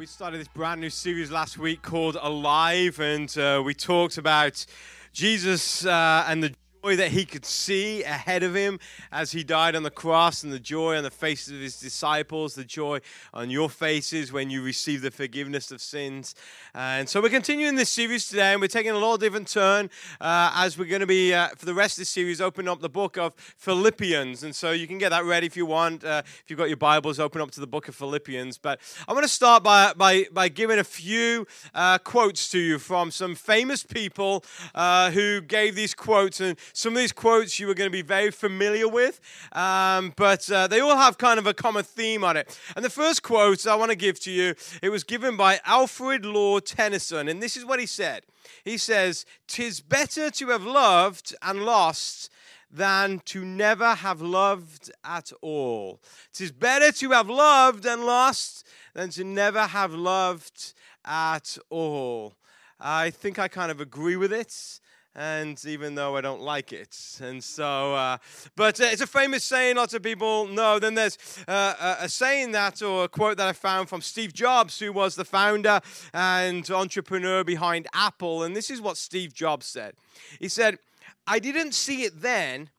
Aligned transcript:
we 0.00 0.06
started 0.06 0.40
this 0.40 0.48
brand 0.48 0.80
new 0.80 0.88
series 0.88 1.30
last 1.30 1.58
week 1.58 1.82
called 1.82 2.16
Alive, 2.22 2.98
and 3.00 3.36
uh, 3.36 3.60
we 3.62 3.74
talked 3.74 4.16
about 4.16 4.64
Jesus 5.12 5.84
uh, 5.84 6.24
and 6.26 6.42
the 6.42 6.54
joy 6.82 6.96
that 6.96 7.10
he 7.10 7.24
could 7.24 7.44
see 7.44 8.02
ahead 8.04 8.42
of 8.42 8.54
him 8.54 8.78
as 9.12 9.32
he 9.32 9.44
died 9.44 9.76
on 9.76 9.82
the 9.82 9.90
cross, 9.90 10.42
and 10.42 10.52
the 10.52 10.60
joy 10.60 10.96
on 10.96 11.02
the 11.02 11.10
faces 11.10 11.52
of 11.52 11.60
his 11.60 11.78
disciples, 11.78 12.54
the 12.54 12.64
joy 12.64 13.00
on 13.34 13.50
your 13.50 13.68
faces 13.68 14.32
when 14.32 14.50
you 14.50 14.62
receive 14.62 15.02
the 15.02 15.10
forgiveness 15.10 15.70
of 15.70 15.80
sins. 15.80 16.34
And 16.74 17.08
so 17.08 17.20
we're 17.20 17.28
continuing 17.28 17.74
this 17.74 17.90
series 17.90 18.28
today, 18.28 18.52
and 18.52 18.60
we're 18.60 18.68
taking 18.68 18.92
a 18.92 18.94
little 18.94 19.18
different 19.18 19.48
turn 19.48 19.90
uh, 20.20 20.52
as 20.56 20.78
we're 20.78 20.86
going 20.86 21.00
to 21.00 21.06
be, 21.06 21.34
uh, 21.34 21.48
for 21.56 21.66
the 21.66 21.74
rest 21.74 21.98
of 21.98 22.02
the 22.02 22.06
series, 22.06 22.40
opening 22.40 22.70
up 22.70 22.80
the 22.80 22.88
book 22.88 23.18
of 23.18 23.34
Philippians. 23.34 24.42
And 24.42 24.54
so 24.54 24.70
you 24.72 24.86
can 24.86 24.98
get 24.98 25.10
that 25.10 25.24
ready 25.24 25.46
if 25.46 25.56
you 25.56 25.66
want. 25.66 26.04
Uh, 26.04 26.22
if 26.24 26.44
you've 26.48 26.58
got 26.58 26.68
your 26.68 26.76
Bibles, 26.76 27.20
open 27.20 27.42
up 27.42 27.50
to 27.52 27.60
the 27.60 27.66
book 27.66 27.88
of 27.88 27.94
Philippians. 27.94 28.56
But 28.56 28.80
I 29.06 29.12
want 29.12 29.24
to 29.24 29.28
start 29.28 29.62
by, 29.62 29.92
by, 29.94 30.26
by 30.32 30.48
giving 30.48 30.78
a 30.78 30.84
few 30.84 31.46
uh, 31.74 31.98
quotes 31.98 32.50
to 32.52 32.58
you 32.58 32.78
from 32.78 33.10
some 33.10 33.34
famous 33.34 33.82
people 33.82 34.44
uh, 34.74 35.10
who 35.10 35.42
gave 35.42 35.74
these 35.74 35.94
quotes. 35.94 36.40
And 36.40 36.56
some 36.72 36.94
of 36.94 36.98
these 36.98 37.12
quotes 37.12 37.58
you 37.58 37.68
are 37.70 37.74
going 37.74 37.90
to 37.90 37.92
be 37.92 38.02
very 38.02 38.30
familiar 38.30 38.88
with, 38.88 39.20
um, 39.52 40.12
but 40.16 40.50
uh, 40.50 40.66
they 40.66 40.80
all 40.80 40.96
have 40.96 41.18
kind 41.18 41.38
of 41.38 41.46
a 41.46 41.54
common 41.54 41.84
theme 41.84 42.24
on 42.24 42.36
it. 42.36 42.58
And 42.76 42.84
the 42.84 42.90
first 42.90 43.22
quote 43.22 43.66
I 43.66 43.74
want 43.74 43.90
to 43.90 43.96
give 43.96 44.20
to 44.20 44.30
you, 44.30 44.54
it 44.82 44.90
was 44.90 45.04
given 45.04 45.36
by 45.36 45.60
Alfred 45.64 46.24
Lord 46.24 46.66
Tennyson, 46.66 47.28
and 47.28 47.42
this 47.42 47.56
is 47.56 47.64
what 47.64 47.80
he 47.80 47.86
said. 47.86 48.24
He 48.64 48.78
says, 48.78 49.24
"Tis 49.46 49.80
better 49.80 50.30
to 50.30 50.48
have 50.48 50.64
loved 50.64 51.34
and 51.42 51.64
lost." 51.64 52.30
than 52.72 53.20
to 53.24 53.44
never 53.44 53.94
have 53.96 54.20
loved 54.20 54.92
at 55.04 55.32
all. 55.40 56.00
Tis 56.32 56.52
better 56.52 56.92
to 56.92 57.10
have 57.10 57.28
loved 57.28 57.84
and 57.84 58.04
lost 58.04 58.64
than 58.94 59.10
to 59.10 59.24
never 59.24 59.66
have 59.66 59.92
loved 59.92 60.74
at 61.04 61.58
all. 61.68 62.34
I 62.78 63.10
think 63.10 63.38
I 63.38 63.48
kind 63.48 63.70
of 63.70 63.80
agree 63.80 64.16
with 64.16 64.32
it 64.32 64.79
and 65.14 65.62
even 65.64 65.94
though 65.94 66.16
I 66.16 66.20
don't 66.20 66.40
like 66.40 66.72
it. 66.72 66.96
And 67.20 67.42
so, 67.42 67.94
uh, 67.94 68.18
but 68.56 68.80
uh, 68.80 68.84
it's 68.84 69.02
a 69.02 69.06
famous 69.06 69.44
saying, 69.44 69.76
lots 69.76 69.94
of 69.94 70.02
people 70.02 70.46
know. 70.46 70.78
Then 70.78 70.94
there's 70.94 71.18
uh, 71.48 71.96
a 72.00 72.08
saying 72.08 72.52
that, 72.52 72.82
or 72.82 73.04
a 73.04 73.08
quote 73.08 73.36
that 73.38 73.48
I 73.48 73.52
found 73.52 73.88
from 73.88 74.02
Steve 74.02 74.32
Jobs, 74.32 74.78
who 74.78 74.92
was 74.92 75.16
the 75.16 75.24
founder 75.24 75.80
and 76.14 76.68
entrepreneur 76.70 77.42
behind 77.42 77.88
Apple. 77.92 78.42
And 78.42 78.54
this 78.54 78.70
is 78.70 78.80
what 78.80 78.96
Steve 78.96 79.34
Jobs 79.34 79.66
said 79.66 79.94
He 80.38 80.48
said, 80.48 80.78
I 81.26 81.38
didn't 81.38 81.72
see 81.72 82.04
it 82.04 82.22
then. 82.22 82.70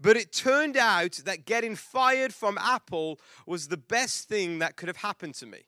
But 0.00 0.16
it 0.16 0.32
turned 0.32 0.76
out 0.76 1.20
that 1.26 1.44
getting 1.46 1.76
fired 1.76 2.34
from 2.34 2.58
Apple 2.58 3.20
was 3.46 3.68
the 3.68 3.76
best 3.76 4.28
thing 4.28 4.58
that 4.58 4.74
could 4.74 4.88
have 4.88 4.96
happened 4.96 5.36
to 5.36 5.46
me. 5.46 5.60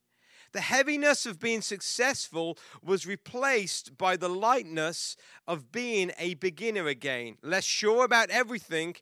The 0.54 0.60
heaviness 0.60 1.26
of 1.26 1.40
being 1.40 1.62
successful 1.62 2.56
was 2.80 3.08
replaced 3.08 3.98
by 3.98 4.16
the 4.16 4.28
lightness 4.28 5.16
of 5.48 5.72
being 5.72 6.12
a 6.16 6.34
beginner 6.34 6.86
again, 6.86 7.38
less 7.42 7.64
sure 7.64 8.04
about 8.04 8.30
everything. 8.30 8.94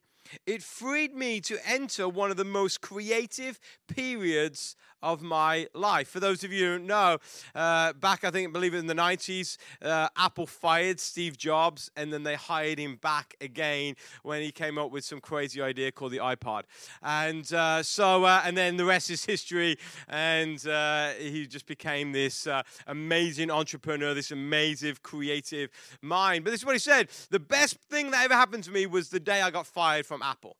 It 0.47 0.63
freed 0.63 1.13
me 1.13 1.39
to 1.41 1.59
enter 1.63 2.09
one 2.09 2.31
of 2.31 2.37
the 2.37 2.43
most 2.43 2.81
creative 2.81 3.59
periods 3.87 4.75
of 5.03 5.21
my 5.21 5.67
life. 5.75 6.07
For 6.07 6.19
those 6.19 6.43
of 6.43 6.51
you 6.51 6.73
who 6.73 6.79
know, 6.79 7.19
uh, 7.53 7.93
back, 7.93 8.23
I 8.23 8.31
think, 8.31 8.51
believe 8.53 8.73
in 8.73 8.87
the 8.87 8.95
90s, 8.95 9.57
uh, 9.83 10.07
Apple 10.17 10.47
fired 10.47 10.99
Steve 10.99 11.37
Jobs 11.37 11.91
and 11.95 12.11
then 12.11 12.23
they 12.23 12.35
hired 12.35 12.79
him 12.79 12.95
back 12.95 13.35
again 13.41 13.95
when 14.23 14.41
he 14.41 14.51
came 14.51 14.77
up 14.77 14.89
with 14.89 15.03
some 15.03 15.19
crazy 15.19 15.61
idea 15.61 15.91
called 15.91 16.13
the 16.13 16.17
iPod. 16.17 16.63
And 17.03 17.53
uh, 17.53 17.83
so, 17.83 18.23
uh, 18.23 18.41
and 18.45 18.57
then 18.57 18.77
the 18.77 18.85
rest 18.85 19.11
is 19.11 19.25
history. 19.25 19.77
And 20.07 20.65
uh, 20.65 21.09
he 21.19 21.45
just 21.45 21.67
became 21.67 22.13
this 22.13 22.47
uh, 22.47 22.63
amazing 22.87 23.51
entrepreneur, 23.51 24.13
this 24.13 24.31
amazing 24.31 24.97
creative 25.03 25.69
mind. 26.01 26.43
But 26.43 26.51
this 26.51 26.61
is 26.61 26.65
what 26.65 26.75
he 26.75 26.79
said 26.79 27.09
the 27.29 27.39
best 27.39 27.77
thing 27.89 28.11
that 28.11 28.23
ever 28.23 28.33
happened 28.33 28.63
to 28.63 28.71
me 28.71 28.85
was 28.85 29.09
the 29.09 29.19
day 29.19 29.41
I 29.41 29.51
got 29.51 29.67
fired 29.67 30.05
from 30.05 30.21
Apple. 30.21 30.55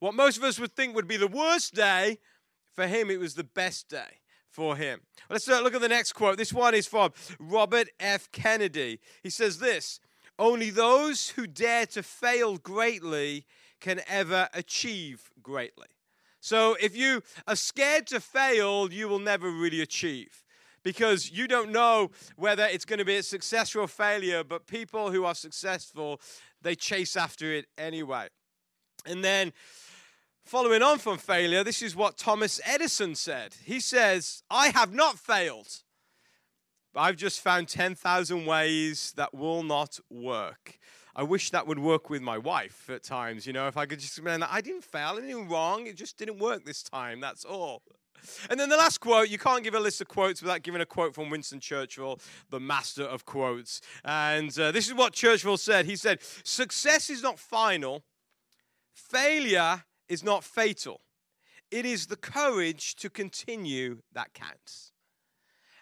What 0.00 0.14
most 0.14 0.36
of 0.36 0.44
us 0.44 0.58
would 0.58 0.74
think 0.74 0.94
would 0.94 1.08
be 1.08 1.16
the 1.16 1.28
worst 1.28 1.74
day 1.74 2.18
for 2.74 2.86
him, 2.86 3.10
it 3.10 3.20
was 3.20 3.34
the 3.34 3.44
best 3.44 3.88
day 3.88 4.20
for 4.50 4.76
him. 4.76 5.00
Let's 5.30 5.48
uh, 5.48 5.60
look 5.62 5.74
at 5.74 5.80
the 5.80 5.88
next 5.88 6.12
quote. 6.12 6.36
This 6.36 6.52
one 6.52 6.74
is 6.74 6.86
from 6.86 7.12
Robert 7.38 7.88
F. 7.98 8.30
Kennedy. 8.32 9.00
He 9.22 9.30
says 9.30 9.58
this 9.58 10.00
Only 10.38 10.70
those 10.70 11.30
who 11.30 11.46
dare 11.46 11.86
to 11.86 12.02
fail 12.02 12.56
greatly 12.58 13.46
can 13.80 14.00
ever 14.08 14.48
achieve 14.54 15.30
greatly. 15.42 15.88
So 16.40 16.76
if 16.80 16.96
you 16.96 17.22
are 17.46 17.56
scared 17.56 18.06
to 18.08 18.20
fail, 18.20 18.92
you 18.92 19.08
will 19.08 19.18
never 19.18 19.50
really 19.50 19.80
achieve 19.80 20.44
because 20.82 21.30
you 21.30 21.48
don't 21.48 21.72
know 21.72 22.10
whether 22.36 22.64
it's 22.64 22.84
going 22.84 22.98
to 22.98 23.04
be 23.04 23.16
a 23.16 23.22
success 23.22 23.74
or 23.74 23.80
a 23.80 23.88
failure, 23.88 24.44
but 24.44 24.66
people 24.66 25.10
who 25.10 25.24
are 25.24 25.34
successful, 25.34 26.20
they 26.62 26.74
chase 26.74 27.16
after 27.16 27.52
it 27.52 27.66
anyway. 27.78 28.28
And 29.06 29.24
then 29.24 29.52
Following 30.44 30.82
on 30.82 30.98
from 30.98 31.16
failure, 31.16 31.64
this 31.64 31.80
is 31.80 31.96
what 31.96 32.18
Thomas 32.18 32.60
Edison 32.66 33.14
said. 33.14 33.56
He 33.64 33.80
says, 33.80 34.42
I 34.50 34.68
have 34.68 34.92
not 34.92 35.18
failed, 35.18 35.82
I've 36.94 37.16
just 37.16 37.40
found 37.40 37.66
10,000 37.68 38.44
ways 38.44 39.14
that 39.16 39.32
will 39.32 39.62
not 39.62 39.98
work. 40.10 40.78
I 41.16 41.22
wish 41.22 41.50
that 41.50 41.66
would 41.66 41.78
work 41.78 42.10
with 42.10 42.20
my 42.20 42.36
wife 42.36 42.90
at 42.90 43.02
times, 43.02 43.46
you 43.46 43.54
know, 43.54 43.68
if 43.68 43.78
I 43.78 43.86
could 43.86 44.00
just 44.00 44.22
that 44.22 44.48
I 44.50 44.60
didn't 44.60 44.84
fail, 44.84 45.16
anything 45.16 45.48
wrong, 45.48 45.86
it 45.86 45.96
just 45.96 46.18
didn't 46.18 46.38
work 46.38 46.66
this 46.66 46.82
time, 46.82 47.20
that's 47.20 47.46
all. 47.46 47.82
And 48.50 48.60
then 48.60 48.68
the 48.68 48.76
last 48.76 48.98
quote, 48.98 49.30
you 49.30 49.38
can't 49.38 49.64
give 49.64 49.74
a 49.74 49.80
list 49.80 50.02
of 50.02 50.08
quotes 50.08 50.42
without 50.42 50.62
giving 50.62 50.82
a 50.82 50.86
quote 50.86 51.14
from 51.14 51.30
Winston 51.30 51.58
Churchill, 51.58 52.20
the 52.50 52.60
master 52.60 53.04
of 53.04 53.24
quotes. 53.24 53.80
And 54.04 54.56
uh, 54.58 54.72
this 54.72 54.88
is 54.88 54.94
what 54.94 55.14
Churchill 55.14 55.56
said. 55.56 55.86
He 55.86 55.96
said, 55.96 56.18
Success 56.42 57.08
is 57.08 57.22
not 57.22 57.38
final, 57.38 58.04
failure 58.92 59.84
is 60.08 60.22
not 60.22 60.44
fatal. 60.44 61.00
It 61.70 61.84
is 61.84 62.06
the 62.06 62.16
courage 62.16 62.94
to 62.96 63.10
continue 63.10 63.98
that 64.12 64.32
counts. 64.32 64.93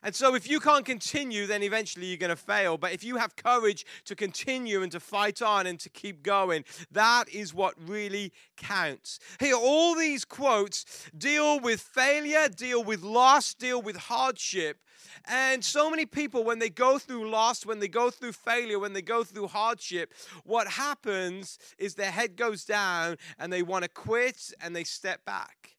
And 0.02 0.14
so, 0.14 0.34
if 0.34 0.50
you 0.50 0.58
can't 0.58 0.84
continue, 0.84 1.46
then 1.46 1.62
eventually 1.62 2.06
you're 2.06 2.16
going 2.16 2.30
to 2.30 2.36
fail. 2.36 2.76
But 2.76 2.92
if 2.92 3.04
you 3.04 3.18
have 3.18 3.36
courage 3.36 3.86
to 4.06 4.16
continue 4.16 4.82
and 4.82 4.90
to 4.92 5.00
fight 5.00 5.40
on 5.40 5.66
and 5.66 5.78
to 5.80 5.88
keep 5.88 6.22
going, 6.22 6.64
that 6.90 7.28
is 7.28 7.54
what 7.54 7.74
really 7.86 8.32
counts. 8.56 9.20
Here, 9.38 9.54
all 9.54 9.94
these 9.94 10.24
quotes 10.24 11.08
deal 11.16 11.60
with 11.60 11.80
failure, 11.80 12.48
deal 12.48 12.82
with 12.82 13.02
loss, 13.02 13.54
deal 13.54 13.80
with 13.80 13.96
hardship. 13.96 14.78
And 15.26 15.64
so 15.64 15.88
many 15.88 16.06
people, 16.06 16.42
when 16.42 16.58
they 16.58 16.70
go 16.70 16.98
through 16.98 17.30
loss, 17.30 17.64
when 17.64 17.78
they 17.78 17.88
go 17.88 18.10
through 18.10 18.32
failure, 18.32 18.78
when 18.78 18.92
they 18.92 19.02
go 19.02 19.22
through 19.22 19.48
hardship, 19.48 20.12
what 20.44 20.66
happens 20.66 21.58
is 21.78 21.94
their 21.94 22.10
head 22.10 22.36
goes 22.36 22.64
down 22.64 23.18
and 23.38 23.52
they 23.52 23.62
want 23.62 23.84
to 23.84 23.88
quit 23.88 24.52
and 24.60 24.74
they 24.74 24.84
step 24.84 25.24
back. 25.24 25.76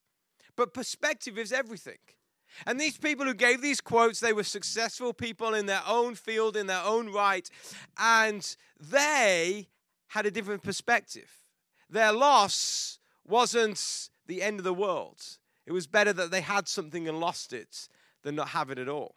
But 0.55 0.73
perspective 0.73 1.37
is 1.37 1.51
everything. 1.51 1.97
And 2.65 2.79
these 2.79 2.97
people 2.97 3.25
who 3.25 3.33
gave 3.33 3.61
these 3.61 3.81
quotes, 3.81 4.19
they 4.19 4.33
were 4.33 4.43
successful 4.43 5.13
people 5.13 5.53
in 5.53 5.65
their 5.65 5.81
own 5.87 6.15
field, 6.15 6.55
in 6.55 6.67
their 6.67 6.83
own 6.83 7.11
right, 7.11 7.49
and 7.97 8.55
they 8.79 9.69
had 10.07 10.25
a 10.25 10.31
different 10.31 10.63
perspective. 10.63 11.29
Their 11.89 12.11
loss 12.11 12.99
wasn't 13.25 14.09
the 14.27 14.41
end 14.41 14.59
of 14.59 14.63
the 14.63 14.73
world. 14.73 15.21
It 15.65 15.71
was 15.71 15.87
better 15.87 16.13
that 16.13 16.31
they 16.31 16.41
had 16.41 16.67
something 16.67 17.07
and 17.07 17.19
lost 17.19 17.53
it 17.53 17.87
than 18.23 18.35
not 18.35 18.49
have 18.49 18.69
it 18.69 18.77
at 18.77 18.89
all. 18.89 19.15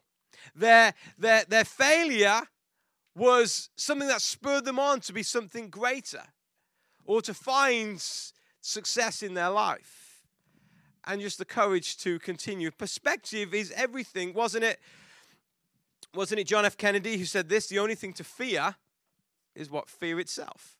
Their, 0.55 0.93
their, 1.17 1.43
their 1.47 1.65
failure 1.65 2.41
was 3.15 3.69
something 3.75 4.07
that 4.07 4.21
spurred 4.21 4.65
them 4.65 4.79
on 4.79 4.99
to 5.01 5.13
be 5.13 5.23
something 5.23 5.69
greater 5.69 6.23
or 7.05 7.21
to 7.23 7.33
find 7.33 8.01
success 8.61 9.23
in 9.23 9.33
their 9.33 9.49
life 9.49 10.06
and 11.07 11.21
just 11.21 11.37
the 11.37 11.45
courage 11.45 11.97
to 11.97 12.19
continue. 12.19 12.69
Perspective 12.71 13.53
is 13.53 13.71
everything, 13.75 14.33
wasn't 14.33 14.63
it? 14.63 14.79
Wasn't 16.13 16.39
it 16.39 16.45
John 16.45 16.65
F. 16.65 16.77
Kennedy 16.77 17.17
who 17.17 17.25
said 17.25 17.49
this? 17.49 17.67
The 17.67 17.79
only 17.79 17.95
thing 17.95 18.13
to 18.13 18.23
fear 18.23 18.75
is 19.55 19.69
what? 19.69 19.89
Fear 19.89 20.19
itself. 20.19 20.77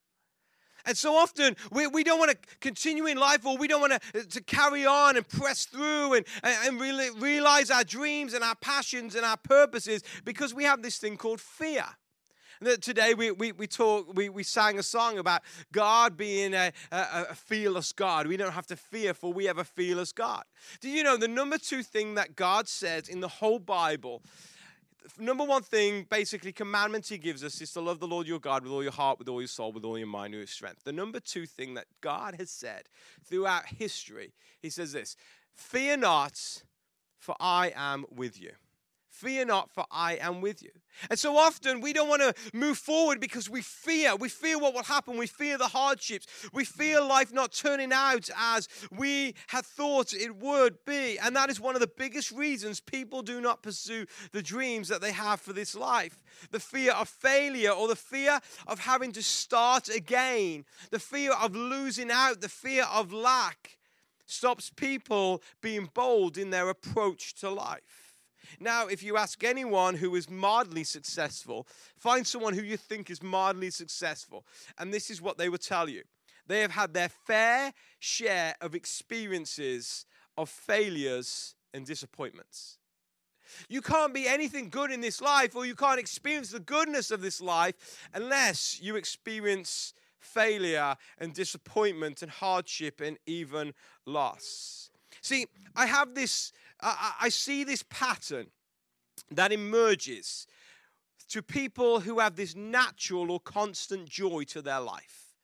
And 0.85 0.97
so 0.97 1.15
often 1.15 1.55
we, 1.71 1.85
we 1.87 2.03
don't 2.03 2.17
want 2.17 2.31
to 2.31 2.37
continue 2.61 3.07
in 3.07 3.17
life 3.17 3.45
or 3.45 3.57
we 3.57 3.67
don't 3.67 3.81
want 3.81 4.01
to, 4.01 4.19
uh, 4.19 4.23
to 4.29 4.41
carry 4.41 4.85
on 4.85 5.17
and 5.17 5.27
press 5.27 5.65
through 5.65 6.13
and, 6.13 6.25
uh, 6.43 6.55
and 6.65 6.79
really 6.79 7.09
realize 7.19 7.69
our 7.69 7.83
dreams 7.83 8.33
and 8.33 8.43
our 8.43 8.55
passions 8.55 9.15
and 9.15 9.25
our 9.25 9.35
purposes 9.35 10.01
because 10.23 10.53
we 10.53 10.63
have 10.63 10.81
this 10.81 10.97
thing 10.97 11.17
called 11.17 11.41
fear. 11.41 11.83
Today 12.81 13.13
we, 13.13 13.31
we, 13.31 13.51
we 13.51 13.67
talk, 13.67 14.15
we, 14.15 14.29
we 14.29 14.43
sang 14.43 14.79
a 14.79 14.83
song 14.83 15.19
about 15.19 15.41
God 15.71 16.17
being 16.17 16.53
a, 16.53 16.71
a, 16.91 17.25
a 17.29 17.35
fearless 17.35 17.91
God. 17.91 18.25
We 18.25 18.37
don't 18.37 18.53
have 18.53 18.67
to 18.67 18.75
fear, 18.75 19.13
for 19.13 19.31
we 19.31 19.45
have 19.45 19.59
a 19.59 19.63
fearless 19.63 20.11
God. 20.11 20.43
Do 20.81 20.89
you 20.89 21.03
know 21.03 21.17
the 21.17 21.27
number 21.27 21.57
two 21.57 21.83
thing 21.83 22.15
that 22.15 22.35
God 22.35 22.67
says 22.67 23.09
in 23.09 23.19
the 23.19 23.27
whole 23.27 23.59
Bible? 23.59 24.23
Number 25.19 25.43
one 25.43 25.61
thing, 25.61 26.05
basically, 26.09 26.51
commandment 26.51 27.07
He 27.07 27.17
gives 27.17 27.43
us 27.43 27.61
is 27.61 27.71
to 27.73 27.81
love 27.81 27.99
the 27.99 28.07
Lord 28.07 28.27
your 28.27 28.39
God 28.39 28.63
with 28.63 28.71
all 28.71 28.83
your 28.83 28.91
heart, 28.91 29.19
with 29.19 29.29
all 29.29 29.39
your 29.41 29.47
soul, 29.47 29.71
with 29.71 29.85
all 29.85 29.97
your 29.97 30.07
mind, 30.07 30.33
with 30.33 30.39
your 30.39 30.47
strength. 30.47 30.83
The 30.83 30.91
number 30.91 31.19
two 31.19 31.45
thing 31.45 31.75
that 31.75 31.85
God 32.01 32.35
has 32.39 32.49
said 32.49 32.83
throughout 33.23 33.67
history, 33.67 34.33
He 34.59 34.69
says 34.69 34.93
this 34.93 35.15
Fear 35.53 35.97
not, 35.97 36.63
for 37.19 37.35
I 37.39 37.71
am 37.75 38.05
with 38.09 38.41
you. 38.41 38.51
Fear 39.17 39.45
not, 39.45 39.71
for 39.71 39.83
I 39.89 40.17
am 40.17 40.41
with 40.41 40.61
you. 40.61 40.69
And 41.09 41.17
so 41.17 41.37
often 41.37 41.81
we 41.81 41.91
don't 41.91 42.07
want 42.07 42.21
to 42.21 42.35
move 42.53 42.77
forward 42.77 43.19
because 43.19 43.49
we 43.49 43.63
fear. 43.63 44.15
We 44.15 44.29
fear 44.29 44.59
what 44.59 44.75
will 44.75 44.83
happen. 44.83 45.17
We 45.17 45.25
fear 45.25 45.57
the 45.57 45.67
hardships. 45.67 46.27
We 46.53 46.65
fear 46.65 47.01
life 47.01 47.33
not 47.33 47.51
turning 47.51 47.91
out 47.91 48.29
as 48.37 48.67
we 48.91 49.33
had 49.47 49.65
thought 49.65 50.13
it 50.13 50.35
would 50.35 50.85
be. 50.85 51.17
And 51.17 51.35
that 51.35 51.49
is 51.49 51.59
one 51.59 51.73
of 51.73 51.81
the 51.81 51.87
biggest 51.87 52.31
reasons 52.31 52.79
people 52.79 53.23
do 53.23 53.41
not 53.41 53.63
pursue 53.63 54.05
the 54.33 54.43
dreams 54.43 54.87
that 54.89 55.01
they 55.01 55.13
have 55.13 55.41
for 55.41 55.51
this 55.51 55.73
life. 55.73 56.21
The 56.51 56.59
fear 56.59 56.91
of 56.91 57.09
failure 57.09 57.71
or 57.71 57.87
the 57.87 57.95
fear 57.95 58.39
of 58.67 58.81
having 58.81 59.13
to 59.13 59.23
start 59.23 59.89
again, 59.89 60.63
the 60.91 60.99
fear 60.99 61.31
of 61.31 61.55
losing 61.55 62.11
out, 62.11 62.41
the 62.41 62.49
fear 62.49 62.85
of 62.93 63.11
lack 63.11 63.79
stops 64.27 64.69
people 64.75 65.41
being 65.59 65.89
bold 65.91 66.37
in 66.37 66.51
their 66.51 66.69
approach 66.69 67.33
to 67.35 67.49
life. 67.49 68.06
Now, 68.59 68.87
if 68.87 69.03
you 69.03 69.17
ask 69.17 69.43
anyone 69.43 69.95
who 69.95 70.15
is 70.15 70.29
mildly 70.29 70.83
successful, 70.83 71.67
find 71.97 72.25
someone 72.25 72.53
who 72.53 72.63
you 72.63 72.77
think 72.77 73.09
is 73.09 73.21
mildly 73.21 73.69
successful, 73.69 74.45
and 74.77 74.93
this 74.93 75.09
is 75.09 75.21
what 75.21 75.37
they 75.37 75.49
will 75.49 75.57
tell 75.57 75.89
you. 75.89 76.03
They 76.47 76.61
have 76.61 76.71
had 76.71 76.93
their 76.93 77.09
fair 77.09 77.73
share 77.99 78.55
of 78.61 78.73
experiences 78.73 80.05
of 80.37 80.49
failures 80.49 81.55
and 81.73 81.85
disappointments. 81.85 82.77
You 83.69 83.81
can't 83.81 84.13
be 84.13 84.27
anything 84.27 84.69
good 84.69 84.91
in 84.91 85.01
this 85.01 85.21
life, 85.21 85.55
or 85.55 85.65
you 85.65 85.75
can't 85.75 85.99
experience 85.99 86.51
the 86.51 86.59
goodness 86.59 87.11
of 87.11 87.21
this 87.21 87.41
life 87.41 88.07
unless 88.13 88.81
you 88.81 88.95
experience 88.95 89.93
failure 90.19 90.95
and 91.17 91.33
disappointment 91.33 92.21
and 92.21 92.31
hardship 92.31 93.01
and 93.01 93.17
even 93.25 93.73
loss. 94.05 94.89
See, 95.21 95.47
I 95.75 95.85
have 95.85 96.15
this 96.15 96.51
I, 96.81 97.13
I 97.21 97.29
see 97.29 97.63
this 97.63 97.83
pattern 97.89 98.47
that 99.31 99.51
emerges 99.51 100.47
to 101.29 101.41
people 101.41 101.99
who 102.01 102.19
have 102.19 102.35
this 102.35 102.55
natural 102.55 103.31
or 103.31 103.39
constant 103.39 104.07
joy 104.07 104.43
to 104.43 104.61
their 104.61 104.79
life. 104.79 105.35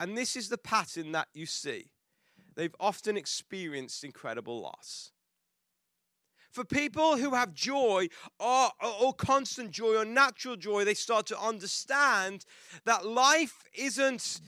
And 0.00 0.16
this 0.16 0.36
is 0.36 0.48
the 0.48 0.58
pattern 0.58 1.12
that 1.12 1.28
you 1.34 1.46
see. 1.46 1.90
They've 2.54 2.74
often 2.80 3.16
experienced 3.16 4.04
incredible 4.04 4.60
loss. 4.60 5.12
For 6.50 6.64
people 6.64 7.18
who 7.18 7.34
have 7.34 7.52
joy 7.52 8.08
or, 8.40 8.70
or, 9.00 9.12
constant 9.12 9.70
joy 9.70 9.96
or 9.96 10.04
natural 10.04 10.56
joy, 10.56 10.84
they 10.84 10.94
start 10.94 11.26
to 11.26 11.38
understand 11.38 12.46
that 12.84 13.06
life 13.06 13.64
isn't 13.74 14.40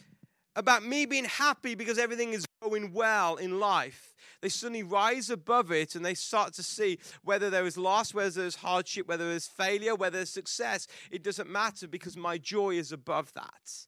about 0.57 0.85
me 0.85 1.07
being 1.07 1.27
happy 1.27 1.75
because 1.75 1.99
everything 1.99 2.33
is 2.33 2.47
going 2.63 2.93
well 2.93 3.37
in 3.37 3.61
life 3.61 4.15
they 4.41 4.49
suddenly 4.49 4.83
rise 4.83 5.31
above 5.31 5.71
it 5.71 5.95
and 5.95 6.05
they 6.05 6.15
start 6.15 6.55
to 6.55 6.63
see 6.63 6.99
whether 7.23 7.51
there 7.51 7.67
is 7.67 7.77
loss, 7.77 8.15
whether 8.15 8.31
there's 8.31 8.57
hardship, 8.57 9.07
whether 9.07 9.29
there's 9.29 9.47
failure, 9.47 9.95
whether 9.95 10.19
there's 10.19 10.31
success. 10.31 10.87
It 11.11 11.23
doesn't 11.23 11.51
matter 11.51 11.87
because 11.87 12.17
my 12.17 12.39
joy 12.39 12.71
is 12.71 12.93
above 12.93 13.33
that. 13.35 13.87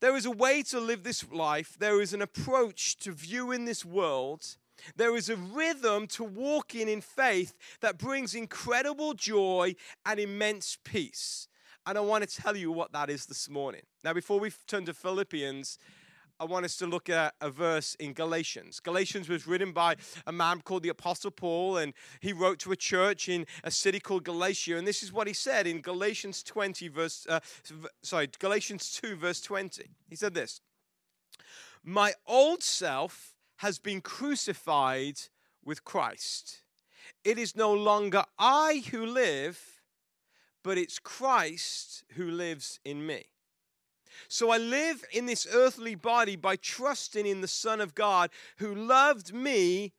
There 0.00 0.16
is 0.16 0.26
a 0.26 0.30
way 0.30 0.62
to 0.64 0.78
live 0.78 1.02
this 1.02 1.30
life, 1.32 1.76
there 1.78 2.00
is 2.00 2.12
an 2.12 2.20
approach 2.20 2.96
to 2.98 3.12
viewing 3.12 3.64
this 3.64 3.84
world. 3.84 4.56
There 4.94 5.16
is 5.16 5.30
a 5.30 5.36
rhythm 5.36 6.06
to 6.08 6.22
walking 6.22 6.86
in 6.86 7.00
faith 7.00 7.56
that 7.80 7.96
brings 7.96 8.34
incredible 8.34 9.14
joy 9.14 9.74
and 10.04 10.20
immense 10.20 10.76
peace. 10.84 11.48
And 11.86 11.96
I 11.96 12.02
want 12.02 12.28
to 12.28 12.42
tell 12.42 12.54
you 12.54 12.70
what 12.70 12.92
that 12.92 13.08
is 13.08 13.24
this 13.24 13.48
morning. 13.48 13.82
Now, 14.04 14.12
before 14.12 14.38
we 14.38 14.50
turn 14.66 14.84
to 14.84 14.92
Philippians, 14.92 15.78
I 16.38 16.44
want 16.44 16.66
us 16.66 16.76
to 16.76 16.86
look 16.86 17.08
at 17.08 17.34
a 17.40 17.48
verse 17.48 17.94
in 17.94 18.12
Galatians. 18.12 18.78
Galatians 18.80 19.28
was 19.28 19.46
written 19.46 19.72
by 19.72 19.96
a 20.26 20.32
man 20.32 20.60
called 20.60 20.82
the 20.82 20.90
Apostle 20.90 21.30
Paul, 21.30 21.78
and 21.78 21.94
he 22.20 22.34
wrote 22.34 22.58
to 22.60 22.72
a 22.72 22.76
church 22.76 23.28
in 23.30 23.46
a 23.64 23.70
city 23.70 23.98
called 24.00 24.24
Galatia. 24.24 24.76
And 24.76 24.86
this 24.86 25.02
is 25.02 25.12
what 25.12 25.26
he 25.26 25.32
said 25.32 25.66
in 25.66 25.80
Galatians 25.80 26.42
20, 26.42 26.88
verse, 26.88 27.26
uh, 27.28 27.40
sorry, 28.02 28.28
Galatians 28.38 28.92
2, 29.00 29.16
verse 29.16 29.40
20. 29.40 29.84
He 30.10 30.16
said 30.16 30.34
this 30.34 30.60
My 31.82 32.12
old 32.26 32.62
self 32.62 33.34
has 33.56 33.78
been 33.78 34.02
crucified 34.02 35.18
with 35.64 35.84
Christ. 35.84 36.62
It 37.24 37.38
is 37.38 37.56
no 37.56 37.72
longer 37.72 38.24
I 38.38 38.84
who 38.90 39.06
live, 39.06 39.58
but 40.62 40.76
it's 40.76 40.98
Christ 40.98 42.04
who 42.12 42.30
lives 42.30 42.78
in 42.84 43.06
me. 43.06 43.24
So 44.28 44.50
I 44.50 44.58
live 44.58 45.04
in 45.12 45.26
this 45.26 45.46
earthly 45.52 45.94
body 45.94 46.36
by 46.36 46.56
trusting 46.56 47.26
in 47.26 47.40
the 47.40 47.48
Son 47.48 47.80
of 47.80 47.94
God 47.94 48.30
who 48.58 48.74
loved 48.74 49.34
me 49.34 49.92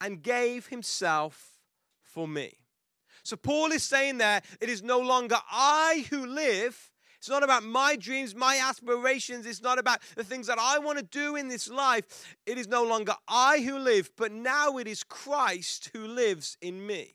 and 0.00 0.22
gave 0.22 0.68
himself 0.68 1.58
for 2.02 2.28
me. 2.28 2.58
So 3.22 3.36
Paul 3.36 3.72
is 3.72 3.82
saying 3.82 4.18
there, 4.18 4.42
it 4.60 4.68
is 4.68 4.82
no 4.82 5.00
longer 5.00 5.38
I 5.50 6.06
who 6.10 6.26
live. 6.26 6.90
It's 7.18 7.30
not 7.30 7.42
about 7.42 7.62
my 7.62 7.96
dreams, 7.96 8.34
my 8.34 8.60
aspirations. 8.62 9.46
It's 9.46 9.62
not 9.62 9.78
about 9.78 10.00
the 10.14 10.24
things 10.24 10.46
that 10.46 10.58
I 10.58 10.78
want 10.78 10.98
to 10.98 11.04
do 11.04 11.36
in 11.36 11.48
this 11.48 11.70
life. 11.70 12.36
It 12.44 12.58
is 12.58 12.68
no 12.68 12.84
longer 12.84 13.14
I 13.26 13.60
who 13.60 13.78
live, 13.78 14.10
but 14.14 14.30
now 14.30 14.76
it 14.76 14.86
is 14.86 15.02
Christ 15.02 15.88
who 15.94 16.06
lives 16.06 16.58
in 16.60 16.86
me. 16.86 17.14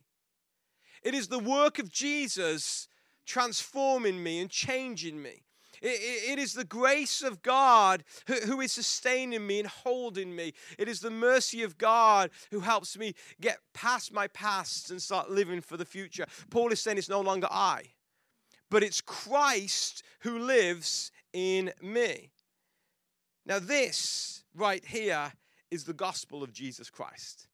It 1.03 1.13
is 1.13 1.27
the 1.27 1.37
work 1.37 1.77
of 1.77 1.91
Jesus 1.91 2.87
transforming 3.27 4.23
me 4.23 4.39
and 4.39 4.49
changing 4.49 5.21
me. 5.21 5.43
It, 5.81 6.39
is 6.39 6.53
the 6.53 6.63
grace 6.63 7.21
of 7.21 7.41
God 7.41 8.03
who, 8.27 8.33
who 8.35 8.61
is 8.61 8.71
sustaining 8.71 9.45
me 9.45 9.59
and 9.59 9.67
holding 9.67 10.35
me. 10.35 10.53
It 10.77 10.87
is 10.87 10.99
the 10.99 11.11
mercy 11.11 11.63
of 11.63 11.77
God 11.77 12.31
who 12.51 12.59
helps 12.59 12.97
me 12.97 13.13
get 13.39 13.59
past 13.73 14.13
my 14.13 14.27
past 14.27 14.91
and 14.91 15.01
start 15.01 15.31
living 15.31 15.61
for 15.61 15.77
the 15.77 15.85
future. 15.85 16.25
Paul 16.49 16.71
is 16.71 16.81
saying 16.81 16.97
it's 16.97 17.09
no 17.09 17.21
longer 17.21 17.47
I, 17.49 17.83
but 18.69 18.83
it's 18.83 19.01
Christ 19.01 20.03
who 20.21 20.39
lives 20.39 21.11
in 21.33 21.71
me. 21.81 22.31
Now, 23.45 23.59
this 23.59 24.43
right 24.53 24.85
here 24.85 25.31
is 25.71 25.85
the 25.85 25.93
gospel 25.93 26.43
of 26.43 26.51
Jesus 26.51 26.89
Christ. 26.89 27.47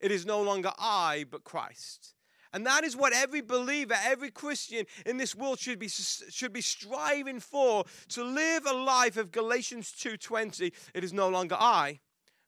It 0.00 0.10
is 0.10 0.24
no 0.24 0.40
longer 0.42 0.72
I, 0.78 1.26
but 1.30 1.44
Christ. 1.44 2.14
And 2.52 2.66
that 2.66 2.84
is 2.84 2.96
what 2.96 3.12
every 3.12 3.40
believer, 3.40 3.94
every 4.02 4.30
Christian 4.30 4.86
in 5.06 5.16
this 5.16 5.34
world 5.34 5.58
should 5.58 5.78
be, 5.78 5.88
should 5.88 6.52
be 6.52 6.60
striving 6.60 7.40
for 7.40 7.84
to 8.08 8.24
live 8.24 8.66
a 8.66 8.72
life 8.72 9.16
of 9.16 9.30
Galatians 9.30 9.92
2:20. 9.92 10.72
It 10.94 11.04
is 11.04 11.12
no 11.12 11.28
longer 11.28 11.56
I, 11.58 12.00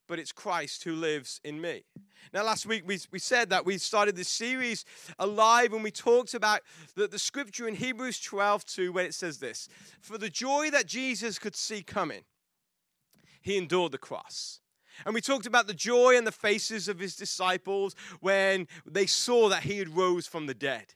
but 0.09 0.19
it's 0.19 0.33
Christ 0.33 0.85
who 0.85 0.95
lives 0.95 1.41
in 1.45 1.61
me. 1.61 1.85
Now, 2.33 2.45
last 2.45 2.67
week 2.67 2.83
we, 2.87 2.99
we 3.11 3.19
said 3.19 3.51
that 3.51 3.65
we 3.65 3.79
started 3.79 4.17
this 4.17 4.29
series 4.29 4.85
alive 5.19 5.73
and 5.73 5.83
we 5.83 5.91
talked 5.91 6.35
about 6.35 6.63
the, 6.95 7.07
the 7.07 7.19
scripture 7.19 7.69
in 7.69 7.75
Hebrews 7.75 8.21
12 8.21 8.65
2, 8.65 8.93
where 8.93 9.05
it 9.05 9.15
says 9.15 9.39
this 9.39 9.69
For 10.01 10.19
the 10.19 10.31
joy 10.31 10.71
that 10.71 10.87
Jesus 10.87 11.39
could 11.39 11.55
see 11.55 11.83
coming, 11.83 12.25
he 13.41 13.57
endured 13.57 13.93
the 13.93 13.99
cross. 13.99 14.61
And 15.05 15.15
we 15.15 15.21
talked 15.21 15.47
about 15.47 15.67
the 15.67 15.75
joy 15.75 16.17
on 16.17 16.25
the 16.25 16.33
faces 16.33 16.89
of 16.89 16.99
his 16.99 17.17
disciples 17.17 17.95
when 18.21 18.69
they 18.87 19.07
saw 19.07 19.49
that 19.49 19.63
he 19.63 19.79
had 19.79 19.97
rose 19.97 20.27
from 20.27 20.47
the 20.47 20.55
dead. 20.55 20.95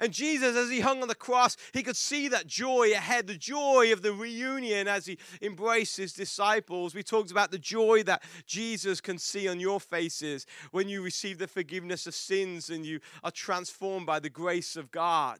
And 0.00 0.12
Jesus, 0.12 0.56
as 0.56 0.68
he 0.68 0.80
hung 0.80 1.00
on 1.00 1.08
the 1.08 1.14
cross, 1.14 1.56
he 1.72 1.82
could 1.82 1.96
see 1.96 2.28
that 2.28 2.46
joy 2.46 2.92
ahead, 2.92 3.26
the 3.26 3.38
joy 3.38 3.90
of 3.92 4.02
the 4.02 4.12
reunion 4.12 4.86
as 4.86 5.06
he 5.06 5.18
embraced 5.40 5.96
his 5.96 6.12
disciples. 6.12 6.94
We 6.94 7.02
talked 7.02 7.30
about 7.30 7.52
the 7.52 7.58
joy 7.58 8.02
that 8.02 8.22
Jesus 8.44 9.00
can 9.00 9.18
see 9.18 9.48
on 9.48 9.58
your 9.60 9.80
faces 9.80 10.46
when 10.72 10.88
you 10.88 11.00
receive 11.00 11.38
the 11.38 11.46
forgiveness 11.46 12.06
of 12.06 12.14
sins 12.14 12.68
and 12.68 12.84
you 12.84 13.00
are 13.24 13.30
transformed 13.30 14.04
by 14.04 14.18
the 14.18 14.28
grace 14.28 14.76
of 14.76 14.90
God. 14.90 15.38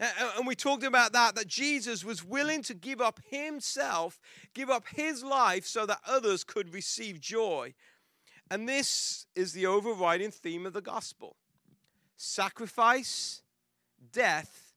And 0.00 0.46
we 0.46 0.56
talked 0.56 0.82
about 0.82 1.12
that, 1.12 1.36
that 1.36 1.46
Jesus 1.46 2.04
was 2.04 2.24
willing 2.24 2.62
to 2.62 2.74
give 2.74 3.00
up 3.00 3.20
himself, 3.30 4.20
give 4.52 4.68
up 4.68 4.86
his 4.88 5.22
life 5.22 5.66
so 5.66 5.86
that 5.86 6.00
others 6.06 6.42
could 6.42 6.74
receive 6.74 7.20
joy. 7.20 7.74
And 8.50 8.68
this 8.68 9.26
is 9.36 9.52
the 9.52 9.66
overriding 9.66 10.30
theme 10.30 10.66
of 10.66 10.72
the 10.72 10.80
gospel 10.80 11.36
sacrifice, 12.16 13.42
death, 14.12 14.74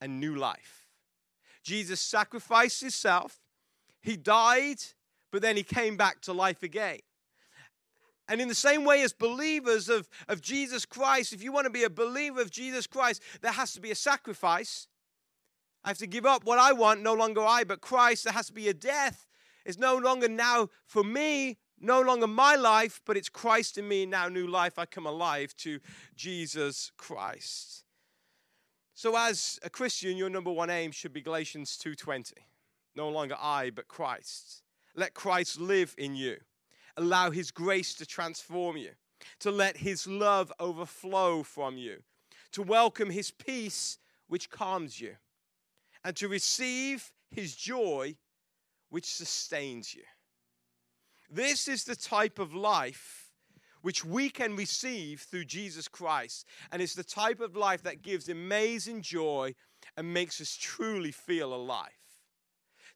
and 0.00 0.20
new 0.20 0.34
life. 0.34 0.88
Jesus 1.62 2.00
sacrificed 2.00 2.80
himself, 2.80 3.40
he 4.00 4.16
died, 4.16 4.82
but 5.30 5.42
then 5.42 5.56
he 5.56 5.62
came 5.62 5.96
back 5.96 6.20
to 6.22 6.32
life 6.32 6.62
again. 6.62 6.98
And 8.28 8.40
in 8.40 8.48
the 8.48 8.54
same 8.54 8.84
way 8.84 9.02
as 9.02 9.12
believers 9.12 9.88
of, 9.88 10.08
of 10.28 10.40
Jesus 10.40 10.86
Christ, 10.86 11.32
if 11.32 11.42
you 11.42 11.52
want 11.52 11.66
to 11.66 11.70
be 11.70 11.84
a 11.84 11.90
believer 11.90 12.40
of 12.40 12.50
Jesus 12.50 12.86
Christ, 12.86 13.22
there 13.42 13.52
has 13.52 13.72
to 13.74 13.80
be 13.80 13.90
a 13.90 13.94
sacrifice. 13.94 14.88
I 15.84 15.88
have 15.88 15.98
to 15.98 16.06
give 16.06 16.24
up 16.24 16.44
what 16.44 16.58
I 16.58 16.72
want, 16.72 17.02
no 17.02 17.12
longer 17.12 17.42
I, 17.42 17.64
but 17.64 17.82
Christ. 17.82 18.24
There 18.24 18.32
has 18.32 18.46
to 18.46 18.54
be 18.54 18.68
a 18.68 18.74
death. 18.74 19.26
It's 19.66 19.78
no 19.78 19.96
longer 19.96 20.28
now 20.28 20.68
for 20.86 21.04
me, 21.04 21.58
no 21.78 22.00
longer 22.00 22.26
my 22.26 22.56
life, 22.56 23.02
but 23.04 23.18
it's 23.18 23.28
Christ 23.28 23.76
in 23.76 23.86
me, 23.86 24.06
now 24.06 24.28
new 24.28 24.46
life. 24.46 24.78
I 24.78 24.86
come 24.86 25.06
alive 25.06 25.54
to 25.58 25.80
Jesus 26.16 26.92
Christ. 26.96 27.84
So 28.94 29.16
as 29.16 29.58
a 29.62 29.68
Christian, 29.68 30.16
your 30.16 30.30
number 30.30 30.52
one 30.52 30.70
aim 30.70 30.92
should 30.92 31.12
be 31.12 31.20
Galatians 31.20 31.76
2:20. 31.76 32.32
No 32.94 33.08
longer 33.10 33.36
I, 33.38 33.70
but 33.70 33.88
Christ. 33.88 34.62
Let 34.94 35.12
Christ 35.12 35.60
live 35.60 35.94
in 35.98 36.14
you 36.14 36.38
allow 36.96 37.30
His 37.30 37.50
grace 37.50 37.94
to 37.94 38.06
transform 38.06 38.76
you. 38.76 38.90
to 39.40 39.50
let 39.50 39.76
his 39.76 40.06
love 40.06 40.52
overflow 40.58 41.42
from 41.42 41.76
you, 41.76 42.02
to 42.52 42.62
welcome 42.62 43.10
his 43.10 43.30
peace, 43.30 43.98
which 44.28 44.50
calms 44.50 45.00
you, 45.00 45.16
and 46.04 46.16
to 46.16 46.28
receive 46.28 47.12
his 47.30 47.54
joy, 47.54 48.14
which 48.90 49.06
sustains 49.06 49.94
you. 49.94 50.02
This 51.30 51.68
is 51.68 51.84
the 51.84 51.96
type 51.96 52.38
of 52.38 52.54
life 52.54 53.32
which 53.82 54.04
we 54.04 54.30
can 54.30 54.56
receive 54.56 55.20
through 55.20 55.44
Jesus 55.44 55.88
Christ. 55.88 56.46
And 56.72 56.80
it's 56.80 56.94
the 56.94 57.04
type 57.04 57.40
of 57.40 57.54
life 57.54 57.82
that 57.82 58.00
gives 58.00 58.30
amazing 58.30 59.02
joy 59.02 59.54
and 59.96 60.14
makes 60.14 60.40
us 60.40 60.56
truly 60.58 61.10
feel 61.10 61.52
alive. 61.52 61.90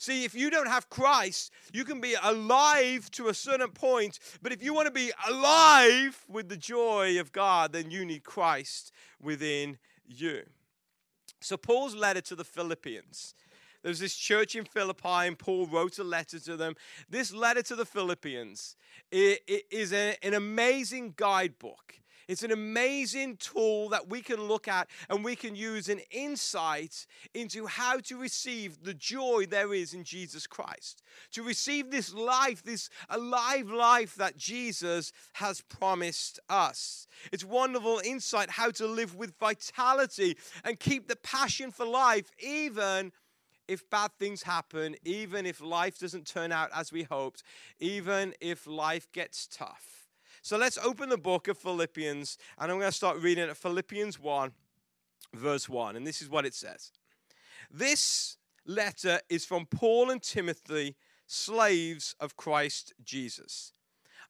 See, 0.00 0.24
if 0.24 0.32
you 0.32 0.48
don't 0.48 0.68
have 0.68 0.88
Christ, 0.88 1.52
you 1.72 1.84
can 1.84 2.00
be 2.00 2.14
alive 2.22 3.10
to 3.10 3.28
a 3.28 3.34
certain 3.34 3.70
point, 3.70 4.20
but 4.40 4.52
if 4.52 4.62
you 4.62 4.72
want 4.72 4.86
to 4.86 4.92
be 4.92 5.10
alive 5.28 6.24
with 6.28 6.48
the 6.48 6.56
joy 6.56 7.18
of 7.18 7.32
God, 7.32 7.72
then 7.72 7.90
you 7.90 8.04
need 8.04 8.22
Christ 8.22 8.92
within 9.20 9.76
you. 10.06 10.42
So, 11.40 11.56
Paul's 11.56 11.96
letter 11.96 12.20
to 12.22 12.36
the 12.36 12.44
Philippians. 12.44 13.34
There's 13.82 13.98
this 13.98 14.16
church 14.16 14.56
in 14.56 14.64
Philippi, 14.64 15.08
and 15.08 15.38
Paul 15.38 15.66
wrote 15.66 15.98
a 15.98 16.04
letter 16.04 16.38
to 16.40 16.56
them. 16.56 16.74
This 17.08 17.32
letter 17.32 17.62
to 17.62 17.76
the 17.76 17.84
Philippians 17.84 18.76
is 19.10 19.92
an 19.92 20.34
amazing 20.34 21.14
guidebook. 21.16 22.00
It's 22.28 22.42
an 22.42 22.52
amazing 22.52 23.38
tool 23.38 23.88
that 23.88 24.08
we 24.08 24.20
can 24.20 24.42
look 24.42 24.68
at 24.68 24.88
and 25.08 25.24
we 25.24 25.34
can 25.34 25.56
use 25.56 25.88
an 25.88 26.00
insight 26.10 27.06
into 27.32 27.66
how 27.66 27.98
to 28.00 28.18
receive 28.18 28.84
the 28.84 28.92
joy 28.92 29.46
there 29.48 29.72
is 29.72 29.94
in 29.94 30.04
Jesus 30.04 30.46
Christ. 30.46 31.02
To 31.32 31.42
receive 31.42 31.90
this 31.90 32.12
life, 32.12 32.62
this 32.62 32.90
alive 33.08 33.70
life 33.70 34.14
that 34.16 34.36
Jesus 34.36 35.10
has 35.34 35.62
promised 35.62 36.38
us. 36.50 37.06
It's 37.32 37.44
wonderful 37.44 38.00
insight 38.04 38.50
how 38.50 38.70
to 38.72 38.86
live 38.86 39.16
with 39.16 39.38
vitality 39.38 40.36
and 40.64 40.78
keep 40.78 41.08
the 41.08 41.16
passion 41.16 41.70
for 41.70 41.86
life, 41.86 42.30
even 42.38 43.10
if 43.66 43.88
bad 43.88 44.10
things 44.18 44.42
happen, 44.42 44.96
even 45.04 45.46
if 45.46 45.60
life 45.62 45.98
doesn't 45.98 46.26
turn 46.26 46.52
out 46.52 46.70
as 46.74 46.92
we 46.92 47.04
hoped, 47.04 47.42
even 47.80 48.34
if 48.40 48.66
life 48.66 49.10
gets 49.12 49.46
tough. 49.46 49.97
So 50.42 50.56
let's 50.56 50.78
open 50.78 51.08
the 51.08 51.18
book 51.18 51.48
of 51.48 51.58
Philippians, 51.58 52.38
and 52.58 52.70
I'm 52.70 52.78
going 52.78 52.90
to 52.90 52.96
start 52.96 53.18
reading 53.18 53.48
at 53.48 53.56
Philippians 53.56 54.18
1, 54.20 54.52
verse 55.34 55.68
1. 55.68 55.96
And 55.96 56.06
this 56.06 56.22
is 56.22 56.28
what 56.28 56.46
it 56.46 56.54
says 56.54 56.92
This 57.70 58.36
letter 58.64 59.20
is 59.28 59.44
from 59.44 59.66
Paul 59.66 60.10
and 60.10 60.22
Timothy, 60.22 60.96
slaves 61.26 62.14
of 62.20 62.36
Christ 62.36 62.92
Jesus. 63.04 63.72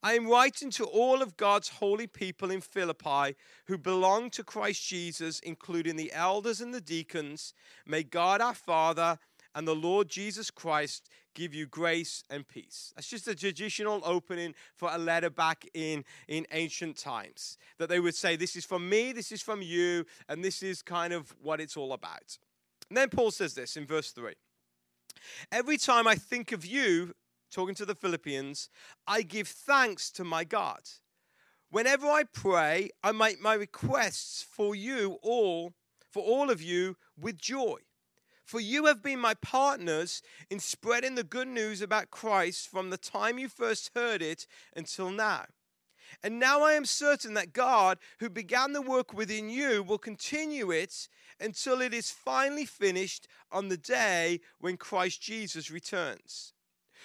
I 0.01 0.15
am 0.15 0.29
writing 0.29 0.71
to 0.73 0.85
all 0.85 1.23
of 1.23 1.37
God's 1.37 1.69
holy 1.69 2.07
people 2.07 2.53
in 2.53 2.61
Philippi 2.61 3.35
who 3.67 3.77
belong 3.77 4.31
to 4.31 4.45
Christ 4.45 4.87
Jesus, 4.87 5.41
including 5.41 5.97
the 5.97 6.13
elders 6.13 6.61
and 6.61 6.73
the 6.73 6.81
deacons. 6.81 7.53
May 7.85 8.05
God 8.05 8.41
our 8.41 8.55
Father 8.55 9.19
and 9.57 9.67
the 9.67 9.75
Lord 9.75 10.09
Jesus 10.09 10.53
Christ 10.53 11.09
give 11.39 11.55
you 11.55 11.67
grace 11.67 12.25
and 12.29 12.47
peace. 12.47 12.93
That's 12.97 13.09
just 13.09 13.29
a 13.29 13.35
traditional 13.35 14.03
opening 14.05 14.55
for 14.75 14.91
a 14.93 14.99
letter 14.99 15.31
back 15.31 15.65
in, 15.73 16.05
in 16.27 16.47
ancient 16.51 16.97
times. 16.97 17.57
That 17.79 17.89
they 17.89 18.01
would 18.01 18.17
say, 18.17 18.35
This 18.35 18.57
is 18.57 18.65
from 18.65 18.89
me, 18.89 19.13
this 19.13 19.31
is 19.31 19.41
from 19.41 19.63
you, 19.63 20.05
and 20.29 20.45
this 20.45 20.63
is 20.63 20.83
kind 20.83 21.13
of 21.13 21.35
what 21.41 21.61
it's 21.61 21.77
all 21.77 21.93
about. 21.93 22.39
And 22.91 22.97
then 22.97 23.09
Paul 23.09 23.31
says 23.31 23.55
this 23.55 23.77
in 23.77 23.87
verse 23.87 24.11
3 24.11 24.35
Every 25.53 25.79
time 25.79 26.09
I 26.09 26.17
think 26.17 26.51
of 26.51 26.67
you, 26.67 27.15
talking 27.53 27.77
to 27.77 27.87
the 27.87 27.95
Philippians, 27.95 28.69
I 29.07 29.23
give 29.23 29.47
thanks 29.47 30.11
to 30.13 30.25
my 30.25 30.43
God. 30.43 30.81
Whenever 31.71 32.07
I 32.07 32.25
pray, 32.25 32.91
I 33.05 33.13
make 33.13 33.41
my 33.41 33.55
requests 33.55 34.43
for 34.43 34.75
you 34.75 35.19
all, 35.23 35.75
for 36.11 36.23
all 36.23 36.51
of 36.51 36.61
you, 36.61 36.97
with 37.17 37.39
joy 37.39 37.79
for 38.49 38.61
you 38.61 38.87
have 38.87 39.03
been 39.03 39.19
my 39.19 39.35
partners 39.35 40.23
in 40.49 40.59
spreading 40.59 41.17
the 41.17 41.23
good 41.23 41.49
news 41.49 41.83
about 41.83 42.11
Christ 42.11 42.67
from 42.67 42.89
the 42.89 42.97
time 42.97 43.39
you 43.39 43.47
first 43.47 43.91
heard 43.95 44.23
it 44.23 44.47
until 44.75 45.11
now. 45.11 45.45
And 46.23 46.41
now 46.41 46.63
I 46.63 46.73
am 46.73 46.87
certain 46.87 47.35
that 47.35 47.53
God, 47.53 47.99
who 48.21 48.31
began 48.31 48.73
the 48.73 48.81
work 48.81 49.13
within 49.13 49.51
you, 49.51 49.83
will 49.83 49.99
continue 49.99 50.71
it 50.71 51.11
until 51.39 51.83
it 51.83 51.93
is 51.93 52.11
finally 52.11 52.65
finished 52.65 53.29
on 53.53 53.69
the 53.69 53.77
day 53.77 54.41
when 54.59 54.79
Christ 54.79 55.21
Jesus 55.21 55.71
returns. 55.71 56.55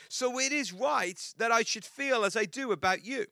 So 0.08 0.40
it 0.40 0.54
is 0.54 0.72
right 0.72 1.20
that 1.38 1.52
I 1.52 1.64
should 1.64 1.84
feel 1.84 2.24
as 2.24 2.38
I 2.38 2.46
do 2.46 2.72
about 2.72 3.04
you. 3.04 3.26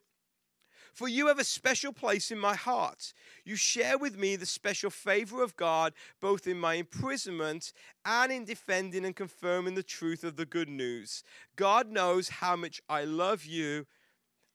For 0.93 1.07
you 1.07 1.27
have 1.27 1.39
a 1.39 1.43
special 1.43 1.93
place 1.93 2.31
in 2.31 2.39
my 2.39 2.55
heart. 2.55 3.13
You 3.45 3.55
share 3.55 3.97
with 3.97 4.17
me 4.17 4.35
the 4.35 4.45
special 4.45 4.89
favor 4.89 5.41
of 5.41 5.55
God, 5.55 5.93
both 6.19 6.47
in 6.47 6.59
my 6.59 6.75
imprisonment 6.75 7.71
and 8.05 8.31
in 8.31 8.45
defending 8.45 9.05
and 9.05 9.15
confirming 9.15 9.75
the 9.75 9.83
truth 9.83 10.23
of 10.23 10.35
the 10.35 10.45
good 10.45 10.69
news. 10.69 11.23
God 11.55 11.89
knows 11.89 12.29
how 12.29 12.55
much 12.55 12.81
I 12.89 13.05
love 13.05 13.45
you 13.45 13.85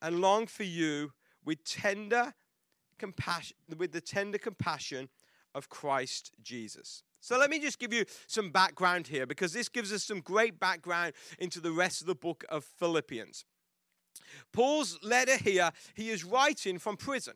and 0.01 0.21
long 0.21 0.45
for 0.45 0.63
you 0.63 1.11
with 1.43 1.63
tender 1.63 2.33
compassion, 2.99 3.57
with 3.77 3.91
the 3.91 4.01
tender 4.01 4.37
compassion 4.37 5.09
of 5.55 5.69
Christ 5.69 6.31
Jesus. 6.43 7.03
So 7.19 7.37
let 7.37 7.49
me 7.49 7.59
just 7.59 7.79
give 7.79 7.93
you 7.93 8.05
some 8.27 8.51
background 8.51 9.07
here 9.07 9.25
because 9.25 9.53
this 9.53 9.69
gives 9.69 9.91
us 9.91 10.03
some 10.03 10.21
great 10.21 10.59
background 10.59 11.13
into 11.39 11.59
the 11.59 11.71
rest 11.71 12.01
of 12.01 12.07
the 12.07 12.15
book 12.15 12.45
of 12.47 12.63
Philippians. 12.63 13.43
Paul's 14.51 14.99
letter 15.03 15.37
here, 15.37 15.71
he 15.95 16.09
is 16.09 16.23
writing 16.23 16.79
from 16.79 16.97
prison. 16.97 17.33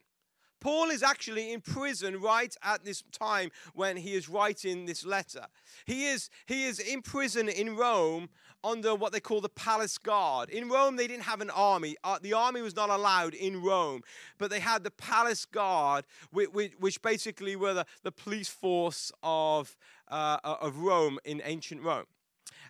Paul 0.62 0.92
is 0.92 1.02
actually 1.02 1.52
in 1.52 1.60
prison 1.60 2.22
right 2.22 2.56
at 2.64 2.86
this 2.86 3.04
time 3.12 3.50
when 3.74 3.98
he 3.98 4.14
is 4.14 4.30
writing 4.30 4.86
this 4.86 5.04
letter. 5.04 5.48
He 5.86 6.06
is, 6.06 6.30
he 6.46 6.66
is 6.66 6.80
in 6.80 7.02
prison 7.02 7.50
in 7.50 7.76
Rome 7.76 8.30
under 8.64 8.94
what 8.94 9.12
they 9.12 9.20
call 9.20 9.42
the 9.42 9.50
palace 9.50 9.98
guard. 9.98 10.52
In 10.52 10.70
Rome, 10.70 10.96
they 10.96 11.08
didn't 11.08 11.24
have 11.24 11.42
an 11.42 11.50
army. 11.50 11.96
Uh, 12.04 12.20
the 12.22 12.34
army 12.34 12.62
was 12.62 12.76
not 12.76 12.92
allowed 12.92 13.34
in 13.34 13.62
Rome, 13.64 14.04
but 14.38 14.52
they 14.52 14.60
had 14.60 14.84
the 14.84 14.92
palace 14.92 15.46
guard, 15.46 16.06
which, 16.32 16.74
which 16.80 17.02
basically 17.02 17.56
were 17.56 17.74
the, 17.74 17.86
the 18.04 18.12
police 18.12 18.50
force 18.50 19.12
of, 19.24 19.76
uh, 20.10 20.38
of 20.44 20.78
Rome 20.78 21.18
in 21.26 21.42
ancient 21.44 21.82
Rome. 21.82 22.06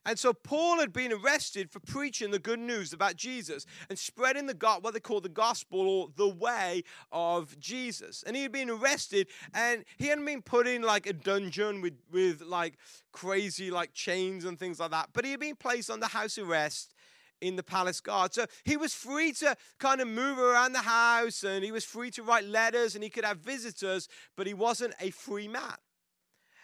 And 0.05 0.17
so 0.17 0.33
Paul 0.33 0.79
had 0.79 0.91
been 0.91 1.13
arrested 1.13 1.69
for 1.69 1.79
preaching 1.79 2.31
the 2.31 2.39
good 2.39 2.59
news 2.59 2.91
about 2.91 3.15
Jesus 3.15 3.65
and 3.89 3.99
spreading 3.99 4.47
the 4.47 4.53
God, 4.53 4.83
what 4.83 4.93
they 4.93 4.99
call 4.99 5.21
the 5.21 5.29
gospel 5.29 5.87
or 5.87 6.09
the 6.15 6.27
way 6.27 6.83
of 7.11 7.59
Jesus. 7.59 8.23
And 8.25 8.35
he 8.35 8.41
had 8.41 8.51
been 8.51 8.69
arrested 8.69 9.27
and 9.53 9.85
he 9.97 10.07
hadn't 10.07 10.25
been 10.25 10.41
put 10.41 10.65
in 10.65 10.81
like 10.81 11.05
a 11.05 11.13
dungeon 11.13 11.81
with, 11.81 11.97
with 12.11 12.41
like 12.41 12.77
crazy 13.11 13.69
like 13.69 13.93
chains 13.93 14.45
and 14.45 14.57
things 14.57 14.79
like 14.79 14.91
that, 14.91 15.09
but 15.13 15.23
he 15.23 15.31
had 15.31 15.39
been 15.39 15.55
placed 15.55 15.91
under 15.91 16.07
house 16.07 16.37
arrest 16.37 16.95
in 17.41 17.55
the 17.55 17.63
palace 17.63 17.99
guard. 17.99 18.33
So 18.33 18.45
he 18.63 18.77
was 18.77 18.93
free 18.93 19.31
to 19.33 19.55
kind 19.79 19.99
of 20.01 20.07
move 20.07 20.39
around 20.39 20.73
the 20.73 20.79
house 20.79 21.43
and 21.43 21.63
he 21.63 21.71
was 21.71 21.83
free 21.83 22.11
to 22.11 22.23
write 22.23 22.45
letters 22.45 22.95
and 22.95 23.03
he 23.03 23.09
could 23.09 23.25
have 23.25 23.37
visitors, 23.37 24.07
but 24.35 24.47
he 24.47 24.53
wasn't 24.53 24.93
a 24.99 25.09
free 25.11 25.47
man. 25.47 25.77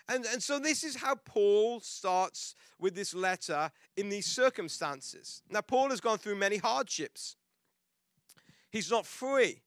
And, 0.10 0.26
and 0.26 0.42
so 0.42 0.58
this 0.58 0.84
is 0.84 0.96
how 0.96 1.16
Paul 1.16 1.82
starts 1.82 2.56
with 2.80 2.96
this 2.96 3.14
letter 3.14 3.72
in 3.98 4.10
these 4.10 4.26
circumstances. 4.26 5.42
Now, 5.50 5.62
Paul 5.62 5.90
has 5.90 6.00
gone 6.00 6.18
through 6.18 6.36
many 6.36 6.58
hardships. 6.58 7.36
He's 8.72 8.90
not 8.90 9.06
free. 9.06 9.62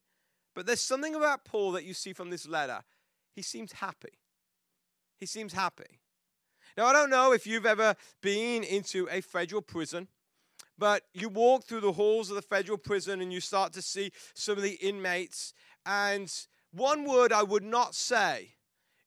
But 0.55 0.67
there's 0.67 0.81
something 0.81 1.15
about 1.15 1.45
Paul 1.45 1.73
that 1.73 1.85
you 1.85 1.95
see 1.95 2.13
from 2.13 2.31
this 2.31 2.49
letter. 2.49 2.83
He 3.35 3.43
seems 3.43 3.73
happy. 3.73 4.19
He 5.19 5.27
seems 5.27 5.53
happy. 5.53 6.01
Now, 6.77 6.87
I 6.87 6.93
don't 6.93 7.11
know 7.11 7.33
if 7.33 7.47
you've 7.47 7.67
ever 7.67 7.95
been 8.23 8.65
into 8.65 9.09
a 9.11 9.21
federal 9.21 9.63
prison, 9.63 10.09
but 10.79 11.03
you 11.13 11.29
walk 11.29 11.65
through 11.65 11.81
the 11.81 11.93
halls 11.93 12.31
of 12.31 12.37
the 12.37 12.43
federal 12.43 12.79
prison 12.79 13.21
and 13.21 13.33
you 13.33 13.41
start 13.41 13.73
to 13.75 13.83
see 13.83 14.13
some 14.35 14.57
of 14.57 14.63
the 14.63 14.79
inmates. 14.81 15.53
And 15.85 16.33
one 16.73 17.05
word 17.05 17.33
I 17.33 17.43
would 17.43 17.65
not 17.65 17.95
say 17.95 18.55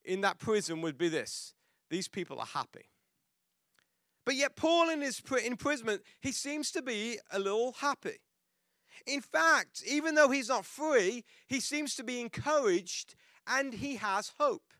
in 0.04 0.20
that 0.22 0.38
prison 0.38 0.80
would 0.82 0.98
be 0.98 1.08
this 1.08 1.54
these 1.90 2.08
people 2.08 2.38
are 2.40 2.46
happy. 2.46 2.86
But 4.24 4.36
yet, 4.36 4.56
Paul, 4.56 4.88
in 4.88 5.02
his 5.02 5.22
imprisonment, 5.44 6.02
he 6.20 6.32
seems 6.32 6.70
to 6.72 6.82
be 6.82 7.18
a 7.30 7.38
little 7.38 7.72
happy. 7.72 8.18
In 9.06 9.20
fact, 9.20 9.82
even 9.86 10.14
though 10.14 10.30
he's 10.30 10.48
not 10.48 10.64
free, 10.64 11.24
he 11.46 11.60
seems 11.60 11.94
to 11.96 12.04
be 12.04 12.20
encouraged 12.20 13.14
and 13.46 13.74
he 13.74 13.96
has 13.96 14.32
hope. 14.38 14.72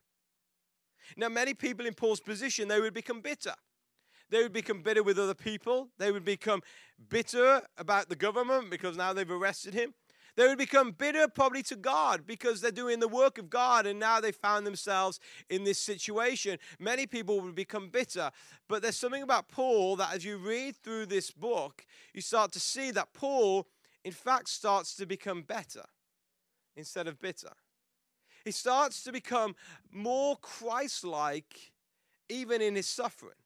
Now, 1.15 1.29
many 1.29 1.53
people 1.53 1.85
in 1.85 1.93
Paul's 1.93 2.19
position, 2.19 2.67
they 2.67 2.81
would 2.81 2.93
become 2.93 3.21
bitter. 3.21 3.53
They 4.31 4.41
would 4.41 4.53
become 4.53 4.81
bitter 4.81 5.03
with 5.03 5.19
other 5.19 5.35
people. 5.35 5.89
They 5.99 6.11
would 6.11 6.25
become 6.25 6.61
bitter 7.09 7.61
about 7.77 8.09
the 8.09 8.15
government 8.15 8.71
because 8.71 8.97
now 8.97 9.13
they've 9.13 9.29
arrested 9.29 9.75
him. 9.75 9.93
They 10.35 10.47
would 10.47 10.57
become 10.57 10.91
bitter 10.91 11.27
probably 11.27 11.63
to 11.63 11.75
God 11.75 12.25
because 12.27 12.61
they're 12.61 12.71
doing 12.71 12.99
the 12.99 13.07
work 13.07 13.37
of 13.37 13.49
God 13.49 13.85
and 13.85 13.99
now 13.99 14.19
they 14.19 14.31
found 14.31 14.67
themselves 14.67 15.19
in 15.49 15.63
this 15.63 15.79
situation. 15.79 16.59
Many 16.79 17.07
people 17.07 17.39
would 17.41 17.55
become 17.55 17.89
bitter. 17.89 18.31
But 18.67 18.81
there's 18.81 18.97
something 18.97 19.23
about 19.23 19.47
Paul 19.47 19.95
that 19.97 20.13
as 20.13 20.25
you 20.25 20.37
read 20.37 20.75
through 20.75 21.05
this 21.05 21.31
book, 21.31 21.85
you 22.13 22.21
start 22.21 22.51
to 22.53 22.59
see 22.59 22.91
that 22.91 23.13
Paul, 23.13 23.67
in 24.03 24.11
fact, 24.11 24.49
starts 24.49 24.95
to 24.95 25.05
become 25.05 25.41
better. 25.41 25.85
instead 26.75 27.07
of 27.07 27.19
bitter. 27.19 27.51
He 28.43 28.51
starts 28.51 29.03
to 29.03 29.11
become 29.11 29.55
more 29.91 30.37
Christ 30.37 31.03
like 31.03 31.71
even 32.29 32.61
in 32.61 32.75
his 32.75 32.87
suffering, 32.87 33.41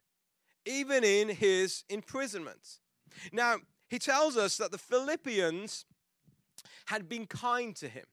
even 0.66 1.04
in 1.04 1.30
his 1.30 1.84
imprisonment. 1.90 2.80
Now, 3.32 3.58
he 3.88 4.00
tells 4.00 4.38
us 4.38 4.58
that 4.58 4.72
the 4.72 4.78
Philippians 4.78 5.86
had 6.86 7.10
been 7.10 7.26
kind 7.26 7.76
to 7.78 7.88
him. 7.88 8.06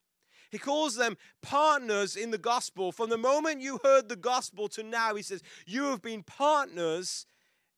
He 0.50 0.59
calls 0.59 0.97
them 0.97 1.17
partners 1.43 2.17
in 2.17 2.31
the 2.31 2.38
gospel. 2.38 2.93
From 2.93 3.11
the 3.11 3.19
moment 3.19 3.61
you 3.61 3.81
heard 3.83 4.09
the 4.09 4.17
gospel 4.17 4.69
to 4.69 4.83
now, 4.83 5.15
he 5.15 5.23
says, 5.23 5.43
You 5.67 5.85
have 5.91 6.03
been 6.03 6.23
partners 6.23 7.26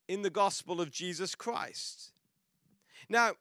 in 0.06 0.22
the 0.22 0.30
gospel 0.30 0.80
of 0.80 0.90
Jesus 0.90 1.34
Christ. 1.34 2.12
Now, 3.08 3.32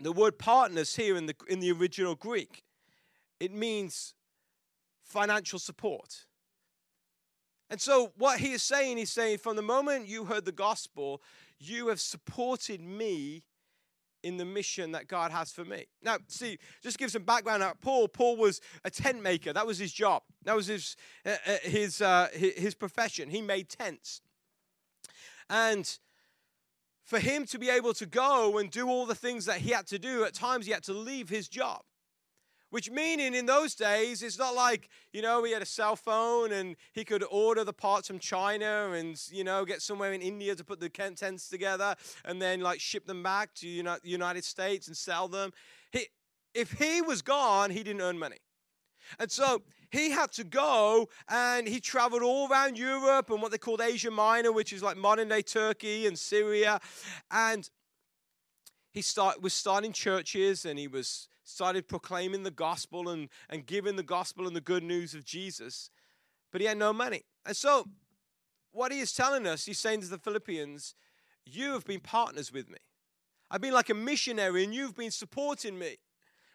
the 0.00 0.12
word 0.12 0.38
partners 0.38 0.96
here 0.96 1.16
in 1.16 1.26
the, 1.26 1.34
in 1.48 1.60
the 1.60 1.72
original 1.72 2.14
Greek, 2.14 2.64
it 3.40 3.52
means 3.52 4.14
financial 5.02 5.58
support. 5.58 6.26
And 7.70 7.80
so, 7.80 8.12
what 8.16 8.40
he 8.40 8.52
is 8.52 8.62
saying, 8.62 8.96
he's 8.98 9.10
saying, 9.10 9.38
from 9.38 9.56
the 9.56 9.62
moment 9.62 10.06
you 10.06 10.24
heard 10.24 10.44
the 10.44 10.52
gospel, 10.52 11.22
you 11.58 11.88
have 11.88 12.00
supported 12.00 12.80
me 12.80 13.42
in 14.26 14.36
the 14.36 14.44
mission 14.44 14.90
that 14.92 15.06
God 15.06 15.30
has 15.30 15.52
for 15.52 15.64
me. 15.64 15.86
Now, 16.02 16.18
see, 16.26 16.58
just 16.82 16.98
give 16.98 17.12
some 17.12 17.22
background 17.22 17.62
about 17.62 17.80
Paul. 17.80 18.08
Paul 18.08 18.36
was 18.36 18.60
a 18.84 18.90
tent 18.90 19.22
maker. 19.22 19.52
That 19.52 19.66
was 19.66 19.78
his 19.78 19.92
job. 19.92 20.22
That 20.42 20.56
was 20.56 20.66
his 20.66 20.96
uh, 21.24 21.36
uh 21.46 21.56
his 21.62 22.02
uh, 22.02 22.28
his 22.32 22.74
profession. 22.74 23.30
He 23.30 23.40
made 23.40 23.68
tents. 23.68 24.20
And 25.48 25.98
for 27.04 27.20
him 27.20 27.46
to 27.46 27.58
be 27.58 27.70
able 27.70 27.94
to 27.94 28.06
go 28.06 28.58
and 28.58 28.68
do 28.68 28.88
all 28.88 29.06
the 29.06 29.14
things 29.14 29.46
that 29.46 29.58
he 29.58 29.70
had 29.70 29.86
to 29.86 29.98
do, 29.98 30.24
at 30.24 30.34
times 30.34 30.66
he 30.66 30.72
had 30.72 30.82
to 30.84 30.92
leave 30.92 31.28
his 31.28 31.48
job. 31.48 31.82
Which 32.76 32.90
meaning 32.90 33.34
in 33.34 33.46
those 33.46 33.74
days, 33.74 34.22
it's 34.22 34.38
not 34.38 34.54
like, 34.54 34.90
you 35.10 35.22
know, 35.22 35.42
he 35.44 35.52
had 35.52 35.62
a 35.62 35.64
cell 35.64 35.96
phone 35.96 36.52
and 36.52 36.76
he 36.92 37.06
could 37.06 37.24
order 37.30 37.64
the 37.64 37.72
parts 37.72 38.06
from 38.06 38.18
China 38.18 38.92
and, 38.92 39.18
you 39.30 39.44
know, 39.44 39.64
get 39.64 39.80
somewhere 39.80 40.12
in 40.12 40.20
India 40.20 40.54
to 40.54 40.62
put 40.62 40.78
the 40.78 40.90
tents 40.90 41.48
together 41.48 41.96
and 42.26 42.42
then 42.42 42.60
like 42.60 42.78
ship 42.78 43.06
them 43.06 43.22
back 43.22 43.54
to 43.54 43.82
the 43.82 43.98
United 44.02 44.44
States 44.44 44.88
and 44.88 44.94
sell 44.94 45.26
them. 45.26 45.54
He, 45.90 46.08
if 46.52 46.72
he 46.72 47.00
was 47.00 47.22
gone, 47.22 47.70
he 47.70 47.82
didn't 47.82 48.02
earn 48.02 48.18
money. 48.18 48.40
And 49.18 49.30
so 49.30 49.62
he 49.90 50.10
had 50.10 50.30
to 50.32 50.44
go 50.44 51.08
and 51.30 51.66
he 51.66 51.80
traveled 51.80 52.22
all 52.22 52.46
around 52.50 52.76
Europe 52.76 53.30
and 53.30 53.40
what 53.40 53.52
they 53.52 53.58
called 53.58 53.80
Asia 53.80 54.10
Minor, 54.10 54.52
which 54.52 54.74
is 54.74 54.82
like 54.82 54.98
modern 54.98 55.28
day 55.28 55.40
Turkey 55.40 56.06
and 56.06 56.18
Syria. 56.18 56.78
And 57.30 57.70
he 58.96 59.02
start, 59.02 59.42
was 59.42 59.52
starting 59.52 59.92
churches 59.92 60.64
and 60.64 60.78
he 60.78 60.88
was 60.88 61.28
started 61.44 61.86
proclaiming 61.86 62.44
the 62.44 62.50
gospel 62.50 63.10
and, 63.10 63.28
and 63.50 63.66
giving 63.66 63.96
the 63.96 64.02
gospel 64.02 64.46
and 64.46 64.56
the 64.56 64.60
good 64.60 64.82
news 64.82 65.12
of 65.12 65.22
Jesus, 65.22 65.90
but 66.50 66.62
he 66.62 66.66
had 66.66 66.78
no 66.78 66.94
money. 66.94 67.26
And 67.44 67.54
so, 67.54 67.86
what 68.72 68.92
he 68.92 69.00
is 69.00 69.12
telling 69.12 69.46
us, 69.46 69.66
he's 69.66 69.78
saying 69.78 70.00
to 70.00 70.08
the 70.08 70.16
Philippians, 70.16 70.94
You 71.44 71.72
have 71.72 71.84
been 71.84 72.00
partners 72.00 72.50
with 72.50 72.70
me. 72.70 72.78
I've 73.50 73.60
been 73.60 73.74
like 73.74 73.90
a 73.90 73.94
missionary, 73.94 74.64
and 74.64 74.74
you've 74.74 74.96
been 74.96 75.10
supporting 75.10 75.78
me 75.78 75.98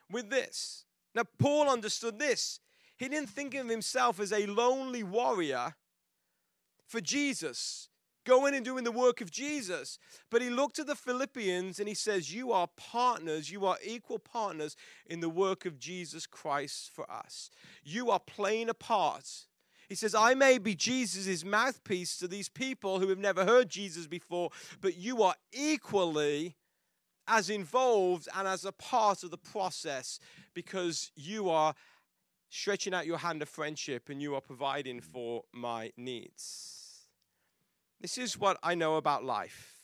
with 0.10 0.32
this. 0.32 0.86
Now, 1.14 1.26
Paul 1.38 1.70
understood 1.70 2.18
this. 2.18 2.60
He 2.98 3.08
didn't 3.08 3.30
think 3.30 3.54
of 3.54 3.70
himself 3.70 4.20
as 4.20 4.34
a 4.34 4.48
lonely 4.48 5.04
warrior 5.04 5.76
for 6.88 7.02
Jesus 7.02 7.90
going 8.26 8.54
and 8.56 8.66
doing 8.66 8.84
the 8.84 8.92
work 8.92 9.22
of 9.22 9.32
Jesus. 9.32 9.98
But 10.30 10.42
he 10.42 10.50
looked 10.50 10.80
at 10.80 10.88
the 10.88 10.96
Philippians 10.96 11.80
and 11.80 11.88
he 11.88 11.96
says, 11.96 12.34
You 12.34 12.52
are 12.52 12.68
partners, 12.78 13.52
you 13.52 13.66
are 13.66 13.78
equal 13.86 14.20
partners 14.20 14.76
in 15.06 15.20
the 15.20 15.30
work 15.30 15.66
of 15.66 15.80
Jesus 15.80 16.26
Christ 16.26 16.92
for 16.94 17.10
us. 17.12 17.50
You 17.84 18.12
are 18.12 18.20
playing 18.20 18.70
a 18.70 18.74
part. 18.74 19.48
He 19.90 19.96
says, 19.96 20.16
I 20.16 20.36
may 20.36 20.58
be 20.58 20.74
Jesus' 20.74 21.44
mouthpiece 21.44 22.18
to 22.20 22.28
these 22.28 22.48
people 22.48 23.00
who 23.00 23.10
have 23.10 23.20
never 23.20 23.44
heard 23.44 23.70
Jesus 23.70 24.08
before, 24.08 24.50
but 24.80 24.96
you 24.96 25.22
are 25.22 25.36
equally 25.52 26.56
as 27.28 27.50
involved 27.50 28.28
and 28.36 28.48
as 28.48 28.66
a 28.66 28.72
part 28.72 29.24
of 29.24 29.32
the 29.32 29.38
process 29.38 30.20
because 30.54 31.12
you 31.16 31.50
are 31.50 31.74
stretching 32.50 32.94
out 32.94 33.06
your 33.06 33.18
hand 33.18 33.42
of 33.42 33.50
friendship 33.50 34.10
and 34.10 34.22
you 34.22 34.36
are 34.36 34.42
providing 34.42 35.02
for 35.02 35.44
my 35.54 35.92
needs. 35.98 36.81
This 38.02 38.18
is 38.18 38.38
what 38.38 38.58
I 38.64 38.74
know 38.74 38.96
about 38.96 39.24
life. 39.24 39.78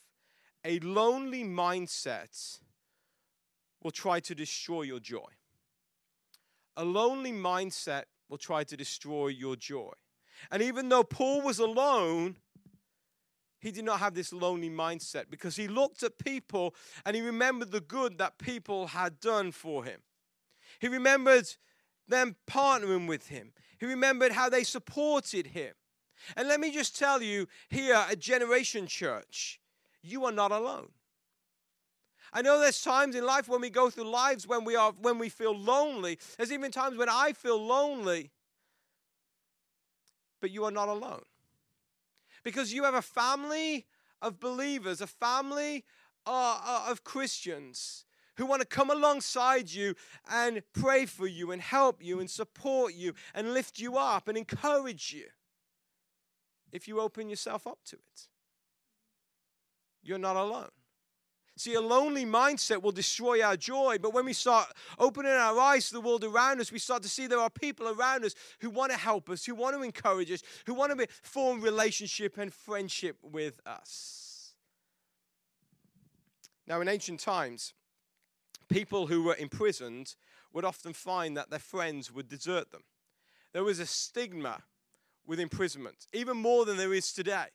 A 0.65 0.79
lonely 0.79 1.43
mindset 1.43 2.59
will 3.83 3.91
try 3.91 4.19
to 4.21 4.33
destroy 4.33 4.81
your 4.81 4.99
joy. 4.99 5.27
A 6.75 6.83
lonely 6.83 7.31
mindset 7.31 8.03
will 8.27 8.39
try 8.39 8.63
to 8.63 8.75
destroy 8.75 9.27
your 9.27 9.55
joy. 9.55 9.91
And 10.51 10.63
even 10.63 10.89
though 10.89 11.03
Paul 11.03 11.41
was 11.41 11.59
alone, 11.59 12.37
he 13.59 13.71
did 13.71 13.85
not 13.85 13.99
have 13.99 14.15
this 14.15 14.33
lonely 14.33 14.69
mindset 14.69 15.25
because 15.29 15.55
he 15.55 15.67
looked 15.67 16.01
at 16.01 16.17
people 16.17 16.73
and 17.05 17.15
he 17.15 17.21
remembered 17.21 17.71
the 17.71 17.81
good 17.81 18.17
that 18.17 18.39
people 18.39 18.87
had 18.87 19.19
done 19.19 19.51
for 19.51 19.83
him. 19.83 20.01
He 20.79 20.87
remembered 20.87 21.47
them 22.07 22.35
partnering 22.49 23.07
with 23.07 23.27
him. 23.27 23.53
He 23.79 23.85
remembered 23.85 24.31
how 24.31 24.49
they 24.49 24.63
supported 24.63 25.47
him. 25.47 25.73
And 26.35 26.47
let 26.47 26.59
me 26.59 26.71
just 26.71 26.97
tell 26.97 27.21
you 27.21 27.47
here 27.69 27.95
at 27.95 28.19
Generation 28.19 28.87
Church, 28.87 29.59
you 30.01 30.25
are 30.25 30.31
not 30.31 30.51
alone. 30.51 30.89
I 32.33 32.41
know 32.41 32.59
there's 32.59 32.81
times 32.81 33.15
in 33.15 33.25
life 33.25 33.47
when 33.47 33.61
we 33.61 33.69
go 33.69 33.89
through 33.89 34.09
lives 34.09 34.47
when 34.47 34.63
we 34.63 34.75
are 34.75 34.91
when 34.99 35.17
we 35.17 35.29
feel 35.29 35.57
lonely. 35.57 36.19
There's 36.37 36.51
even 36.51 36.71
times 36.71 36.97
when 36.97 37.09
I 37.09 37.33
feel 37.33 37.59
lonely. 37.63 38.31
But 40.39 40.51
you 40.51 40.65
are 40.65 40.71
not 40.71 40.89
alone. 40.89 41.23
Because 42.43 42.73
you 42.73 42.83
have 42.83 42.93
a 42.93 43.01
family 43.01 43.87
of 44.21 44.39
believers, 44.39 45.01
a 45.01 45.07
family 45.07 45.85
uh, 46.25 46.59
uh 46.63 46.91
of 46.91 47.03
Christians 47.03 48.05
who 48.35 48.45
want 48.45 48.61
to 48.61 48.67
come 48.67 48.91
alongside 48.91 49.71
you 49.71 49.95
and 50.29 50.61
pray 50.73 51.05
for 51.05 51.27
you 51.27 51.51
and 51.51 51.61
help 51.61 52.03
you 52.03 52.19
and 52.19 52.29
support 52.29 52.93
you 52.93 53.13
and 53.33 53.53
lift 53.53 53.79
you 53.79 53.97
up 53.97 54.27
and 54.27 54.37
encourage 54.37 55.11
you 55.11 55.25
if 56.71 56.87
you 56.87 56.99
open 56.99 57.29
yourself 57.29 57.65
up 57.67 57.79
to 57.85 57.95
it. 57.95 58.27
You're 60.03 60.17
not 60.17 60.35
alone. 60.35 60.69
See, 61.57 61.73
a 61.73 61.81
lonely 61.81 62.23
mindset 62.23 62.83
will 62.83 62.91
destroy 62.91 63.41
our 63.41 63.57
joy, 63.57 63.97
but 63.99 64.13
when 64.13 64.25
we 64.25 64.33
start 64.33 64.67
opening 64.99 65.31
our 65.31 65.59
eyes 65.59 65.87
to 65.87 65.93
the 65.93 66.01
world 66.01 66.23
around 66.23 66.61
us, 66.61 66.71
we 66.71 66.77
start 66.77 67.01
to 67.01 67.09
see 67.09 67.25
there 67.25 67.39
are 67.39 67.49
people 67.49 67.89
around 67.89 68.23
us 68.23 68.35
who 68.59 68.69
want 68.69 68.91
to 68.91 68.97
help 68.97 69.27
us, 69.27 69.43
who 69.43 69.55
want 69.55 69.75
to 69.75 69.81
encourage 69.81 70.31
us, 70.31 70.43
who 70.67 70.75
want 70.75 70.95
to 70.95 71.07
form 71.23 71.59
relationship 71.59 72.37
and 72.37 72.53
friendship 72.53 73.17
with 73.23 73.59
us. 73.65 74.53
Now, 76.67 76.79
in 76.81 76.87
ancient 76.87 77.21
times, 77.21 77.73
people 78.69 79.07
who 79.07 79.23
were 79.23 79.35
imprisoned 79.35 80.15
would 80.53 80.65
often 80.65 80.93
find 80.93 81.35
that 81.37 81.49
their 81.49 81.59
friends 81.59 82.13
would 82.13 82.27
desert 82.27 82.71
them. 82.71 82.83
There 83.53 83.63
was 83.63 83.79
a 83.79 83.85
stigma 83.87 84.61
with 85.27 85.39
imprisonment, 85.39 86.07
even 86.13 86.37
more 86.37 86.65
than 86.65 86.77
there 86.77 86.93
is 86.93 87.11
today. 87.11 87.47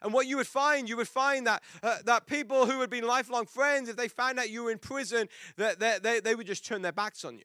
And 0.00 0.12
what 0.12 0.26
you 0.26 0.36
would 0.36 0.46
find, 0.46 0.88
you 0.88 0.96
would 0.96 1.08
find 1.08 1.46
that, 1.46 1.62
uh, 1.82 1.98
that 2.06 2.26
people 2.26 2.66
who 2.66 2.80
had 2.80 2.90
been 2.90 3.06
lifelong 3.06 3.46
friends, 3.46 3.88
if 3.88 3.96
they 3.96 4.08
found 4.08 4.38
out 4.38 4.50
you 4.50 4.64
were 4.64 4.70
in 4.70 4.78
prison, 4.78 5.28
that 5.56 5.78
they, 5.78 5.98
they, 6.02 6.20
they 6.20 6.34
would 6.34 6.46
just 6.46 6.64
turn 6.64 6.82
their 6.82 6.92
backs 6.92 7.24
on 7.24 7.36
you. 7.38 7.44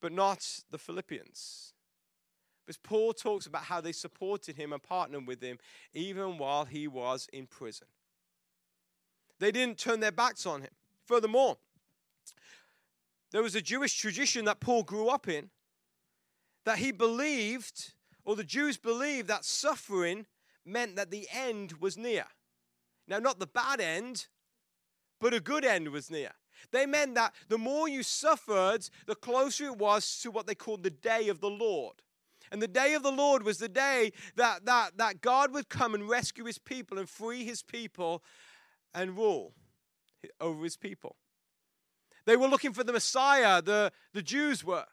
But 0.00 0.12
not 0.12 0.46
the 0.70 0.78
Philippians. 0.78 1.72
Because 2.64 2.78
Paul 2.78 3.12
talks 3.12 3.46
about 3.46 3.64
how 3.64 3.82
they 3.82 3.92
supported 3.92 4.56
him 4.56 4.72
and 4.72 4.82
partnered 4.82 5.26
with 5.26 5.42
him 5.42 5.58
even 5.92 6.38
while 6.38 6.64
he 6.64 6.88
was 6.88 7.28
in 7.32 7.46
prison. 7.46 7.88
They 9.38 9.52
didn't 9.52 9.76
turn 9.76 10.00
their 10.00 10.12
backs 10.12 10.46
on 10.46 10.62
him. 10.62 10.70
Furthermore, 11.04 11.58
there 13.32 13.42
was 13.42 13.54
a 13.54 13.60
Jewish 13.60 13.98
tradition 13.98 14.46
that 14.46 14.60
Paul 14.60 14.82
grew 14.82 15.08
up 15.08 15.28
in 15.28 15.50
that 16.64 16.78
he 16.78 16.92
believed, 16.92 17.92
or 18.24 18.36
the 18.36 18.44
Jews 18.44 18.76
believed, 18.76 19.28
that 19.28 19.44
suffering 19.44 20.26
meant 20.64 20.96
that 20.96 21.10
the 21.10 21.28
end 21.32 21.74
was 21.80 21.96
near. 21.96 22.24
Now, 23.06 23.18
not 23.18 23.38
the 23.38 23.46
bad 23.46 23.80
end, 23.80 24.26
but 25.20 25.34
a 25.34 25.40
good 25.40 25.64
end 25.64 25.88
was 25.88 26.10
near. 26.10 26.32
They 26.70 26.86
meant 26.86 27.14
that 27.16 27.34
the 27.48 27.58
more 27.58 27.88
you 27.88 28.02
suffered, 28.02 28.88
the 29.06 29.14
closer 29.14 29.66
it 29.66 29.78
was 29.78 30.20
to 30.20 30.30
what 30.30 30.46
they 30.46 30.54
called 30.54 30.82
the 30.82 30.90
day 30.90 31.28
of 31.28 31.40
the 31.40 31.50
Lord. 31.50 31.96
And 32.50 32.62
the 32.62 32.68
day 32.68 32.94
of 32.94 33.02
the 33.02 33.12
Lord 33.12 33.42
was 33.42 33.58
the 33.58 33.68
day 33.68 34.12
that, 34.36 34.64
that, 34.66 34.96
that 34.96 35.20
God 35.20 35.52
would 35.52 35.68
come 35.68 35.94
and 35.94 36.08
rescue 36.08 36.44
his 36.44 36.58
people 36.58 36.98
and 36.98 37.08
free 37.08 37.44
his 37.44 37.62
people 37.62 38.22
and 38.94 39.16
rule 39.16 39.52
over 40.40 40.62
his 40.62 40.76
people. 40.76 41.16
They 42.26 42.36
were 42.36 42.48
looking 42.48 42.72
for 42.72 42.84
the 42.84 42.92
Messiah, 42.92 43.60
the, 43.60 43.92
the 44.12 44.22
Jews 44.22 44.64
were. 44.64 44.86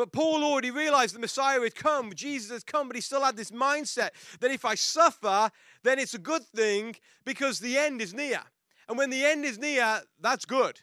But 0.00 0.12
Paul 0.12 0.42
already 0.44 0.70
realized 0.70 1.14
the 1.14 1.18
Messiah 1.18 1.60
had 1.60 1.74
come, 1.74 2.14
Jesus 2.14 2.50
had 2.50 2.64
come, 2.64 2.88
but 2.88 2.96
he 2.96 3.02
still 3.02 3.22
had 3.22 3.36
this 3.36 3.50
mindset 3.50 4.12
that 4.40 4.50
if 4.50 4.64
I 4.64 4.74
suffer, 4.74 5.50
then 5.82 5.98
it's 5.98 6.14
a 6.14 6.18
good 6.18 6.42
thing 6.42 6.96
because 7.26 7.60
the 7.60 7.76
end 7.76 8.00
is 8.00 8.14
near. 8.14 8.40
And 8.88 8.96
when 8.96 9.10
the 9.10 9.22
end 9.22 9.44
is 9.44 9.58
near, 9.58 10.00
that's 10.18 10.46
good. 10.46 10.80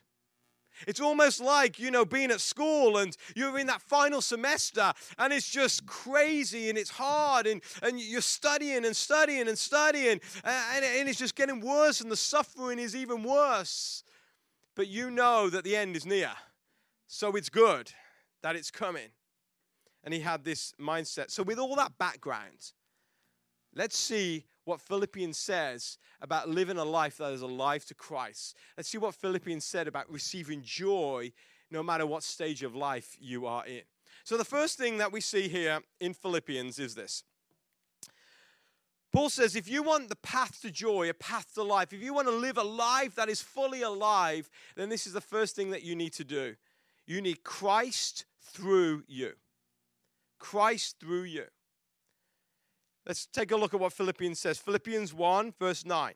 It's 0.85 0.99
almost 0.99 1.41
like, 1.41 1.79
you 1.79 1.89
know, 1.89 2.05
being 2.05 2.29
at 2.29 2.41
school 2.41 2.99
and 2.99 3.17
you're 3.35 3.57
in 3.57 3.65
that 3.65 3.81
final 3.81 4.21
semester 4.21 4.93
and 5.17 5.33
it's 5.33 5.49
just 5.49 5.87
crazy 5.87 6.69
and 6.69 6.77
it's 6.77 6.91
hard 6.91 7.47
and, 7.47 7.63
and 7.81 7.99
you're 7.99 8.21
studying 8.21 8.85
and 8.85 8.95
studying 8.95 9.47
and 9.47 9.57
studying 9.57 10.21
and, 10.43 10.85
and 10.85 11.09
it's 11.09 11.17
just 11.17 11.33
getting 11.33 11.59
worse 11.59 12.01
and 12.01 12.11
the 12.11 12.15
suffering 12.15 12.77
is 12.77 12.95
even 12.95 13.23
worse. 13.23 14.03
But 14.75 14.89
you 14.89 15.09
know 15.09 15.49
that 15.49 15.63
the 15.63 15.75
end 15.75 15.95
is 15.95 16.05
near. 16.05 16.33
So 17.07 17.35
it's 17.35 17.49
good 17.49 17.91
that 18.43 18.55
it's 18.55 18.71
coming. 18.71 19.09
And 20.03 20.13
he 20.13 20.19
had 20.21 20.43
this 20.43 20.73
mindset. 20.79 21.31
So, 21.31 21.43
with 21.43 21.59
all 21.59 21.75
that 21.75 21.97
background, 21.97 22.71
let's 23.75 23.97
see 23.97 24.45
what 24.63 24.81
Philippians 24.81 25.37
says 25.37 25.97
about 26.21 26.49
living 26.49 26.77
a 26.77 26.85
life 26.85 27.17
that 27.17 27.33
is 27.33 27.41
alive 27.41 27.85
to 27.85 27.95
Christ. 27.95 28.55
Let's 28.75 28.89
see 28.89 28.97
what 28.97 29.15
Philippians 29.15 29.65
said 29.65 29.87
about 29.87 30.09
receiving 30.09 30.61
joy 30.61 31.31
no 31.71 31.83
matter 31.83 32.05
what 32.05 32.23
stage 32.23 32.63
of 32.63 32.75
life 32.75 33.17
you 33.19 33.45
are 33.45 33.65
in. 33.65 33.81
So, 34.23 34.37
the 34.37 34.45
first 34.45 34.77
thing 34.77 34.97
that 34.97 35.11
we 35.11 35.21
see 35.21 35.47
here 35.47 35.79
in 35.99 36.13
Philippians 36.13 36.79
is 36.79 36.95
this. 36.95 37.23
Paul 39.13 39.29
says, 39.29 39.55
if 39.55 39.69
you 39.69 39.83
want 39.83 40.09
the 40.09 40.15
path 40.17 40.61
to 40.61 40.69
joy, 40.69 41.09
a 41.09 41.13
path 41.13 41.53
to 41.55 41.63
life, 41.63 41.93
if 41.93 42.03
you 42.03 42.13
want 42.13 42.27
to 42.27 42.33
live 42.33 42.57
a 42.57 42.63
life 42.63 43.15
that 43.15 43.29
is 43.29 43.41
fully 43.41 43.81
alive, 43.81 44.49
then 44.75 44.89
this 44.89 45.07
is 45.07 45.13
the 45.13 45.21
first 45.21 45.55
thing 45.55 45.71
that 45.71 45.83
you 45.83 45.95
need 45.95 46.13
to 46.13 46.23
do. 46.23 46.55
You 47.07 47.21
need 47.21 47.43
Christ 47.43 48.25
through 48.41 49.03
you. 49.07 49.33
Christ 50.37 50.97
through 50.99 51.23
you. 51.23 51.45
Let's 53.05 53.25
take 53.25 53.51
a 53.51 53.55
look 53.55 53.73
at 53.73 53.79
what 53.79 53.93
Philippians 53.93 54.37
says. 54.37 54.57
Philippians 54.57 55.13
1, 55.13 55.53
verse 55.57 55.85
9. 55.85 56.13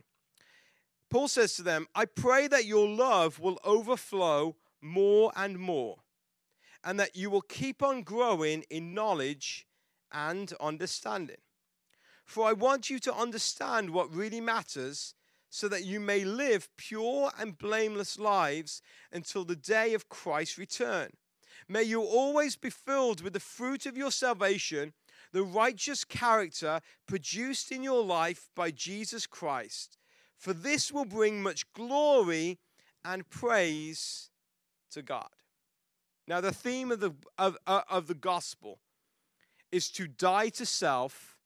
Paul 1.09 1.27
says 1.29 1.55
to 1.55 1.63
them, 1.63 1.87
I 1.95 2.05
pray 2.05 2.47
that 2.47 2.65
your 2.65 2.87
love 2.87 3.39
will 3.39 3.57
overflow 3.63 4.55
more 4.81 5.31
and 5.35 5.57
more, 5.57 5.99
and 6.83 6.99
that 6.99 7.15
you 7.15 7.29
will 7.29 7.41
keep 7.41 7.81
on 7.81 8.01
growing 8.01 8.63
in 8.69 8.93
knowledge 8.93 9.67
and 10.11 10.51
understanding. 10.59 11.37
For 12.25 12.47
I 12.47 12.53
want 12.53 12.89
you 12.89 12.99
to 12.99 13.13
understand 13.13 13.89
what 13.89 14.13
really 14.13 14.41
matters, 14.41 15.15
so 15.51 15.67
that 15.67 15.85
you 15.85 15.99
may 15.99 16.23
live 16.23 16.69
pure 16.77 17.29
and 17.37 17.59
blameless 17.59 18.17
lives 18.17 18.81
until 19.11 19.45
the 19.45 19.55
day 19.55 19.93
of 19.93 20.09
Christ's 20.09 20.57
return. 20.57 21.11
May 21.67 21.83
you 21.83 22.01
always 22.01 22.55
be 22.55 22.71
filled 22.71 23.21
with 23.21 23.33
the 23.33 23.39
fruit 23.39 23.85
of 23.85 23.95
your 23.95 24.11
salvation 24.11 24.93
the 25.33 25.43
righteous 25.43 26.03
character 26.03 26.81
produced 27.07 27.71
in 27.71 27.83
your 27.83 28.03
life 28.03 28.49
by 28.55 28.71
Jesus 28.71 29.25
Christ. 29.25 29.97
For 30.37 30.53
this 30.53 30.91
will 30.91 31.05
bring 31.05 31.41
much 31.41 31.71
glory 31.73 32.59
and 33.05 33.29
praise 33.29 34.29
to 34.91 35.01
God. 35.01 35.29
Now, 36.27 36.41
the 36.41 36.51
theme 36.53 36.91
of 36.91 36.99
the, 36.99 37.11
of, 37.37 37.57
uh, 37.65 37.81
of 37.89 38.07
the 38.07 38.15
gospel 38.15 38.79
is 39.71 39.89
to 39.91 40.07
die 40.07 40.49
to 40.49 40.65
self 40.65 41.37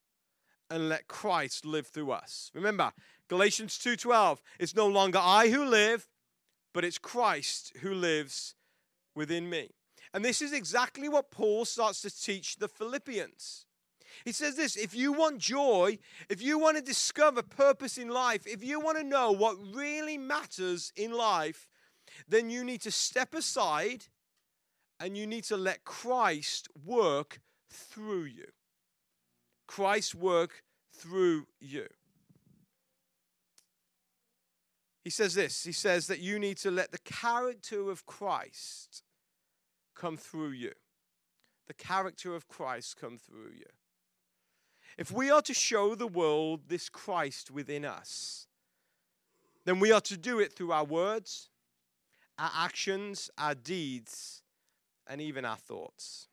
and 0.69 0.89
let 0.89 1.07
Christ 1.07 1.65
live 1.65 1.87
through 1.87 2.11
us. 2.11 2.51
Remember, 2.53 2.91
Galatians 3.27 3.77
2:12, 3.77 4.41
it's 4.59 4.75
no 4.75 4.87
longer 4.87 5.19
I 5.19 5.49
who 5.49 5.65
live, 5.65 6.07
but 6.73 6.85
it's 6.85 6.97
Christ 6.97 7.73
who 7.77 7.93
lives 7.93 8.55
within 9.15 9.49
me. 9.49 9.71
And 10.13 10.23
this 10.23 10.41
is 10.41 10.53
exactly 10.53 11.09
what 11.09 11.31
Paul 11.31 11.65
starts 11.65 12.01
to 12.01 12.09
teach 12.09 12.57
the 12.57 12.67
Philippians. 12.67 13.65
He 14.23 14.31
says 14.31 14.55
this 14.55 14.77
if 14.77 14.95
you 14.95 15.11
want 15.11 15.39
joy, 15.39 15.97
if 16.29 16.41
you 16.41 16.57
want 16.57 16.77
to 16.77 16.83
discover 16.83 17.41
purpose 17.41 17.97
in 17.97 18.09
life, 18.09 18.47
if 18.47 18.63
you 18.63 18.79
want 18.79 18.97
to 18.97 19.03
know 19.03 19.31
what 19.31 19.57
really 19.73 20.17
matters 20.17 20.93
in 20.95 21.11
life, 21.11 21.67
then 22.27 22.49
you 22.49 22.63
need 22.63 22.81
to 22.81 22.91
step 22.91 23.33
aside 23.33 24.05
and 24.99 25.17
you 25.17 25.27
need 25.27 25.43
to 25.45 25.57
let 25.57 25.83
Christ 25.83 26.69
work 26.85 27.41
through 27.69 28.25
you. 28.25 28.47
Christ 29.67 30.15
work 30.15 30.63
through 30.93 31.47
you. 31.59 31.87
He 35.05 35.11
says 35.11 35.35
this 35.35 35.63
He 35.63 35.71
says 35.71 36.07
that 36.07 36.19
you 36.19 36.37
need 36.39 36.57
to 36.57 36.71
let 36.71 36.91
the 36.91 36.97
character 36.97 37.89
of 37.89 38.05
Christ 38.05 39.03
come 39.95 40.17
through 40.17 40.51
you. 40.51 40.73
The 41.67 41.75
character 41.75 42.35
of 42.35 42.49
Christ 42.49 42.97
come 42.99 43.17
through 43.17 43.51
you. 43.55 43.65
If 44.97 45.11
we 45.11 45.29
are 45.29 45.41
to 45.43 45.53
show 45.53 45.95
the 45.95 46.07
world 46.07 46.61
this 46.67 46.89
Christ 46.89 47.51
within 47.51 47.85
us, 47.85 48.47
then 49.65 49.79
we 49.79 49.91
are 49.91 50.01
to 50.01 50.17
do 50.17 50.39
it 50.39 50.53
through 50.53 50.71
our 50.71 50.83
words, 50.83 51.49
our 52.39 52.51
actions, 52.53 53.29
our 53.37 53.55
deeds, 53.55 54.41
and 55.07 55.21
even 55.21 55.45
our 55.45 55.57
thoughts. 55.57 56.27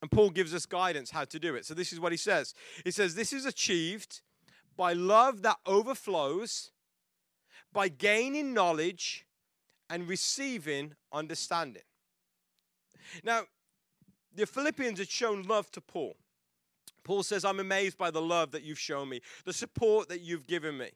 And 0.00 0.10
Paul 0.10 0.30
gives 0.30 0.54
us 0.54 0.66
guidance 0.66 1.10
how 1.10 1.24
to 1.24 1.38
do 1.38 1.54
it. 1.54 1.66
So 1.66 1.74
this 1.74 1.92
is 1.92 2.00
what 2.00 2.12
he 2.12 2.18
says 2.18 2.54
He 2.82 2.90
says, 2.90 3.14
This 3.14 3.34
is 3.34 3.44
achieved 3.44 4.22
by 4.74 4.94
love 4.94 5.42
that 5.42 5.58
overflows, 5.66 6.70
by 7.76 7.88
gaining 7.88 8.54
knowledge, 8.54 9.26
and 9.90 10.08
receiving 10.08 10.94
understanding. 11.12 11.82
Now, 13.22 13.42
the 14.34 14.46
Philippians 14.46 14.98
had 14.98 15.10
shown 15.10 15.42
love 15.42 15.70
to 15.72 15.82
Paul. 15.82 16.16
Paul 17.04 17.22
says, 17.22 17.44
I'm 17.44 17.60
amazed 17.60 17.98
by 17.98 18.10
the 18.10 18.22
love 18.22 18.52
that 18.52 18.62
you've 18.62 18.78
shown 18.78 19.10
me, 19.10 19.20
the 19.44 19.52
support 19.52 20.08
that 20.08 20.22
you've 20.22 20.46
given 20.46 20.78
me. 20.78 20.88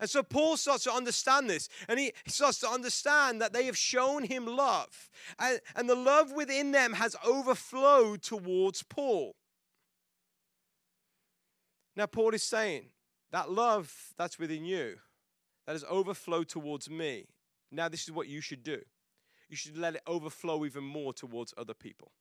And 0.00 0.08
so 0.08 0.22
Paul 0.22 0.56
starts 0.56 0.84
to 0.84 0.92
understand 0.92 1.50
this, 1.50 1.68
and 1.88 1.98
he 2.00 2.14
starts 2.26 2.58
to 2.60 2.68
understand 2.70 3.42
that 3.42 3.52
they 3.52 3.66
have 3.66 3.76
shown 3.76 4.24
him 4.24 4.46
love. 4.46 5.10
And, 5.38 5.60
and 5.76 5.90
the 5.90 5.94
love 5.94 6.32
within 6.32 6.72
them 6.72 6.94
has 6.94 7.14
overflowed 7.22 8.22
towards 8.22 8.82
Paul. 8.82 9.36
Now, 11.94 12.06
Paul 12.06 12.30
is 12.30 12.42
saying 12.42 12.86
that 13.30 13.52
love 13.52 13.92
that's 14.16 14.38
within 14.38 14.64
you, 14.64 14.96
that 15.66 15.72
has 15.72 15.84
overflowed 15.88 16.48
towards 16.48 16.90
me, 16.90 17.26
now 17.70 17.88
this 17.88 18.04
is 18.04 18.12
what 18.12 18.28
you 18.28 18.40
should 18.40 18.62
do. 18.62 18.80
You 19.48 19.56
should 19.56 19.76
let 19.76 19.94
it 19.94 20.02
overflow 20.06 20.64
even 20.64 20.84
more 20.84 21.12
towards 21.12 21.54
other 21.56 21.74
people. 21.74 22.12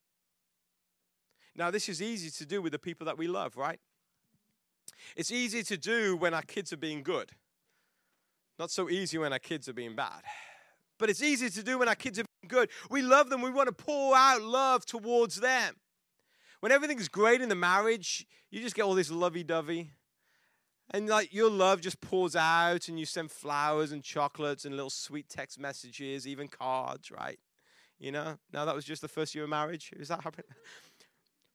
Now, 1.56 1.70
this 1.70 1.88
is 1.88 2.02
easy 2.02 2.32
to 2.32 2.46
do 2.46 2.62
with 2.62 2.72
the 2.72 2.80
people 2.80 3.06
that 3.06 3.18
we 3.18 3.28
love, 3.28 3.58
right? 3.58 3.80
It's 5.16 5.32
easy 5.32 5.64
to 5.64 5.78
do 5.78 6.16
when 6.18 6.34
our 6.34 6.42
kids 6.42 6.74
are 6.74 6.78
being 6.78 7.04
good. 7.04 7.32
Not 8.58 8.72
so 8.72 8.90
easy 8.90 9.18
when 9.18 9.34
our 9.34 9.40
kids 9.40 9.70
are 9.70 9.74
being 9.74 9.96
bad. 9.96 10.24
But 10.98 11.10
it's 11.10 11.22
easy 11.22 11.50
to 11.50 11.64
do 11.64 11.78
when 11.80 11.88
our 11.88 11.96
kids 11.96 12.20
are 12.20 12.26
being 12.42 12.50
good. 12.50 12.70
We 12.90 13.02
love 13.02 13.30
them. 13.30 13.42
We 13.42 13.52
want 13.52 13.68
to 13.68 13.74
pour 13.74 14.16
out 14.16 14.42
love 14.42 14.86
towards 14.86 15.40
them. 15.40 15.76
When 16.60 16.72
everything's 16.72 17.10
great 17.10 17.42
in 17.42 17.50
the 17.50 17.56
marriage, 17.56 18.26
you 18.50 18.62
just 18.62 18.76
get 18.76 18.84
all 18.84 18.94
this 18.94 19.12
lovey 19.12 19.44
dovey. 19.44 19.92
And 20.92 21.08
like 21.08 21.34
your 21.34 21.50
love 21.50 21.82
just 21.82 22.02
pours 22.02 22.36
out, 22.36 22.88
and 22.88 23.00
you 23.00 23.06
send 23.06 23.32
flowers 23.32 23.92
and 23.92 24.04
chocolates 24.04 24.66
and 24.66 24.76
little 24.76 24.90
sweet 24.90 25.30
text 25.30 25.60
messages, 25.60 26.28
even 26.28 26.48
cards, 26.48 27.10
right? 27.10 27.40
You 28.00 28.12
know, 28.12 28.38
now 28.52 28.66
that 28.66 28.76
was 28.76 28.86
just 28.86 29.02
the 29.02 29.08
first 29.08 29.34
year 29.34 29.46
of 29.46 29.50
marriage. 29.50 29.92
Is 29.96 30.10
that 30.10 30.24
happening? 30.24 30.48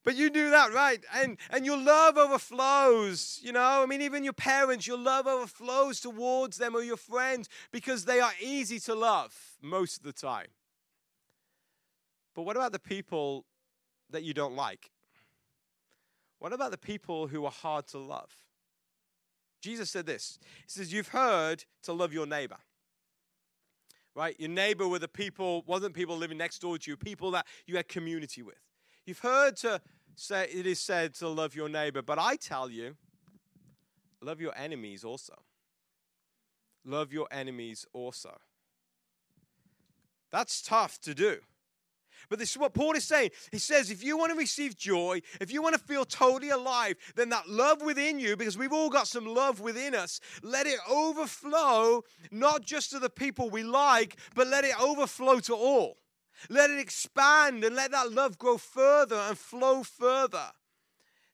But 0.05 0.15
you 0.15 0.29
do 0.29 0.49
that, 0.51 0.73
right? 0.73 1.03
And 1.13 1.37
and 1.49 1.65
your 1.65 1.77
love 1.77 2.17
overflows, 2.17 3.39
you 3.43 3.51
know? 3.51 3.83
I 3.83 3.85
mean, 3.85 4.01
even 4.01 4.23
your 4.23 4.33
parents, 4.33 4.87
your 4.87 4.97
love 4.97 5.27
overflows 5.27 5.99
towards 5.99 6.57
them 6.57 6.73
or 6.73 6.81
your 6.81 6.97
friends 6.97 7.49
because 7.71 8.05
they 8.05 8.21
are 8.21 8.31
easy 8.41 8.79
to 8.79 8.95
love 8.95 9.35
most 9.61 9.97
of 9.97 10.03
the 10.03 10.13
time. 10.13 10.47
But 12.33 12.43
what 12.43 12.55
about 12.55 12.71
the 12.71 12.79
people 12.79 13.45
that 14.09 14.23
you 14.23 14.33
don't 14.33 14.55
like? 14.55 14.89
What 16.39 16.53
about 16.53 16.71
the 16.71 16.77
people 16.77 17.27
who 17.27 17.43
are 17.43 17.51
hard 17.51 17.87
to 17.87 17.97
love? 17.97 18.31
Jesus 19.61 19.89
said 19.89 20.05
this. 20.05 20.39
He 20.65 20.69
says, 20.69 20.93
You've 20.93 21.09
heard 21.09 21.65
to 21.83 21.93
love 21.93 22.13
your 22.13 22.25
neighbor. 22.25 22.57
Right? 24.15 24.35
Your 24.39 24.49
neighbor 24.49 24.87
were 24.87 24.99
the 24.99 25.07
people, 25.07 25.63
wasn't 25.65 25.93
people 25.93 26.17
living 26.17 26.37
next 26.37 26.59
door 26.59 26.77
to 26.77 26.91
you, 26.91 26.97
people 26.97 27.31
that 27.31 27.45
you 27.65 27.75
had 27.77 27.87
community 27.87 28.41
with. 28.41 28.59
You've 29.05 29.19
heard 29.19 29.55
to 29.57 29.81
say 30.15 30.47
it 30.53 30.65
is 30.65 30.79
said 30.79 31.13
to 31.15 31.27
love 31.27 31.55
your 31.55 31.69
neighbor, 31.69 32.01
but 32.01 32.19
I 32.19 32.35
tell 32.35 32.69
you, 32.69 32.95
love 34.21 34.41
your 34.41 34.55
enemies 34.57 35.03
also. 35.03 35.35
Love 36.83 37.13
your 37.13 37.27
enemies 37.31 37.85
also. 37.93 38.37
That's 40.31 40.61
tough 40.61 40.99
to 41.01 41.13
do. 41.13 41.37
But 42.29 42.37
this 42.37 42.51
is 42.51 42.57
what 42.57 42.73
Paul 42.73 42.93
is 42.93 43.03
saying. 43.03 43.31
He 43.51 43.57
says, 43.57 43.89
if 43.89 44.03
you 44.03 44.17
want 44.17 44.31
to 44.31 44.37
receive 44.37 44.77
joy, 44.77 45.21
if 45.41 45.51
you 45.51 45.61
want 45.63 45.75
to 45.75 45.81
feel 45.81 46.05
totally 46.05 46.51
alive, 46.51 46.95
then 47.15 47.29
that 47.29 47.49
love 47.49 47.81
within 47.81 48.19
you, 48.19 48.37
because 48.37 48.57
we've 48.57 48.71
all 48.71 48.89
got 48.89 49.07
some 49.07 49.25
love 49.25 49.59
within 49.59 49.95
us, 49.95 50.19
let 50.43 50.67
it 50.67 50.79
overflow, 50.87 52.03
not 52.31 52.63
just 52.63 52.91
to 52.91 52.99
the 52.99 53.09
people 53.09 53.49
we 53.49 53.63
like, 53.63 54.15
but 54.35 54.47
let 54.47 54.63
it 54.63 54.79
overflow 54.79 55.39
to 55.39 55.55
all. 55.55 55.97
Let 56.49 56.69
it 56.69 56.79
expand 56.79 57.63
and 57.63 57.75
let 57.75 57.91
that 57.91 58.11
love 58.11 58.37
grow 58.37 58.57
further 58.57 59.15
and 59.15 59.37
flow 59.37 59.83
further. 59.83 60.51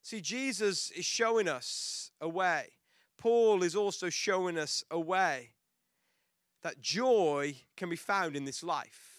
See, 0.01 0.21
Jesus 0.21 0.91
is 0.91 1.05
showing 1.05 1.47
us 1.47 2.11
a 2.21 2.29
way. 2.29 2.69
Paul 3.17 3.63
is 3.63 3.75
also 3.75 4.09
showing 4.09 4.57
us 4.57 4.83
a 4.89 4.99
way 4.99 5.49
that 6.63 6.79
joy 6.81 7.55
can 7.75 7.89
be 7.89 7.95
found 7.95 8.35
in 8.35 8.45
this 8.45 8.63
life. 8.63 9.14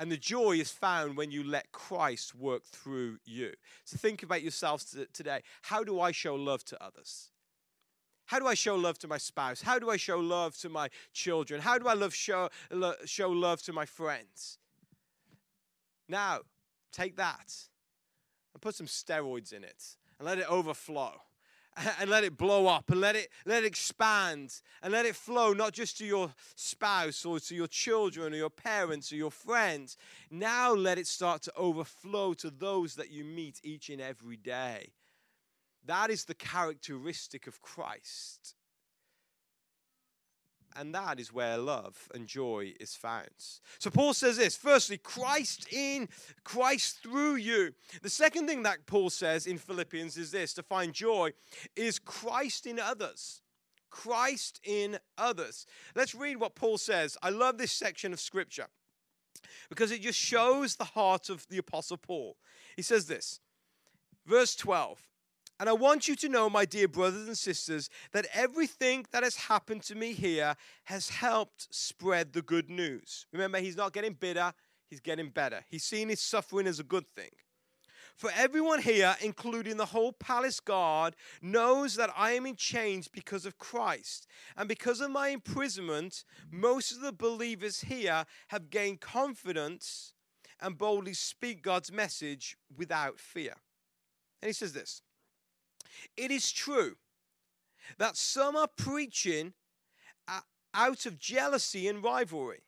And 0.00 0.10
the 0.10 0.16
joy 0.16 0.52
is 0.52 0.70
found 0.70 1.18
when 1.18 1.30
you 1.30 1.44
let 1.44 1.72
Christ 1.72 2.34
work 2.34 2.64
through 2.64 3.18
you. 3.26 3.52
So 3.84 3.98
think 3.98 4.22
about 4.22 4.40
yourselves 4.40 4.96
today. 5.12 5.42
How 5.60 5.84
do 5.84 6.00
I 6.00 6.10
show 6.10 6.36
love 6.36 6.64
to 6.64 6.82
others? 6.82 7.28
How 8.24 8.38
do 8.38 8.46
I 8.46 8.54
show 8.54 8.76
love 8.76 8.98
to 9.00 9.08
my 9.08 9.18
spouse? 9.18 9.60
How 9.60 9.78
do 9.78 9.90
I 9.90 9.98
show 9.98 10.18
love 10.18 10.56
to 10.60 10.70
my 10.70 10.88
children? 11.12 11.60
How 11.60 11.76
do 11.76 11.86
I 11.86 11.92
love 11.92 12.14
show, 12.14 12.48
show 13.04 13.28
love 13.28 13.60
to 13.64 13.74
my 13.74 13.84
friends? 13.84 14.56
Now, 16.08 16.40
take 16.92 17.16
that 17.16 17.54
and 18.54 18.62
put 18.62 18.74
some 18.76 18.86
steroids 18.86 19.52
in 19.52 19.64
it 19.64 19.96
and 20.18 20.26
let 20.26 20.38
it 20.38 20.50
overflow 20.50 21.20
and 22.00 22.10
let 22.10 22.24
it 22.24 22.36
blow 22.36 22.66
up 22.66 22.90
and 22.90 23.00
let 23.00 23.16
it 23.16 23.28
let 23.46 23.62
it 23.62 23.66
expand 23.66 24.60
and 24.82 24.92
let 24.92 25.06
it 25.06 25.14
flow 25.14 25.52
not 25.52 25.72
just 25.72 25.98
to 25.98 26.04
your 26.04 26.32
spouse 26.54 27.24
or 27.24 27.38
to 27.40 27.54
your 27.54 27.66
children 27.66 28.32
or 28.32 28.36
your 28.36 28.50
parents 28.50 29.12
or 29.12 29.16
your 29.16 29.30
friends. 29.30 29.96
Now 30.30 30.72
let 30.72 30.98
it 30.98 31.06
start 31.06 31.42
to 31.42 31.52
overflow 31.56 32.34
to 32.34 32.50
those 32.50 32.94
that 32.96 33.10
you 33.10 33.24
meet 33.24 33.60
each 33.62 33.88
and 33.88 34.00
every 34.00 34.36
day. 34.36 34.92
That 35.86 36.10
is 36.10 36.24
the 36.24 36.34
characteristic 36.34 37.46
of 37.46 37.62
Christ 37.62 38.54
and 40.76 40.94
that 40.94 41.18
is 41.18 41.32
where 41.32 41.58
love 41.58 42.08
and 42.14 42.26
joy 42.26 42.72
is 42.78 42.94
found. 42.94 43.28
So 43.78 43.90
Paul 43.90 44.14
says 44.14 44.36
this 44.36 44.56
firstly, 44.56 44.98
Christ 44.98 45.72
in, 45.72 46.08
Christ 46.44 47.02
through 47.02 47.36
you. 47.36 47.72
The 48.02 48.10
second 48.10 48.46
thing 48.46 48.62
that 48.62 48.86
Paul 48.86 49.10
says 49.10 49.46
in 49.46 49.58
Philippians 49.58 50.16
is 50.16 50.30
this 50.30 50.54
to 50.54 50.62
find 50.62 50.92
joy 50.92 51.32
is 51.76 51.98
Christ 51.98 52.66
in 52.66 52.78
others. 52.78 53.42
Christ 53.90 54.60
in 54.64 54.98
others. 55.18 55.66
Let's 55.94 56.14
read 56.14 56.36
what 56.36 56.54
Paul 56.54 56.78
says. 56.78 57.16
I 57.22 57.30
love 57.30 57.58
this 57.58 57.72
section 57.72 58.12
of 58.12 58.20
scripture 58.20 58.68
because 59.68 59.90
it 59.90 60.02
just 60.02 60.18
shows 60.18 60.76
the 60.76 60.84
heart 60.84 61.28
of 61.28 61.46
the 61.48 61.58
Apostle 61.58 61.96
Paul. 61.96 62.36
He 62.76 62.82
says 62.82 63.06
this, 63.06 63.40
verse 64.26 64.54
12 64.54 65.09
and 65.60 65.68
I 65.68 65.74
want 65.74 66.08
you 66.08 66.16
to 66.16 66.28
know, 66.30 66.48
my 66.48 66.64
dear 66.64 66.88
brothers 66.88 67.26
and 67.26 67.36
sisters, 67.36 67.90
that 68.12 68.26
everything 68.32 69.04
that 69.12 69.22
has 69.22 69.36
happened 69.36 69.82
to 69.84 69.94
me 69.94 70.14
here 70.14 70.56
has 70.84 71.10
helped 71.10 71.68
spread 71.70 72.32
the 72.32 72.40
good 72.40 72.70
news. 72.70 73.26
Remember, 73.30 73.58
he's 73.58 73.76
not 73.76 73.92
getting 73.92 74.14
bitter, 74.14 74.54
he's 74.88 75.00
getting 75.00 75.28
better. 75.28 75.62
He's 75.68 75.84
seeing 75.84 76.08
his 76.08 76.22
suffering 76.22 76.66
as 76.66 76.80
a 76.80 76.82
good 76.82 77.04
thing. 77.14 77.28
For 78.16 78.30
everyone 78.34 78.80
here, 78.80 79.14
including 79.20 79.76
the 79.76 79.84
whole 79.84 80.12
palace 80.12 80.60
guard, 80.60 81.14
knows 81.42 81.94
that 81.96 82.10
I 82.16 82.32
am 82.32 82.46
in 82.46 82.56
chains 82.56 83.06
because 83.06 83.44
of 83.44 83.58
Christ. 83.58 84.26
And 84.56 84.66
because 84.66 85.02
of 85.02 85.10
my 85.10 85.28
imprisonment, 85.28 86.24
most 86.50 86.90
of 86.90 87.02
the 87.02 87.12
believers 87.12 87.82
here 87.82 88.24
have 88.48 88.70
gained 88.70 89.02
confidence 89.02 90.14
and 90.58 90.78
boldly 90.78 91.14
speak 91.14 91.62
God's 91.62 91.92
message 91.92 92.56
without 92.74 93.20
fear. 93.20 93.56
And 94.40 94.48
he 94.48 94.54
says 94.54 94.72
this 94.72 95.02
it 96.16 96.30
is 96.30 96.52
true 96.52 96.96
that 97.98 98.16
some 98.16 98.56
are 98.56 98.68
preaching 98.68 99.54
out 100.74 101.06
of 101.06 101.18
jealousy 101.18 101.88
and 101.88 102.02
rivalry, 102.02 102.62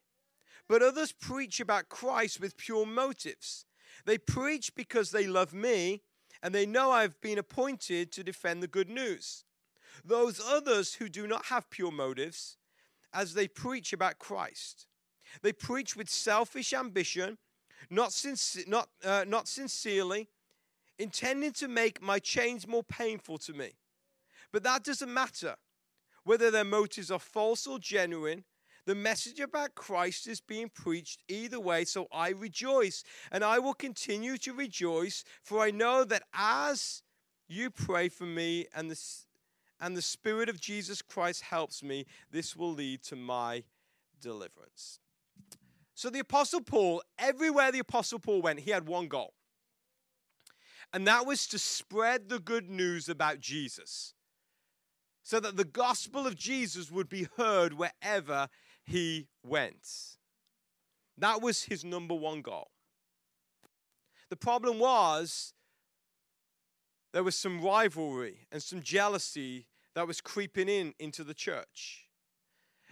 but 0.69 0.83
others 0.83 1.13
preach 1.13 1.61
about 1.61 1.89
Christ 1.89 2.41
with 2.41 2.57
pure 2.57 2.87
motives. 2.87 3.65
They 4.05 4.19
preach 4.19 4.75
because 4.75 5.11
they 5.11 5.27
love 5.27 5.53
me 5.53 6.03
and 6.43 6.55
they 6.55 6.67
know 6.67 6.91
I've 6.91 7.21
been 7.21 7.39
appointed 7.39 8.11
to 8.13 8.25
defend 8.25 8.63
the 8.63 8.69
good 8.69 8.89
news. 8.89 9.45
Those 10.05 10.41
others 10.45 10.95
who 10.95 11.09
do 11.09 11.27
not 11.27 11.47
have 11.47 11.71
pure 11.71 11.93
motives, 11.93 12.57
as 13.13 13.35
they 13.35 13.47
preach 13.47 13.93
about 13.93 14.19
Christ, 14.19 14.87
they 15.43 15.53
preach 15.53 15.95
with 15.95 16.09
selfish 16.09 16.73
ambition, 16.73 17.39
not, 17.91 18.13
not, 18.67 18.89
uh, 19.05 19.25
not 19.29 19.47
sincerely 19.47 20.29
intending 20.99 21.53
to 21.53 21.69
make 21.69 22.03
my 22.03 22.19
chains 22.19 22.67
more 22.67 22.83
painful 22.83 23.39
to 23.39 23.53
me. 23.53 23.73
But 24.53 24.63
that 24.65 24.85
doesn't 24.85 25.13
matter. 25.13 25.57
Whether 26.25 26.51
their 26.51 26.65
motives 26.65 27.11
are 27.11 27.19
false 27.19 27.67
or 27.67 27.79
genuine, 27.79 28.45
the 28.85 28.95
message 28.95 29.41
about 29.41 29.75
Christ 29.75 30.27
is 30.27 30.41
being 30.41 30.69
preached 30.69 31.23
either 31.29 31.61
way, 31.61 31.85
so 31.85 32.07
I 32.13 32.31
rejoice. 32.31 33.05
And 33.31 33.45
I 33.45 33.59
will 33.59 33.75
continue 33.75 34.37
to 34.39 34.53
rejoice, 34.53 35.25
for 35.43 35.61
I 35.61 35.71
know 35.71 36.05
that 36.05 36.25
as 36.35 37.03
you 37.49 37.71
pray 37.71 38.09
for 38.09 38.25
me 38.25 38.67
and 38.75 38.91
the, 38.91 39.01
and 39.81 39.97
the 39.97 40.03
Spirit 40.03 40.49
of 40.49 40.61
Jesus 40.61 41.03
Christ 41.03 41.43
helps 41.43 41.83
me, 41.83 42.07
this 42.31 42.57
will 42.57 42.73
lead 42.73 43.03
to 43.05 43.17
my 43.17 43.65
deliverance. 44.21 45.01
So 45.95 46.11
the 46.11 46.21
Apostle 46.21 46.61
Paul, 46.61 47.03
everywhere 47.19 47.71
the 47.71 47.79
Apostle 47.79 48.19
Paul 48.19 48.43
went, 48.43 48.61
he 48.61 48.71
had 48.71 48.87
one 48.87 49.09
goal 49.09 49.35
and 50.93 51.07
that 51.07 51.27
was 51.27 51.47
to 51.49 51.59
spread 51.59 52.29
the 52.29 52.39
good 52.39 52.69
news 52.69 53.09
about 53.09 53.41
Jesus 53.41 54.15
so 55.23 55.41
that 55.41 55.57
the 55.57 55.65
gospel 55.65 56.27
of 56.27 56.37
Jesus 56.37 56.91
would 56.91 57.09
be 57.09 57.29
heard 57.37 57.75
wherever 57.75 58.49
he 58.85 59.29
went. 59.43 60.17
That 61.19 61.41
was 61.41 61.65
his 61.65 61.85
number 61.85 62.15
one 62.15 62.43
goal. 62.43 62.71
The 64.31 64.37
problem 64.37 64.79
was 64.79 65.55
there 67.13 67.23
was 67.23 67.37
some 67.37 67.63
rivalry 67.63 68.47
and 68.51 68.63
some 68.63 68.83
jealousy 68.83 69.67
that 69.95 70.07
was 70.07 70.21
creeping 70.21 70.69
in 70.69 70.95
into 70.99 71.23
the 71.23 71.35
church. 71.35 72.09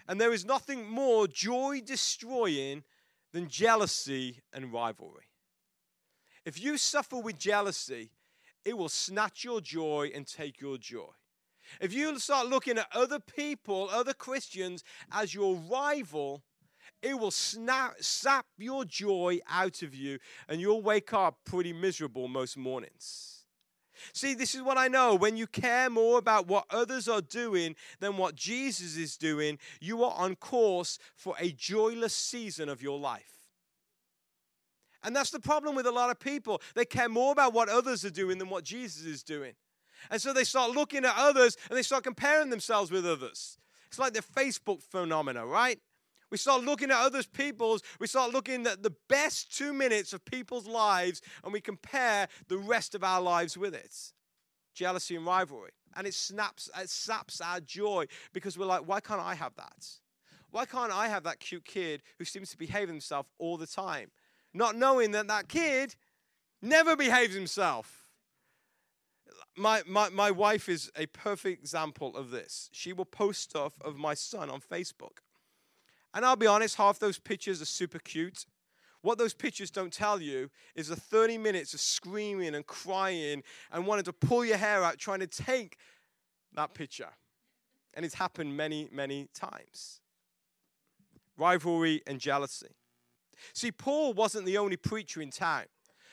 And 0.06 0.20
there 0.20 0.32
is 0.32 0.44
nothing 0.44 0.88
more 0.88 1.26
joy 1.26 1.80
destroying 1.84 2.84
than 3.32 3.48
jealousy 3.48 4.42
and 4.52 4.72
rivalry. 4.72 5.30
If 6.44 6.61
you 6.61 6.79
suffer 6.79 7.18
with 7.18 7.38
jealousy, 7.38 8.11
it 8.64 8.76
will 8.76 8.88
snatch 8.88 9.44
your 9.44 9.61
joy 9.61 10.11
and 10.14 10.26
take 10.26 10.61
your 10.61 10.79
joy. 10.79 11.11
If 11.81 11.92
you 11.92 12.18
start 12.18 12.48
looking 12.48 12.79
at 12.79 12.88
other 12.92 13.20
people, 13.20 13.88
other 13.90 14.12
Christians, 14.14 14.83
as 15.12 15.35
your 15.35 15.55
rival, 15.55 16.42
it 17.03 17.18
will 17.18 17.31
snap, 17.31 17.94
sap 18.00 18.46
your 18.59 18.85
joy 18.85 19.38
out 19.48 19.83
of 19.83 19.94
you, 19.94 20.18
and 20.48 20.61
you'll 20.61 20.83
wake 20.83 21.12
up 21.12 21.38
pretty 21.44 21.72
miserable 21.72 22.29
most 22.29 22.57
mornings. 22.57 23.44
See, 24.12 24.35
this 24.35 24.55
is 24.55 24.62
what 24.62 24.79
I 24.79 24.88
know. 24.88 25.14
When 25.14 25.37
you 25.37 25.46
care 25.46 25.90
more 25.90 26.18
about 26.18 26.46
what 26.46 26.64
others 26.70 27.07
are 27.07 27.20
doing 27.20 27.76
than 28.00 28.16
what 28.16 28.35
Jesus 28.35 28.96
is 28.96 29.16
doing, 29.16 29.59
you 29.81 30.03
are 30.05 30.14
on 30.16 30.37
course 30.37 30.98
for 31.14 31.35
a 31.38 31.53
joyless 31.53 32.14
season 32.14 32.68
of 32.68 32.83
your 32.83 32.98
life. 32.98 33.39
And 35.02 35.16
that's 35.16 35.30
the 35.30 35.40
problem 35.40 35.74
with 35.74 35.86
a 35.86 35.92
lot 35.92 36.10
of 36.10 36.18
people. 36.18 36.60
They 36.74 36.84
care 36.84 37.08
more 37.08 37.32
about 37.32 37.54
what 37.54 37.68
others 37.68 38.04
are 38.04 38.10
doing 38.10 38.38
than 38.38 38.50
what 38.50 38.64
Jesus 38.64 39.04
is 39.04 39.22
doing. 39.22 39.54
And 40.10 40.20
so 40.20 40.32
they 40.32 40.44
start 40.44 40.72
looking 40.72 41.04
at 41.04 41.14
others 41.16 41.56
and 41.68 41.76
they 41.76 41.82
start 41.82 42.04
comparing 42.04 42.50
themselves 42.50 42.90
with 42.90 43.06
others. 43.06 43.58
It's 43.88 43.98
like 43.98 44.12
the 44.12 44.22
Facebook 44.22 44.82
phenomena, 44.82 45.46
right? 45.46 45.78
We 46.30 46.38
start 46.38 46.62
looking 46.64 46.90
at 46.90 46.96
others 46.96 47.26
people's, 47.26 47.82
we 47.98 48.06
start 48.06 48.32
looking 48.32 48.66
at 48.66 48.82
the 48.82 48.94
best 49.08 49.56
two 49.56 49.72
minutes 49.72 50.12
of 50.12 50.24
people's 50.24 50.66
lives 50.66 51.20
and 51.42 51.52
we 51.52 51.60
compare 51.60 52.28
the 52.48 52.58
rest 52.58 52.94
of 52.94 53.02
our 53.02 53.20
lives 53.20 53.58
with 53.58 53.74
it. 53.74 53.94
Jealousy 54.74 55.16
and 55.16 55.26
rivalry. 55.26 55.72
And 55.96 56.06
it 56.06 56.14
snaps, 56.14 56.70
it 56.80 56.88
saps 56.88 57.40
our 57.40 57.58
joy 57.58 58.06
because 58.32 58.56
we're 58.56 58.66
like, 58.66 58.82
why 58.86 59.00
can't 59.00 59.20
I 59.20 59.34
have 59.34 59.56
that? 59.56 59.88
Why 60.52 60.64
can't 60.66 60.92
I 60.92 61.08
have 61.08 61.24
that 61.24 61.40
cute 61.40 61.64
kid 61.64 62.02
who 62.18 62.24
seems 62.24 62.50
to 62.50 62.58
behave 62.58 62.88
himself 62.88 63.26
all 63.38 63.56
the 63.56 63.66
time? 63.66 64.10
Not 64.52 64.76
knowing 64.76 65.12
that 65.12 65.28
that 65.28 65.48
kid 65.48 65.94
never 66.62 66.96
behaves 66.96 67.34
himself. 67.34 68.08
My, 69.56 69.82
my, 69.86 70.08
my 70.10 70.30
wife 70.30 70.68
is 70.68 70.90
a 70.96 71.06
perfect 71.06 71.60
example 71.60 72.16
of 72.16 72.30
this. 72.30 72.70
She 72.72 72.92
will 72.92 73.04
post 73.04 73.42
stuff 73.42 73.74
of 73.82 73.96
my 73.96 74.14
son 74.14 74.48
on 74.48 74.60
Facebook. 74.60 75.18
And 76.14 76.24
I'll 76.24 76.36
be 76.36 76.46
honest, 76.46 76.76
half 76.76 76.98
those 76.98 77.18
pictures 77.18 77.60
are 77.62 77.66
super 77.66 77.98
cute. 77.98 78.46
What 79.02 79.18
those 79.18 79.32
pictures 79.32 79.70
don't 79.70 79.92
tell 79.92 80.20
you 80.20 80.50
is 80.74 80.88
the 80.88 80.96
30 80.96 81.38
minutes 81.38 81.72
of 81.72 81.80
screaming 81.80 82.54
and 82.54 82.66
crying 82.66 83.42
and 83.72 83.86
wanting 83.86 84.04
to 84.04 84.12
pull 84.12 84.44
your 84.44 84.56
hair 84.56 84.82
out 84.82 84.98
trying 84.98 85.20
to 85.20 85.26
take 85.26 85.78
that 86.54 86.74
picture. 86.74 87.08
And 87.94 88.04
it's 88.04 88.14
happened 88.14 88.56
many, 88.56 88.88
many 88.92 89.28
times. 89.34 90.00
Rivalry 91.36 92.02
and 92.06 92.20
jealousy. 92.20 92.68
See, 93.53 93.72
Paul 93.72 94.14
wasn't 94.14 94.46
the 94.46 94.59
only 94.59 94.76
preacher 94.76 95.20
in 95.22 95.31
town. 95.31 95.64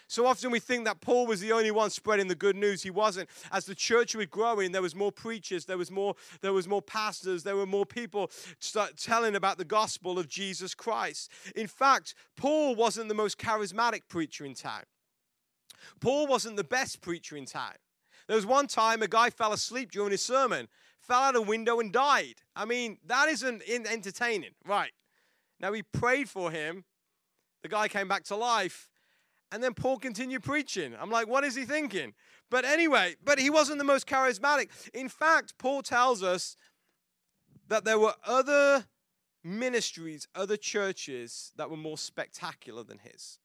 So 0.09 0.25
often 0.25 0.51
we 0.51 0.59
think 0.61 0.85
that 0.85 1.01
Paul 1.01 1.27
was 1.27 1.41
the 1.41 1.51
only 1.51 1.69
one 1.69 1.89
spreading 1.89 2.29
the 2.29 2.35
good 2.35 2.55
news. 2.55 2.81
He 2.81 2.89
wasn't. 2.89 3.29
As 3.51 3.65
the 3.65 3.75
church 3.75 4.15
was 4.15 4.27
growing, 4.27 4.71
there 4.71 4.81
was 4.81 4.95
more 4.95 5.11
preachers, 5.11 5.65
there 5.65 5.77
was 5.77 5.91
more, 5.91 6.15
there 6.41 6.53
was 6.53 6.65
more 6.65 6.81
pastors, 6.81 7.43
there 7.43 7.57
were 7.57 7.65
more 7.65 7.85
people 7.85 8.31
telling 8.95 9.35
about 9.35 9.57
the 9.57 9.65
gospel 9.65 10.17
of 10.17 10.29
Jesus 10.29 10.73
Christ. 10.73 11.29
In 11.57 11.67
fact, 11.67 12.15
Paul 12.37 12.73
wasn't 12.73 13.09
the 13.09 13.15
most 13.15 13.37
charismatic 13.37 14.03
preacher 14.07 14.45
in 14.45 14.53
town. 14.53 14.83
Paul 15.99 16.25
wasn't 16.25 16.55
the 16.55 16.63
best 16.63 17.01
preacher 17.01 17.35
in 17.35 17.45
town. 17.45 17.75
There 18.27 18.37
was 18.37 18.45
one 18.45 18.67
time 18.67 19.01
a 19.01 19.07
guy 19.09 19.29
fell 19.29 19.51
asleep 19.51 19.91
during 19.91 20.11
his 20.11 20.23
sermon, 20.23 20.69
fell 21.01 21.19
out 21.21 21.35
a 21.35 21.41
window 21.41 21.81
and 21.81 21.91
died. 21.91 22.35
I 22.55 22.63
mean, 22.63 22.97
that 23.05 23.27
isn't 23.27 23.61
entertaining, 23.67 24.51
right? 24.65 24.91
Now, 25.59 25.73
he 25.73 25.83
prayed 25.83 26.29
for 26.29 26.49
him. 26.49 26.85
The 27.63 27.69
guy 27.69 27.87
came 27.87 28.07
back 28.07 28.23
to 28.25 28.35
life. 28.35 28.89
And 29.51 29.63
then 29.63 29.73
Paul 29.73 29.97
continued 29.97 30.43
preaching. 30.43 30.93
I'm 30.99 31.09
like, 31.09 31.27
what 31.27 31.43
is 31.43 31.55
he 31.55 31.63
thinking? 31.63 32.13
But 32.49 32.65
anyway, 32.65 33.15
but 33.23 33.39
he 33.39 33.49
wasn't 33.49 33.77
the 33.77 33.85
most 33.85 34.05
charismatic. 34.05 34.69
In 34.93 35.09
fact, 35.09 35.57
Paul 35.57 35.81
tells 35.81 36.21
us 36.21 36.57
that 37.69 37.85
there 37.85 37.99
were 37.99 38.13
other 38.25 38.85
ministries, 39.43 40.27
other 40.35 40.57
churches 40.57 41.51
that 41.55 41.69
were 41.69 41.77
more 41.77 41.97
spectacular 41.97 42.83
than 42.83 42.99
his. 42.99 43.39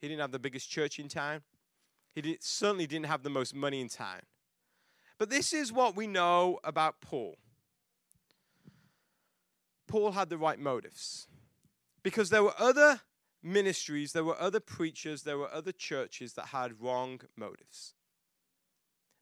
He 0.00 0.08
didn't 0.08 0.20
have 0.20 0.32
the 0.32 0.38
biggest 0.38 0.70
church 0.70 0.98
in 0.98 1.08
town. 1.08 1.42
He 2.14 2.20
did, 2.20 2.42
certainly 2.42 2.86
didn't 2.86 3.06
have 3.06 3.22
the 3.22 3.30
most 3.30 3.54
money 3.54 3.80
in 3.80 3.88
town. 3.88 4.20
But 5.18 5.30
this 5.30 5.52
is 5.52 5.72
what 5.72 5.96
we 5.96 6.06
know 6.06 6.58
about 6.64 7.00
Paul. 7.00 7.36
Paul 9.86 10.12
had 10.12 10.28
the 10.28 10.38
right 10.38 10.58
motives. 10.58 11.26
Because 12.02 12.30
there 12.30 12.42
were 12.42 12.54
other 12.58 13.00
ministries, 13.42 14.12
there 14.12 14.24
were 14.24 14.40
other 14.40 14.60
preachers, 14.60 15.22
there 15.22 15.38
were 15.38 15.52
other 15.52 15.72
churches 15.72 16.34
that 16.34 16.46
had 16.46 16.80
wrong 16.80 17.20
motives. 17.36 17.94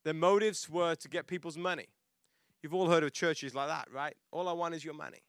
Their 0.04 0.14
motives 0.14 0.68
were 0.68 0.94
to 0.94 1.09
get 1.09 1.26
people's 1.26 1.56
money. 1.56 1.88
You've 2.62 2.74
all 2.74 2.90
heard 2.90 3.02
of 3.02 3.12
churches 3.12 3.54
like 3.54 3.68
that, 3.68 3.88
right? 3.92 4.16
All 4.30 4.48
I 4.48 4.52
want 4.52 4.74
is 4.74 4.85
your 4.85 4.94
money. 4.94 5.22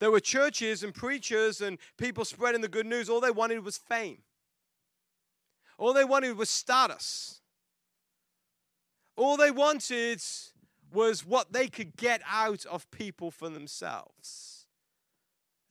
There 0.00 0.10
were 0.10 0.20
churches 0.20 0.82
and 0.82 0.92
preachers 0.92 1.60
and 1.60 1.78
people 1.96 2.24
spreading 2.24 2.60
the 2.60 2.68
good 2.68 2.86
news. 2.86 3.08
All 3.08 3.20
they 3.20 3.30
wanted 3.30 3.64
was 3.64 3.78
fame. 3.78 4.22
All 5.78 5.92
they 5.92 6.04
wanted 6.04 6.36
was 6.36 6.50
status. 6.50 7.40
All 9.16 9.36
they 9.36 9.50
wanted 9.50 10.20
was 10.92 11.24
what 11.24 11.52
they 11.52 11.68
could 11.68 11.96
get 11.96 12.20
out 12.28 12.66
of 12.66 12.90
people 12.90 13.30
for 13.30 13.48
themselves. 13.48 14.61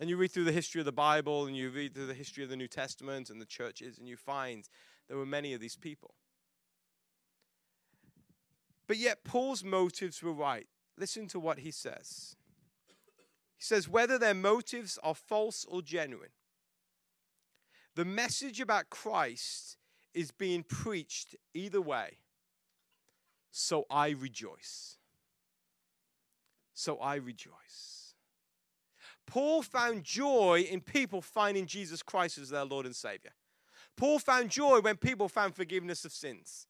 And 0.01 0.09
you 0.09 0.17
read 0.17 0.31
through 0.31 0.45
the 0.45 0.51
history 0.51 0.81
of 0.81 0.85
the 0.85 0.91
Bible 0.91 1.45
and 1.45 1.55
you 1.55 1.69
read 1.69 1.93
through 1.93 2.07
the 2.07 2.15
history 2.15 2.43
of 2.43 2.49
the 2.49 2.55
New 2.55 2.67
Testament 2.67 3.29
and 3.29 3.39
the 3.39 3.45
churches, 3.45 3.99
and 3.99 4.07
you 4.09 4.17
find 4.17 4.67
there 5.07 5.15
were 5.15 5.27
many 5.27 5.53
of 5.53 5.61
these 5.61 5.75
people. 5.75 6.15
But 8.87 8.97
yet, 8.97 9.23
Paul's 9.23 9.63
motives 9.63 10.23
were 10.23 10.33
right. 10.33 10.65
Listen 10.97 11.27
to 11.27 11.39
what 11.39 11.59
he 11.59 11.69
says. 11.69 12.35
He 13.57 13.63
says, 13.63 13.87
whether 13.87 14.17
their 14.17 14.33
motives 14.33 14.97
are 15.03 15.13
false 15.13 15.65
or 15.69 15.83
genuine, 15.83 16.31
the 17.93 18.03
message 18.03 18.59
about 18.59 18.89
Christ 18.89 19.77
is 20.15 20.31
being 20.31 20.63
preached 20.63 21.35
either 21.53 21.79
way. 21.79 22.17
So 23.51 23.85
I 23.87 24.09
rejoice. 24.09 24.97
So 26.73 26.97
I 26.97 27.15
rejoice. 27.15 27.90
Paul 29.27 29.61
found 29.61 30.03
joy 30.03 30.65
in 30.69 30.81
people 30.81 31.21
finding 31.21 31.65
Jesus 31.65 32.03
Christ 32.03 32.37
as 32.37 32.49
their 32.49 32.65
Lord 32.65 32.85
and 32.85 32.95
Savior. 32.95 33.31
Paul 33.97 34.19
found 34.19 34.49
joy 34.49 34.79
when 34.81 34.97
people 34.97 35.29
found 35.29 35.55
forgiveness 35.55 36.05
of 36.05 36.11
sins. 36.11 36.67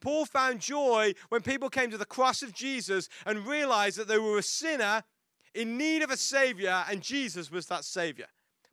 Paul 0.00 0.26
found 0.26 0.60
joy 0.60 1.14
when 1.28 1.42
people 1.42 1.68
came 1.68 1.90
to 1.90 1.98
the 1.98 2.04
cross 2.04 2.42
of 2.42 2.52
Jesus 2.52 3.08
and 3.24 3.46
realized 3.46 3.98
that 3.98 4.08
they 4.08 4.18
were 4.18 4.38
a 4.38 4.42
sinner 4.42 5.04
in 5.54 5.76
need 5.76 6.02
of 6.02 6.10
a 6.10 6.16
Savior, 6.16 6.84
and 6.88 7.02
Jesus 7.02 7.50
was 7.50 7.66
that 7.66 7.84
Savior. 7.84 8.26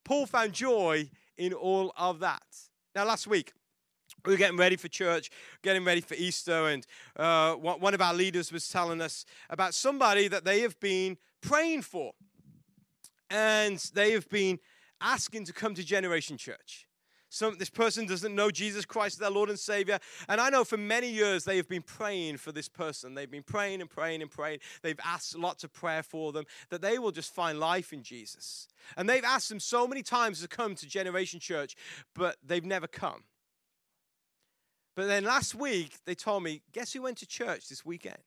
Paul 0.06 0.26
found 0.26 0.54
joy 0.54 1.10
in 1.38 1.54
all 1.54 1.94
of 1.98 2.20
that. 2.20 2.44
Now, 2.96 3.06
last 3.06 3.28
week, 3.28 3.54
we 4.26 4.34
were 4.34 4.38
getting 4.38 4.58
ready 4.58 4.76
for 4.76 4.88
church, 4.88 5.30
getting 5.62 5.84
ready 5.84 6.02
for 6.02 6.16
Easter, 6.16 6.68
and 6.68 6.86
uh, 7.16 7.54
one 7.56 7.94
of 7.94 8.02
our 8.02 8.14
leaders 8.14 8.52
was 8.52 8.68
telling 8.68 9.02
us 9.02 9.26
about 9.50 9.74
somebody 9.74 10.28
that 10.28 10.46
they 10.46 10.62
have 10.62 10.80
been 10.80 11.18
praying 11.42 11.84
for. 11.84 12.14
And 13.30 13.78
they 13.94 14.12
have 14.12 14.30
been 14.30 14.60
asking 15.02 15.46
to 15.46 15.54
come 15.54 15.76
to 15.76 15.84
Generation 15.84 16.38
Church. 16.38 16.88
Some, 17.32 17.60
this 17.60 17.70
person 17.70 18.08
doesn't 18.08 18.34
know 18.34 18.50
Jesus 18.50 18.86
Christ 18.86 19.16
as 19.16 19.20
their 19.20 19.30
Lord 19.30 19.50
and 19.50 19.60
Savior. 19.60 20.00
And 20.28 20.42
I 20.42 20.50
know 20.50 20.64
for 20.64 20.78
many 20.78 21.10
years 21.10 21.44
they 21.44 21.58
have 21.58 21.70
been 21.70 21.84
praying 21.84 22.38
for 22.38 22.52
this 22.52 22.68
person. 22.68 23.14
They've 23.14 23.30
been 23.30 23.44
praying 23.44 23.82
and 23.82 23.90
praying 23.90 24.24
and 24.24 24.32
praying. 24.32 24.60
They've 24.82 25.00
asked 25.06 25.38
lots 25.38 25.64
of 25.64 25.72
prayer 25.72 26.02
for 26.02 26.32
them 26.32 26.46
that 26.70 26.82
they 26.82 26.98
will 26.98 27.12
just 27.12 27.34
find 27.34 27.60
life 27.60 27.94
in 27.94 28.02
Jesus. 28.02 28.68
And 28.98 29.08
they've 29.08 29.24
asked 29.24 29.50
them 29.50 29.60
so 29.60 29.88
many 29.88 30.02
times 30.02 30.42
to 30.42 30.48
come 30.48 30.74
to 30.76 30.88
Generation 30.88 31.40
Church, 31.40 31.76
but 32.16 32.38
they've 32.44 32.66
never 32.66 32.88
come. 32.88 33.24
But 34.96 35.06
then 35.06 35.24
last 35.24 35.54
week 35.54 35.98
they 36.06 36.16
told 36.16 36.42
me, 36.42 36.64
guess 36.74 36.94
who 36.94 37.04
went 37.04 37.20
to 37.20 37.28
church 37.28 37.70
this 37.70 37.86
weekend? 37.86 38.18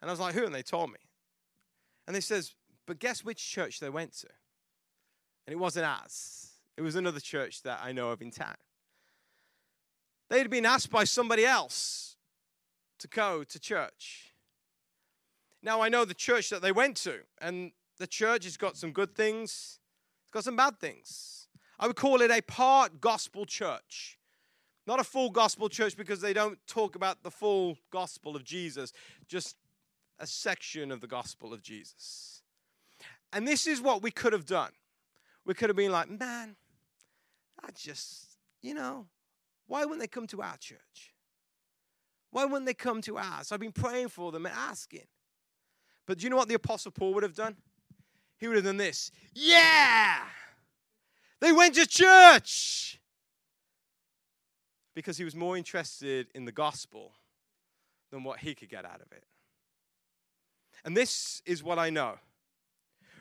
And 0.00 0.10
I 0.10 0.12
was 0.12 0.20
like, 0.20 0.34
who? 0.34 0.46
And 0.46 0.54
they 0.54 0.62
told 0.62 0.90
me. 0.90 0.98
And 2.06 2.16
they 2.16 2.20
says, 2.20 2.54
but 2.86 2.98
guess 2.98 3.24
which 3.24 3.50
church 3.50 3.80
they 3.80 3.90
went 3.90 4.12
to? 4.18 4.28
And 5.46 5.52
it 5.52 5.58
wasn't 5.58 5.86
us. 5.86 6.52
It 6.76 6.82
was 6.82 6.96
another 6.96 7.20
church 7.20 7.62
that 7.62 7.80
I 7.82 7.92
know 7.92 8.10
of 8.10 8.22
in 8.22 8.30
town. 8.30 8.56
They'd 10.30 10.50
been 10.50 10.66
asked 10.66 10.90
by 10.90 11.04
somebody 11.04 11.44
else 11.44 12.16
to 12.98 13.08
go 13.08 13.44
to 13.44 13.58
church. 13.58 14.32
Now 15.62 15.80
I 15.80 15.88
know 15.88 16.04
the 16.04 16.14
church 16.14 16.50
that 16.50 16.62
they 16.62 16.72
went 16.72 16.96
to, 16.98 17.20
and 17.40 17.72
the 17.98 18.06
church 18.06 18.44
has 18.44 18.56
got 18.56 18.76
some 18.76 18.92
good 18.92 19.14
things, 19.14 19.78
it's 20.22 20.30
got 20.30 20.44
some 20.44 20.56
bad 20.56 20.78
things. 20.80 21.48
I 21.78 21.86
would 21.86 21.96
call 21.96 22.20
it 22.20 22.30
a 22.30 22.40
part 22.42 23.00
gospel 23.00 23.46
church. 23.46 24.18
Not 24.86 25.00
a 25.00 25.04
full 25.04 25.30
gospel 25.30 25.68
church 25.68 25.96
because 25.96 26.20
they 26.20 26.32
don't 26.32 26.58
talk 26.66 26.94
about 26.94 27.22
the 27.22 27.30
full 27.30 27.78
gospel 27.90 28.36
of 28.36 28.44
Jesus, 28.44 28.92
just 29.26 29.56
a 30.18 30.26
section 30.26 30.92
of 30.92 31.00
the 31.00 31.06
gospel 31.06 31.52
of 31.52 31.62
Jesus. 31.62 32.42
And 33.34 33.46
this 33.46 33.66
is 33.66 33.80
what 33.80 34.00
we 34.00 34.12
could 34.12 34.32
have 34.32 34.46
done. 34.46 34.70
We 35.44 35.54
could 35.54 35.68
have 35.68 35.76
been 35.76 35.90
like, 35.90 36.08
man, 36.08 36.54
I 37.62 37.70
just, 37.76 38.38
you 38.62 38.74
know, 38.74 39.06
why 39.66 39.84
wouldn't 39.84 40.00
they 40.00 40.06
come 40.06 40.28
to 40.28 40.40
our 40.40 40.56
church? 40.56 41.12
Why 42.30 42.44
wouldn't 42.44 42.66
they 42.66 42.74
come 42.74 43.02
to 43.02 43.18
ours? 43.18 43.50
I've 43.50 43.60
been 43.60 43.72
praying 43.72 44.08
for 44.08 44.30
them 44.30 44.46
and 44.46 44.54
asking. 44.54 45.06
But 46.06 46.18
do 46.18 46.24
you 46.24 46.30
know 46.30 46.36
what 46.36 46.48
the 46.48 46.54
Apostle 46.54 46.92
Paul 46.92 47.12
would 47.14 47.24
have 47.24 47.34
done? 47.34 47.56
He 48.38 48.46
would 48.46 48.56
have 48.56 48.64
done 48.64 48.76
this. 48.76 49.10
Yeah! 49.34 50.18
They 51.40 51.52
went 51.52 51.74
to 51.74 51.86
church! 51.86 53.00
Because 54.94 55.16
he 55.16 55.24
was 55.24 55.34
more 55.34 55.56
interested 55.56 56.28
in 56.36 56.44
the 56.44 56.52
gospel 56.52 57.12
than 58.12 58.22
what 58.22 58.38
he 58.38 58.54
could 58.54 58.68
get 58.68 58.84
out 58.84 59.00
of 59.00 59.10
it. 59.10 59.24
And 60.84 60.96
this 60.96 61.42
is 61.46 61.64
what 61.64 61.80
I 61.80 61.90
know 61.90 62.18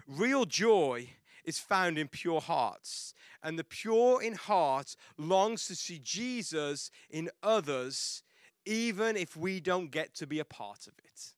real 0.07 0.45
joy 0.45 1.09
is 1.43 1.59
found 1.59 1.97
in 1.97 2.07
pure 2.07 2.41
hearts. 2.41 3.13
And 3.41 3.59
the 3.59 3.63
pure 3.63 4.21
in 4.21 4.33
heart 4.33 4.95
longs 5.17 5.67
to 5.67 5.75
see 5.75 5.99
Jesus 6.01 6.89
in 7.09 7.29
others, 7.41 8.23
even 8.65 9.17
if 9.17 9.35
we 9.35 9.59
don't 9.59 9.91
get 9.91 10.13
to 10.15 10.27
be 10.27 10.39
a 10.39 10.45
part 10.45 10.87
of 10.87 10.93
it. 10.99 11.33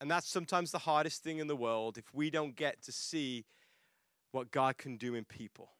And 0.00 0.10
that's 0.10 0.28
sometimes 0.28 0.72
the 0.72 0.78
hardest 0.78 1.22
thing 1.22 1.38
in 1.38 1.46
the 1.46 1.56
world 1.56 1.96
if 1.96 2.12
we 2.12 2.30
don't 2.30 2.54
get 2.54 2.82
to 2.82 2.92
see 2.92 3.44
what 4.32 4.50
God 4.50 4.76
can 4.76 4.96
do 4.96 5.14
in 5.14 5.24
people. 5.24 5.70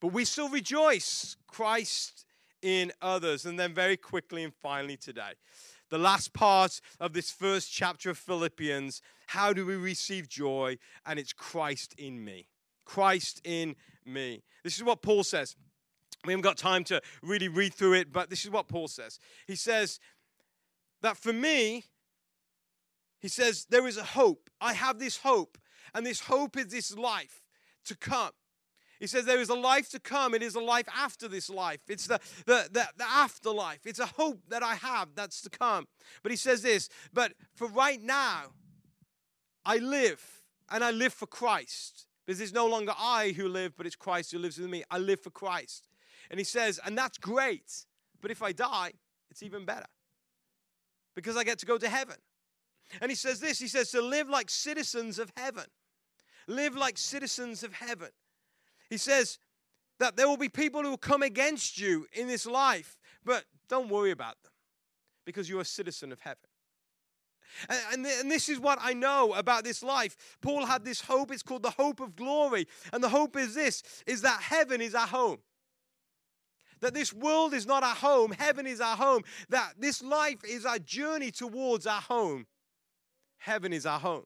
But 0.00 0.12
we 0.12 0.24
still 0.24 0.48
rejoice 0.48 1.36
Christ 1.46 2.24
in 2.60 2.92
others. 3.00 3.46
And 3.46 3.58
then, 3.58 3.72
very 3.72 3.96
quickly 3.96 4.42
and 4.42 4.52
finally, 4.52 4.96
today, 4.96 5.32
the 5.94 5.98
last 5.98 6.32
part 6.32 6.80
of 6.98 7.12
this 7.12 7.30
first 7.30 7.72
chapter 7.72 8.10
of 8.10 8.18
Philippians. 8.18 9.00
How 9.28 9.52
do 9.52 9.64
we 9.64 9.76
receive 9.76 10.28
joy? 10.28 10.76
And 11.06 11.20
it's 11.20 11.32
Christ 11.32 11.94
in 11.96 12.24
me. 12.24 12.48
Christ 12.84 13.40
in 13.44 13.76
me. 14.04 14.42
This 14.64 14.76
is 14.76 14.82
what 14.82 15.02
Paul 15.02 15.22
says. 15.22 15.54
We 16.24 16.32
haven't 16.32 16.42
got 16.42 16.56
time 16.56 16.82
to 16.84 17.00
really 17.22 17.46
read 17.46 17.74
through 17.74 17.92
it, 17.92 18.12
but 18.12 18.28
this 18.28 18.44
is 18.44 18.50
what 18.50 18.66
Paul 18.66 18.88
says. 18.88 19.20
He 19.46 19.54
says 19.54 20.00
that 21.00 21.16
for 21.16 21.32
me, 21.32 21.84
he 23.20 23.28
says, 23.28 23.64
there 23.70 23.86
is 23.86 23.96
a 23.96 24.02
hope. 24.02 24.50
I 24.60 24.72
have 24.72 24.98
this 24.98 25.18
hope, 25.18 25.58
and 25.94 26.04
this 26.04 26.22
hope 26.22 26.56
is 26.56 26.66
this 26.66 26.98
life 26.98 27.44
to 27.84 27.96
come. 27.96 28.32
He 29.04 29.08
says 29.08 29.26
there 29.26 29.38
is 29.38 29.50
a 29.50 29.54
life 29.54 29.90
to 29.90 30.00
come. 30.00 30.32
It 30.32 30.42
is 30.42 30.54
a 30.54 30.62
life 30.62 30.86
after 30.96 31.28
this 31.28 31.50
life. 31.50 31.80
It's 31.88 32.06
the, 32.06 32.18
the, 32.46 32.70
the, 32.72 32.88
the, 32.96 33.04
afterlife. 33.04 33.80
It's 33.84 33.98
a 33.98 34.06
hope 34.06 34.40
that 34.48 34.62
I 34.62 34.76
have 34.76 35.10
that's 35.14 35.42
to 35.42 35.50
come. 35.50 35.86
But 36.22 36.32
he 36.32 36.36
says 36.36 36.62
this, 36.62 36.88
but 37.12 37.34
for 37.54 37.68
right 37.68 38.02
now, 38.02 38.44
I 39.62 39.76
live, 39.76 40.24
and 40.70 40.82
I 40.82 40.90
live 40.90 41.12
for 41.12 41.26
Christ. 41.26 42.06
Because 42.24 42.40
it's 42.40 42.54
no 42.54 42.66
longer 42.66 42.94
I 42.98 43.34
who 43.36 43.46
live, 43.46 43.76
but 43.76 43.84
it's 43.84 43.94
Christ 43.94 44.32
who 44.32 44.38
lives 44.38 44.58
in 44.58 44.70
me. 44.70 44.84
I 44.90 44.96
live 44.96 45.20
for 45.20 45.28
Christ. 45.28 45.86
And 46.30 46.40
he 46.40 46.44
says, 46.44 46.80
and 46.82 46.96
that's 46.96 47.18
great. 47.18 47.84
But 48.22 48.30
if 48.30 48.42
I 48.42 48.52
die, 48.52 48.92
it's 49.30 49.42
even 49.42 49.66
better. 49.66 49.84
Because 51.14 51.36
I 51.36 51.44
get 51.44 51.58
to 51.58 51.66
go 51.66 51.76
to 51.76 51.90
heaven. 51.90 52.16
And 53.02 53.10
he 53.10 53.16
says 53.16 53.38
this 53.38 53.58
he 53.58 53.68
says, 53.68 53.90
to 53.90 54.00
live 54.00 54.30
like 54.30 54.48
citizens 54.48 55.18
of 55.18 55.30
heaven. 55.36 55.66
Live 56.48 56.74
like 56.74 56.96
citizens 56.96 57.62
of 57.62 57.74
heaven. 57.74 58.08
He 58.90 58.96
says 58.96 59.38
that 59.98 60.16
there 60.16 60.28
will 60.28 60.36
be 60.36 60.48
people 60.48 60.82
who 60.82 60.90
will 60.90 60.96
come 60.98 61.22
against 61.22 61.78
you 61.78 62.06
in 62.12 62.28
this 62.28 62.46
life, 62.46 62.96
but 63.24 63.44
don't 63.68 63.88
worry 63.88 64.10
about 64.10 64.42
them 64.42 64.52
because 65.24 65.48
you're 65.48 65.62
a 65.62 65.64
citizen 65.64 66.12
of 66.12 66.20
heaven. 66.20 66.48
And, 67.68 68.04
and, 68.04 68.30
this 68.30 68.48
is 68.48 68.58
what 68.58 68.78
I 68.82 68.94
know 68.94 69.32
about 69.34 69.64
this 69.64 69.82
life. 69.82 70.36
Paul 70.40 70.66
had 70.66 70.84
this 70.84 71.00
hope. 71.00 71.30
It's 71.30 71.42
called 71.42 71.62
the 71.62 71.70
hope 71.70 72.00
of 72.00 72.16
glory. 72.16 72.66
And 72.92 73.02
the 73.02 73.08
hope 73.08 73.36
is 73.36 73.54
this 73.54 73.82
is 74.06 74.22
that 74.22 74.40
heaven 74.40 74.80
is 74.80 74.94
our 74.94 75.06
home. 75.06 75.38
That 76.80 76.94
this 76.94 77.12
world 77.12 77.54
is 77.54 77.64
not 77.66 77.82
our 77.82 77.94
home, 77.94 78.32
heaven 78.32 78.66
is 78.66 78.80
our 78.80 78.96
home. 78.96 79.22
That 79.50 79.74
this 79.78 80.02
life 80.02 80.44
is 80.44 80.66
our 80.66 80.78
journey 80.78 81.30
towards 81.30 81.86
our 81.86 82.00
home. 82.00 82.46
Heaven 83.38 83.72
is 83.72 83.86
our 83.86 84.00
home. 84.00 84.24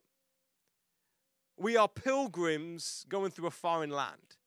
We 1.57 1.77
are 1.77 1.87
pilgrims 1.87 3.05
going 3.09 3.31
through 3.31 3.47
a 3.47 3.51
foreign 3.51 3.91
land. 3.91 4.37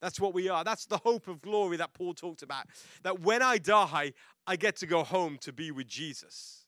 That's 0.00 0.20
what 0.20 0.34
we 0.34 0.48
are. 0.48 0.62
That's 0.64 0.86
the 0.86 0.98
hope 0.98 1.28
of 1.28 1.42
glory 1.42 1.76
that 1.78 1.92
Paul 1.92 2.14
talked 2.14 2.42
about. 2.42 2.66
That 3.02 3.20
when 3.20 3.42
I 3.42 3.58
die, 3.58 4.12
I 4.46 4.56
get 4.56 4.76
to 4.76 4.86
go 4.86 5.02
home 5.02 5.38
to 5.40 5.52
be 5.52 5.70
with 5.70 5.88
Jesus. 5.88 6.66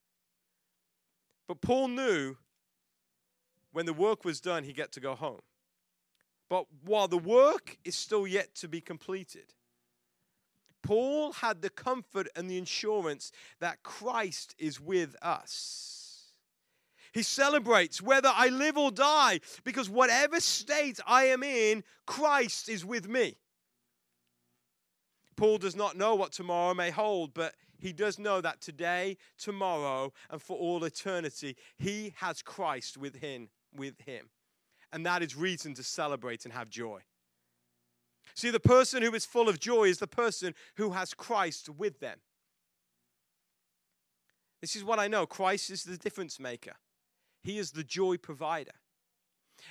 But 1.47 1.61
Paul 1.61 1.89
knew 1.89 2.37
when 3.73 3.87
the 3.87 3.93
work 3.93 4.25
was 4.25 4.41
done, 4.41 4.65
he 4.65 4.73
get 4.73 4.93
to 4.93 5.01
go 5.01 5.15
home. 5.15 5.41
But 6.49 6.67
while 6.85 7.07
the 7.07 7.19
work 7.19 7.79
is 7.85 7.95
still 7.95 8.27
yet 8.27 8.55
to 8.57 8.69
be 8.69 8.81
completed, 8.81 9.55
Paul 10.83 11.33
had 11.33 11.63
the 11.63 11.71
comfort 11.71 12.29
and 12.35 12.51
the 12.51 12.59
assurance 12.59 13.31
that 13.61 13.83
Christ 13.83 14.55
is 14.59 14.81
with 14.81 15.15
us. 15.23 16.00
He 17.13 17.23
celebrates 17.23 18.01
whether 18.01 18.31
I 18.33 18.49
live 18.49 18.79
or 18.79 18.91
die, 18.91 19.41
because 19.65 19.91
whatever 19.91 20.41
state 20.41 21.01
I 21.07 21.25
am 21.25 21.43
in, 21.43 21.83
Christ 22.07 22.69
is 22.69 22.85
with 22.85 23.09
me. 23.09 23.37
Paul 25.37 25.59
does 25.59 25.75
not 25.75 25.97
know 25.97 26.15
what 26.15 26.33
tomorrow 26.33 26.75
may 26.75 26.91
hold, 26.91 27.35
but 27.35 27.55
he 27.79 27.93
does 27.93 28.19
know 28.19 28.41
that 28.41 28.61
today, 28.61 29.17
tomorrow, 29.39 30.13
and 30.29 30.41
for 30.41 30.57
all 30.57 30.85
eternity, 30.85 31.57
he 31.79 32.13
has 32.17 32.43
Christ 32.43 32.99
with 32.99 33.17
him, 33.17 33.49
with 33.75 33.99
him. 34.03 34.29
And 34.93 35.07
that 35.07 35.23
is 35.23 35.35
reason 35.35 35.75
to 35.75 35.83
celebrate 35.83 36.45
and 36.45 36.53
have 36.53 36.69
joy. 36.69 37.01
See, 38.35 38.51
the 38.51 38.61
person 38.61 39.03
who 39.03 39.15
is 39.15 39.25
full 39.25 39.49
of 39.49 39.59
joy 39.59 39.85
is 39.85 39.99
the 39.99 40.07
person 40.07 40.55
who 40.77 40.91
has 40.91 41.15
Christ 41.15 41.69
with 41.69 42.01
them. 42.01 42.19
This 44.61 44.77
is 44.77 44.85
what 44.85 44.99
I 44.99 45.09
know 45.09 45.27
Christ 45.27 45.71
is 45.71 45.85
the 45.85 45.97
difference 45.97 46.39
maker. 46.39 46.75
He 47.43 47.59
is 47.59 47.73
the 47.73 47.85
joy 47.85 48.17
provider. 48.17 48.73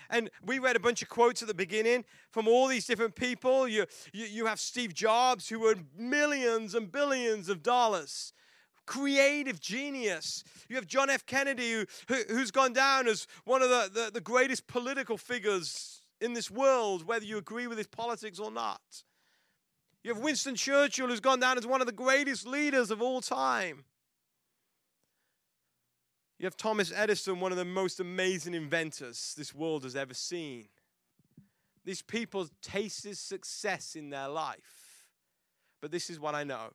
And 0.10 0.30
we 0.46 0.60
read 0.60 0.76
a 0.76 0.80
bunch 0.80 1.02
of 1.02 1.10
quotes 1.10 1.42
at 1.42 1.48
the 1.48 1.54
beginning 1.54 2.06
from 2.32 2.48
all 2.48 2.68
these 2.68 2.86
different 2.86 3.16
people. 3.16 3.68
You, 3.68 3.86
you, 4.14 4.26
you 4.26 4.46
have 4.46 4.60
Steve 4.60 4.94
Jobs, 4.94 5.50
who 5.50 5.68
earned 5.68 5.86
millions 5.98 6.76
and 6.76 6.92
billions 6.92 7.50
of 7.50 7.64
dollars, 7.64 8.34
creative 8.86 9.60
genius. 9.60 10.44
You 10.68 10.76
have 10.76 10.88
John 10.88 11.10
F. 11.10 11.26
Kennedy, 11.26 11.72
who, 11.72 11.86
who, 12.08 12.38
has 12.38 12.52
gone 12.52 12.74
down 12.74 13.08
as 13.08 13.28
one 13.46 13.62
of 13.62 13.70
the, 13.70 13.90
the, 13.94 14.12
the 14.12 14.22
greatest 14.22 14.68
political 14.68 15.18
figures 15.18 16.02
in 16.22 16.34
this 16.34 16.52
world, 16.52 17.06
whether 17.08 17.26
you 17.26 17.38
agree 17.38 17.68
with 17.68 17.78
his 17.78 17.88
politics 17.88 18.40
or 18.40 18.52
not. 18.52 18.82
You 20.04 20.14
have 20.14 20.24
Winston 20.24 20.56
Churchill, 20.56 21.08
who's 21.08 21.20
gone 21.20 21.40
down 21.40 21.58
as 21.58 21.68
one 21.68 21.82
of 21.82 21.88
the 21.88 21.94
greatest 21.94 22.48
leaders 22.48 22.90
of 22.90 23.02
all 23.02 23.22
time. 23.22 23.84
You 26.40 26.46
have 26.46 26.56
Thomas 26.56 26.94
Edison, 26.96 27.42
one 27.42 27.52
of 27.52 27.58
the 27.58 27.66
most 27.66 28.00
amazing 28.00 28.54
inventors 28.54 29.36
this 29.38 29.54
world 29.54 29.84
has 29.84 29.98
ever 29.98 30.14
seen. 30.14 30.70
These 31.84 32.02
people 32.02 32.48
tasted 32.62 33.18
success 33.18 33.94
in 33.96 34.10
their 34.10 34.30
life. 34.30 35.06
But 35.82 35.92
this 35.92 36.10
is 36.10 36.20
what 36.20 36.36
I 36.36 36.46
know 36.46 36.72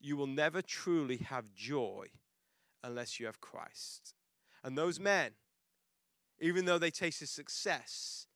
you 0.00 0.16
will 0.16 0.26
never 0.26 0.60
truly 0.60 1.16
have 1.16 1.54
joy 1.54 2.06
unless 2.82 3.18
you 3.18 3.26
have 3.26 3.40
Christ. 3.40 4.14
And 4.62 4.76
those 4.76 5.00
men, 5.00 5.30
even 6.40 6.64
though 6.66 6.78
they 6.78 6.90
tasted 6.90 7.28
success, 7.28 8.26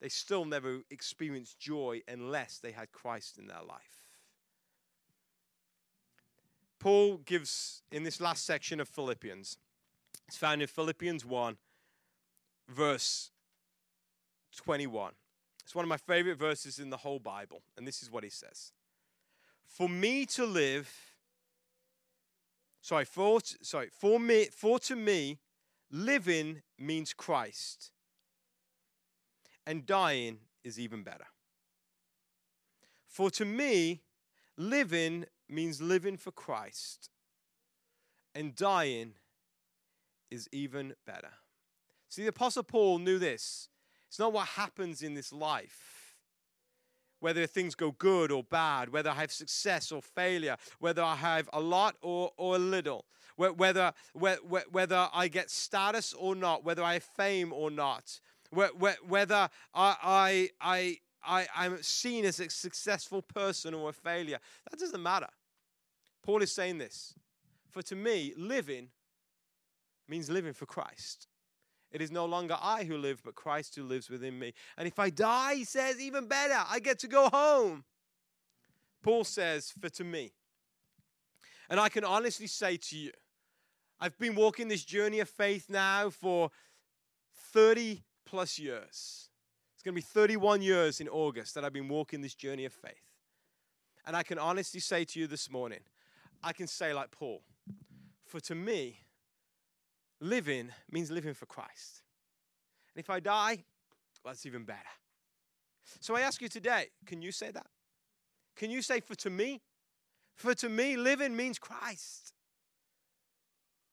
they 0.00 0.08
still 0.08 0.44
never 0.44 0.80
experienced 0.90 1.58
joy 1.58 2.02
unless 2.08 2.58
they 2.58 2.72
had 2.72 2.92
Christ 2.92 3.38
in 3.38 3.46
their 3.46 3.62
life. 3.66 4.01
Paul 6.82 7.18
gives 7.18 7.84
in 7.92 8.02
this 8.02 8.20
last 8.20 8.44
section 8.44 8.80
of 8.80 8.88
Philippians, 8.88 9.56
it's 10.26 10.36
found 10.36 10.62
in 10.62 10.66
Philippians 10.66 11.24
1, 11.24 11.56
verse 12.68 13.30
21. 14.56 15.12
It's 15.62 15.76
one 15.76 15.84
of 15.84 15.88
my 15.88 15.96
favorite 15.96 16.38
verses 16.38 16.80
in 16.80 16.90
the 16.90 16.96
whole 16.96 17.20
Bible, 17.20 17.62
and 17.76 17.86
this 17.86 18.02
is 18.02 18.10
what 18.10 18.24
he 18.24 18.30
says 18.30 18.72
For 19.64 19.88
me 19.88 20.26
to 20.26 20.44
live, 20.44 20.92
sorry, 22.80 23.04
for, 23.04 23.38
sorry, 23.62 23.88
for 23.92 24.18
me, 24.18 24.46
for 24.46 24.80
to 24.80 24.96
me, 24.96 25.38
living 25.88 26.62
means 26.80 27.12
Christ, 27.12 27.92
and 29.64 29.86
dying 29.86 30.38
is 30.64 30.80
even 30.80 31.04
better. 31.04 31.26
For 33.06 33.30
to 33.30 33.44
me, 33.44 34.00
living 34.56 35.26
means 35.52 35.80
living 35.80 36.16
for 36.16 36.32
Christ, 36.32 37.10
and 38.34 38.54
dying 38.54 39.14
is 40.30 40.48
even 40.52 40.94
better. 41.06 41.32
See, 42.08 42.22
the 42.22 42.28
Apostle 42.28 42.62
Paul 42.62 42.98
knew 42.98 43.18
this. 43.18 43.68
It's 44.08 44.18
not 44.18 44.32
what 44.32 44.48
happens 44.48 45.02
in 45.02 45.14
this 45.14 45.32
life, 45.32 46.16
whether 47.20 47.46
things 47.46 47.74
go 47.74 47.92
good 47.92 48.30
or 48.30 48.42
bad, 48.42 48.90
whether 48.90 49.10
I 49.10 49.14
have 49.14 49.32
success 49.32 49.92
or 49.92 50.02
failure, 50.02 50.56
whether 50.80 51.02
I 51.02 51.16
have 51.16 51.48
a 51.52 51.60
lot 51.60 51.96
or, 52.02 52.32
or 52.36 52.56
a 52.56 52.58
little, 52.58 53.06
whether, 53.36 53.92
whether 54.12 54.40
whether 54.70 55.08
I 55.12 55.28
get 55.28 55.50
status 55.50 56.12
or 56.12 56.34
not, 56.34 56.64
whether 56.64 56.82
I 56.82 56.94
have 56.94 57.04
fame 57.04 57.52
or 57.52 57.70
not, 57.70 58.20
whether 58.50 59.48
I, 59.74 59.96
I, 60.02 60.50
I 60.60 60.98
I, 61.24 61.46
I'm 61.54 61.82
seen 61.82 62.24
as 62.24 62.40
a 62.40 62.50
successful 62.50 63.22
person 63.22 63.74
or 63.74 63.90
a 63.90 63.92
failure. 63.92 64.38
That 64.68 64.80
doesn't 64.80 65.02
matter. 65.02 65.28
Paul 66.22 66.42
is 66.42 66.52
saying 66.52 66.78
this. 66.78 67.14
For 67.70 67.82
to 67.82 67.96
me, 67.96 68.32
living 68.36 68.88
means 70.08 70.30
living 70.30 70.52
for 70.52 70.66
Christ. 70.66 71.26
It 71.90 72.00
is 72.00 72.10
no 72.10 72.24
longer 72.24 72.56
I 72.60 72.84
who 72.84 72.96
live, 72.96 73.22
but 73.24 73.34
Christ 73.34 73.76
who 73.76 73.82
lives 73.82 74.08
within 74.08 74.38
me. 74.38 74.54
And 74.78 74.88
if 74.88 74.98
I 74.98 75.10
die, 75.10 75.56
he 75.56 75.64
says, 75.64 76.00
even 76.00 76.26
better, 76.26 76.58
I 76.70 76.78
get 76.78 76.98
to 77.00 77.08
go 77.08 77.28
home. 77.28 77.84
Paul 79.02 79.24
says, 79.24 79.72
for 79.78 79.88
to 79.90 80.04
me. 80.04 80.32
And 81.68 81.78
I 81.80 81.88
can 81.88 82.04
honestly 82.04 82.46
say 82.46 82.76
to 82.76 82.96
you, 82.96 83.10
I've 84.00 84.18
been 84.18 84.34
walking 84.34 84.68
this 84.68 84.84
journey 84.84 85.20
of 85.20 85.28
faith 85.28 85.66
now 85.68 86.10
for 86.10 86.50
30 87.52 88.02
plus 88.24 88.58
years. 88.58 89.28
It's 89.74 89.82
going 89.84 89.94
to 89.94 90.00
be 90.00 90.00
31 90.00 90.62
years 90.62 91.00
in 91.00 91.08
August 91.08 91.54
that 91.54 91.64
I've 91.64 91.72
been 91.72 91.88
walking 91.88 92.20
this 92.20 92.34
journey 92.34 92.64
of 92.64 92.72
faith. 92.72 93.12
And 94.06 94.16
I 94.16 94.22
can 94.22 94.38
honestly 94.38 94.80
say 94.80 95.04
to 95.04 95.20
you 95.20 95.26
this 95.26 95.50
morning, 95.50 95.80
I 96.42 96.52
can 96.52 96.66
say, 96.66 96.92
like 96.92 97.10
Paul, 97.10 97.42
for 98.26 98.40
to 98.40 98.54
me, 98.54 98.98
living 100.20 100.70
means 100.90 101.10
living 101.10 101.34
for 101.34 101.46
Christ. 101.46 102.02
And 102.94 103.02
if 103.02 103.10
I 103.10 103.20
die, 103.20 103.64
well, 104.24 104.32
that's 104.32 104.46
even 104.46 104.64
better. 104.64 104.78
So 106.00 106.16
I 106.16 106.20
ask 106.20 106.40
you 106.40 106.48
today, 106.48 106.86
can 107.06 107.22
you 107.22 107.32
say 107.32 107.50
that? 107.50 107.66
Can 108.56 108.70
you 108.70 108.82
say, 108.82 109.00
for 109.00 109.14
to 109.16 109.30
me? 109.30 109.60
For 110.34 110.54
to 110.54 110.68
me, 110.68 110.96
living 110.96 111.36
means 111.36 111.58
Christ. 111.58 112.32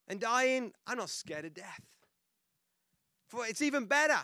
And 0.08 0.20
dying, 0.20 0.74
I'm 0.88 0.98
not 0.98 1.10
scared 1.10 1.46
of 1.46 1.54
death. 1.54 1.82
For 3.28 3.46
it's 3.46 3.62
even 3.62 3.86
better 3.86 4.20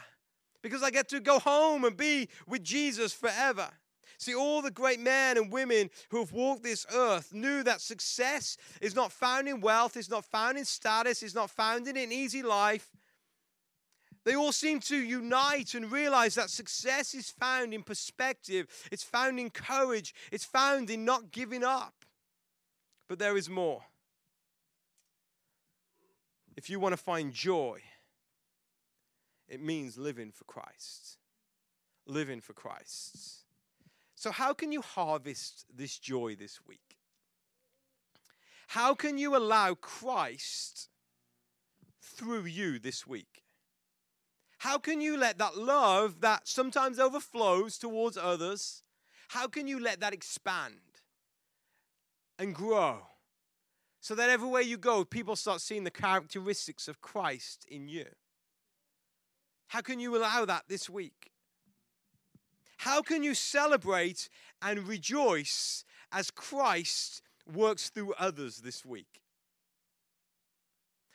because 0.62 0.82
I 0.82 0.90
get 0.90 1.10
to 1.10 1.20
go 1.20 1.40
home 1.40 1.86
and 1.86 1.96
be 1.96 2.28
with 2.48 2.64
Jesus 2.64 3.14
forever. 3.14 3.70
See, 4.18 4.36
all 4.36 4.62
the 4.62 4.72
great 4.72 5.00
men 5.00 5.38
and 5.38 5.52
women 5.52 5.90
who 6.10 6.20
have 6.20 6.32
walked 6.32 6.64
this 6.64 6.86
earth 6.94 7.34
knew 7.34 7.64
that 7.64 7.82
success 7.82 8.58
is 8.82 8.96
not 8.96 9.12
found 9.12 9.48
in 9.48 9.62
wealth, 9.62 9.98
it's 9.98 10.10
not 10.10 10.26
found 10.26 10.58
in 10.58 10.66
status, 10.66 11.22
it's 11.22 11.36
not 11.36 11.50
found 11.50 11.88
in 11.88 11.98
an 11.98 12.12
easy 12.12 12.42
life. 12.42 12.90
They 14.24 14.36
all 14.36 14.52
seem 14.52 14.80
to 14.82 14.98
unite 14.98 15.76
and 15.76 15.92
realize 15.92 16.34
that 16.36 16.50
success 16.50 17.14
is 17.14 17.30
found 17.30 17.74
in 17.74 17.84
perspective, 17.84 18.68
it's 18.92 19.04
found 19.04 19.40
in 19.40 19.52
courage, 19.52 20.16
it's 20.32 20.46
found 20.46 20.90
in 20.90 21.06
not 21.06 21.32
giving 21.32 21.64
up. 21.64 21.94
But 23.08 23.20
there 23.20 23.38
is 23.38 23.50
more. 23.50 23.84
If 26.58 26.70
you 26.70 26.80
want 26.80 26.94
to 26.94 26.98
find 26.98 27.34
joy, 27.34 27.82
it 29.48 29.62
means 29.62 29.98
living 29.98 30.32
for 30.32 30.46
Christ. 30.46 31.18
Living 32.08 32.42
for 32.42 32.54
Christ. 32.54 33.45
So, 34.26 34.32
how 34.32 34.56
can 34.56 34.72
you 34.72 34.82
harvest 34.82 35.68
this 35.72 36.00
joy 36.00 36.36
this 36.36 36.60
week? 36.66 36.98
How 38.70 38.96
can 38.96 39.20
you 39.20 39.36
allow 39.36 39.76
Christ 39.76 40.90
through 42.02 42.46
you 42.46 42.80
this 42.80 43.06
week? 43.06 43.44
How 44.58 44.80
can 44.80 45.00
you 45.00 45.16
let 45.16 45.38
that 45.38 45.56
love 45.56 46.22
that 46.22 46.48
sometimes 46.48 46.98
overflows 46.98 47.78
towards 47.78 48.18
others, 48.18 48.82
how 49.28 49.48
can 49.48 49.68
you 49.68 49.80
let 49.80 50.00
that 50.00 50.12
expand 50.12 51.04
and 52.40 52.56
grow 52.56 53.06
so 54.02 54.16
that 54.16 54.32
everywhere 54.32 54.64
you 54.64 54.80
go, 54.80 55.06
people 55.06 55.36
start 55.36 55.62
seeing 55.62 55.84
the 55.84 55.92
characteristics 55.92 56.88
of 56.88 57.00
Christ 57.00 57.64
in 57.70 57.88
you? 57.88 58.08
How 59.68 59.82
can 59.82 60.00
you 60.00 60.18
allow 60.18 60.46
that 60.46 60.64
this 60.68 60.90
week? 60.90 61.35
How 62.78 63.02
can 63.02 63.24
you 63.24 63.34
celebrate 63.34 64.30
and 64.62 64.88
rejoice 64.88 65.86
as 66.12 66.32
Christ 66.32 67.22
works 67.54 67.90
through 67.90 68.14
others 68.14 68.58
this 68.58 68.86
week? 68.86 69.22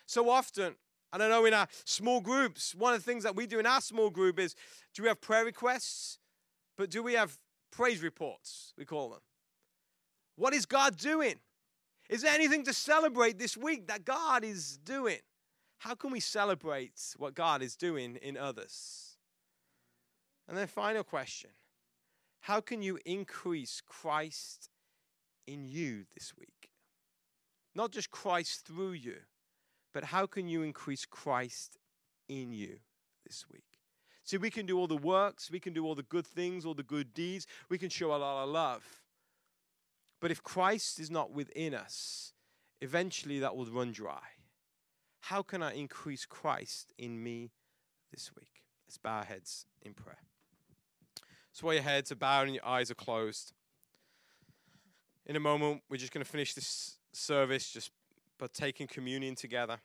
So 0.06 0.28
often, 0.28 0.74
and 1.12 1.22
I 1.22 1.28
know 1.28 1.44
in 1.44 1.54
our 1.54 1.68
small 1.84 2.20
groups, 2.20 2.74
one 2.74 2.94
of 2.94 3.04
the 3.04 3.10
things 3.10 3.24
that 3.24 3.36
we 3.36 3.46
do 3.46 3.58
in 3.58 3.66
our 3.66 3.80
small 3.80 4.10
group 4.10 4.38
is 4.38 4.54
do 4.94 5.02
we 5.02 5.08
have 5.08 5.20
prayer 5.20 5.44
requests? 5.44 6.18
But 6.76 6.90
do 6.90 7.02
we 7.02 7.14
have 7.14 7.38
praise 7.70 8.02
reports? 8.02 8.72
We 8.76 8.84
call 8.84 9.10
them. 9.10 9.20
What 10.36 10.54
is 10.54 10.66
God 10.66 10.96
doing? 10.96 11.36
Is 12.08 12.22
there 12.22 12.34
anything 12.34 12.64
to 12.64 12.72
celebrate 12.72 13.38
this 13.38 13.56
week 13.56 13.86
that 13.88 14.04
God 14.04 14.42
is 14.42 14.78
doing? 14.78 15.18
How 15.78 15.94
can 15.94 16.10
we 16.10 16.20
celebrate 16.20 17.00
what 17.16 17.34
God 17.34 17.62
is 17.62 17.76
doing 17.76 18.16
in 18.16 18.36
others? 18.36 19.09
And 20.50 20.58
then, 20.58 20.66
final 20.66 21.04
question 21.04 21.50
How 22.40 22.60
can 22.60 22.82
you 22.82 22.98
increase 23.06 23.80
Christ 23.86 24.68
in 25.46 25.64
you 25.64 26.04
this 26.12 26.32
week? 26.36 26.70
Not 27.74 27.92
just 27.92 28.10
Christ 28.10 28.66
through 28.66 28.92
you, 28.92 29.18
but 29.94 30.04
how 30.04 30.26
can 30.26 30.48
you 30.48 30.62
increase 30.62 31.06
Christ 31.06 31.78
in 32.28 32.52
you 32.52 32.80
this 33.24 33.44
week? 33.50 33.62
See, 34.24 34.38
we 34.38 34.50
can 34.50 34.66
do 34.66 34.76
all 34.76 34.88
the 34.88 34.96
works, 34.96 35.52
we 35.52 35.60
can 35.60 35.72
do 35.72 35.86
all 35.86 35.94
the 35.94 36.02
good 36.02 36.26
things, 36.26 36.66
all 36.66 36.74
the 36.74 36.82
good 36.82 37.14
deeds, 37.14 37.46
we 37.68 37.78
can 37.78 37.88
show 37.88 38.08
a 38.08 38.16
lot 38.16 38.42
of 38.42 38.50
love. 38.50 38.84
But 40.20 40.32
if 40.32 40.42
Christ 40.42 40.98
is 40.98 41.12
not 41.12 41.30
within 41.30 41.74
us, 41.74 42.32
eventually 42.80 43.38
that 43.38 43.56
will 43.56 43.66
run 43.66 43.92
dry. 43.92 44.20
How 45.20 45.42
can 45.42 45.62
I 45.62 45.74
increase 45.74 46.26
Christ 46.26 46.92
in 46.98 47.22
me 47.22 47.52
this 48.10 48.32
week? 48.34 48.64
Let's 48.88 48.98
bow 48.98 49.18
our 49.18 49.24
heads 49.24 49.66
in 49.82 49.94
prayer. 49.94 50.18
So 51.52 51.66
while 51.66 51.74
your 51.74 51.82
heads 51.82 52.12
are 52.12 52.16
bowed 52.16 52.46
and 52.46 52.54
your 52.54 52.66
eyes 52.66 52.90
are 52.90 52.94
closed, 52.94 53.52
in 55.26 55.36
a 55.36 55.40
moment 55.40 55.82
we're 55.88 55.96
just 55.96 56.12
going 56.12 56.24
to 56.24 56.30
finish 56.30 56.54
this 56.54 56.96
service 57.12 57.70
just 57.70 57.90
by 58.38 58.46
taking 58.52 58.86
communion 58.86 59.34
together. 59.34 59.78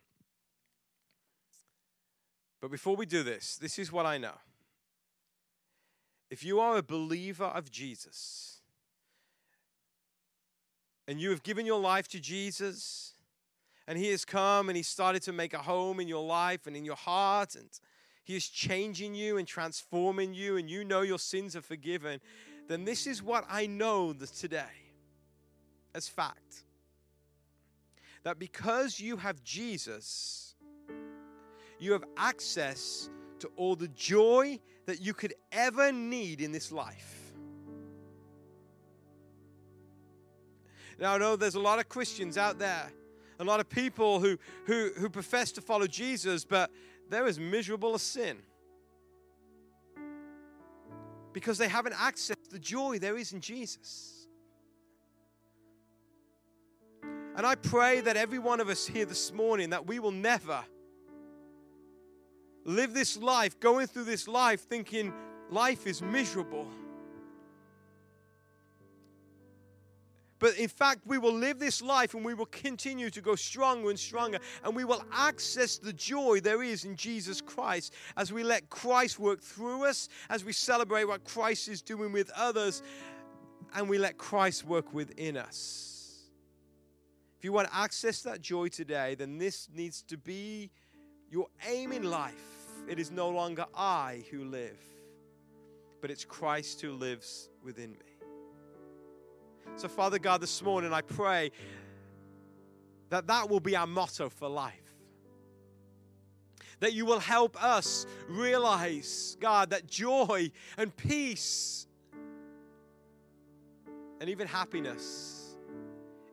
But 2.61 2.71
before 2.71 2.95
we 2.95 3.05
do 3.05 3.23
this, 3.23 3.57
this 3.57 3.77
is 3.77 3.91
what 3.91 4.05
I 4.05 4.17
know. 4.17 4.35
If 6.29 6.43
you 6.43 6.59
are 6.59 6.77
a 6.77 6.83
believer 6.83 7.45
of 7.45 7.69
Jesus, 7.69 8.61
and 11.07 11.21
you 11.21 11.29
have 11.29 11.43
given 11.43 11.65
your 11.65 11.79
life 11.79 12.07
to 12.09 12.19
Jesus, 12.19 13.13
and 13.87 13.97
He 13.99 14.09
has 14.09 14.25
come 14.25 14.69
and 14.69 14.75
He 14.75 14.83
started 14.83 15.21
to 15.23 15.31
make 15.31 15.53
a 15.53 15.59
home 15.59 15.99
in 15.99 16.07
your 16.07 16.25
life 16.25 16.65
and 16.65 16.75
in 16.75 16.83
your 16.83 16.95
heart, 16.95 17.55
and 17.55 17.69
He 18.25 18.35
is 18.35 18.49
changing 18.49 19.15
you 19.15 19.37
and 19.37 19.47
transforming 19.47 20.33
you, 20.33 20.57
and 20.57 20.69
you 20.69 20.83
know 20.83 21.01
your 21.01 21.19
sins 21.19 21.55
are 21.55 21.61
forgiven, 21.61 22.19
then 22.67 22.83
this 22.83 23.05
is 23.07 23.21
what 23.21 23.45
I 23.49 23.67
know 23.67 24.13
today 24.13 24.65
as 25.93 26.09
fact 26.09 26.63
that 28.23 28.39
because 28.39 28.99
you 28.99 29.17
have 29.17 29.43
Jesus, 29.43 30.55
you 31.79 31.91
have 31.91 32.03
access 32.17 33.09
to 33.39 33.49
all 33.55 33.75
the 33.75 33.87
joy 33.89 34.59
that 34.87 34.99
you 34.99 35.13
could 35.13 35.35
ever 35.51 35.91
need 35.91 36.41
in 36.41 36.51
this 36.51 36.71
life. 36.71 37.33
Now, 40.97 41.13
I 41.13 41.17
know 41.19 41.35
there's 41.35 41.55
a 41.55 41.59
lot 41.59 41.77
of 41.77 41.87
Christians 41.87 42.37
out 42.37 42.57
there, 42.57 42.91
a 43.39 43.43
lot 43.43 43.59
of 43.59 43.69
people 43.69 44.19
who, 44.19 44.39
who, 44.65 44.91
who 44.97 45.09
profess 45.09 45.51
to 45.51 45.61
follow 45.61 45.85
Jesus, 45.85 46.45
but 46.45 46.71
they're 47.09 47.27
as 47.27 47.39
miserable 47.39 47.93
as 47.93 48.01
sin 48.01 48.37
because 51.33 51.57
they 51.57 51.67
haven't 51.67 51.93
accessed 51.93 52.49
the 52.49 52.59
joy 52.59 52.97
there 52.97 53.17
is 53.17 53.33
in 53.33 53.41
Jesus. 53.41 54.27
And 57.35 57.45
I 57.45 57.55
pray 57.55 57.99
that 58.01 58.15
every 58.15 58.39
one 58.39 58.61
of 58.61 58.69
us 58.69 58.87
here 58.87 59.05
this 59.05 59.33
morning 59.33 59.71
that 59.71 59.85
we 59.85 59.99
will 59.99 60.11
never 60.11 60.63
live 62.63 62.93
this 62.93 63.17
life, 63.17 63.59
going 63.59 63.87
through 63.87 64.05
this 64.05 64.27
life 64.27 64.61
thinking 64.61 65.13
life 65.49 65.85
is 65.85 66.01
miserable 66.01 66.67
But 70.45 70.57
in 70.59 70.67
fact, 70.67 71.01
we 71.07 71.17
will 71.17 71.33
live 71.33 71.57
this 71.57 71.81
life 71.81 72.13
and 72.13 72.23
we 72.23 72.35
will 72.35 72.45
continue 72.45 73.09
to 73.09 73.19
go 73.19 73.33
stronger 73.33 73.89
and 73.89 73.97
stronger. 73.97 74.37
And 74.63 74.75
we 74.75 74.85
will 74.85 75.03
access 75.11 75.79
the 75.79 75.91
joy 75.91 76.39
there 76.39 76.61
is 76.61 76.85
in 76.85 76.95
Jesus 76.95 77.41
Christ 77.41 77.95
as 78.15 78.31
we 78.31 78.43
let 78.43 78.69
Christ 78.69 79.17
work 79.17 79.41
through 79.41 79.85
us, 79.85 80.07
as 80.29 80.45
we 80.45 80.53
celebrate 80.53 81.05
what 81.05 81.23
Christ 81.23 81.67
is 81.67 81.81
doing 81.81 82.11
with 82.11 82.29
others, 82.35 82.83
and 83.73 83.89
we 83.89 83.97
let 83.97 84.19
Christ 84.19 84.65
work 84.65 84.93
within 84.93 85.35
us. 85.35 86.29
If 87.39 87.43
you 87.43 87.51
want 87.51 87.67
to 87.69 87.75
access 87.75 88.21
that 88.21 88.39
joy 88.39 88.67
today, 88.67 89.15
then 89.15 89.39
this 89.39 89.67
needs 89.73 90.03
to 90.03 90.15
be 90.15 90.69
your 91.31 91.47
aim 91.67 91.91
in 91.91 92.03
life. 92.03 92.35
It 92.87 92.99
is 92.99 93.09
no 93.09 93.29
longer 93.29 93.65
I 93.75 94.23
who 94.29 94.45
live, 94.45 94.77
but 96.01 96.11
it's 96.11 96.23
Christ 96.23 96.81
who 96.81 96.91
lives 96.91 97.49
within 97.63 97.93
me. 97.93 98.14
So, 99.75 99.87
Father 99.87 100.19
God, 100.19 100.41
this 100.41 100.61
morning 100.61 100.93
I 100.93 101.01
pray 101.01 101.51
that 103.09 103.27
that 103.27 103.49
will 103.49 103.59
be 103.59 103.75
our 103.75 103.87
motto 103.87 104.29
for 104.29 104.47
life. 104.47 104.73
That 106.79 106.93
you 106.93 107.05
will 107.05 107.19
help 107.19 107.61
us 107.61 108.05
realize, 108.27 109.37
God, 109.39 109.69
that 109.69 109.87
joy 109.87 110.51
and 110.77 110.95
peace 110.95 111.87
and 114.19 114.29
even 114.29 114.47
happiness 114.47 115.57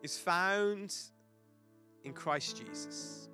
is 0.03 0.19
found 0.19 0.95
in 2.05 2.13
Christ 2.13 2.65
Jesus. 2.65 3.29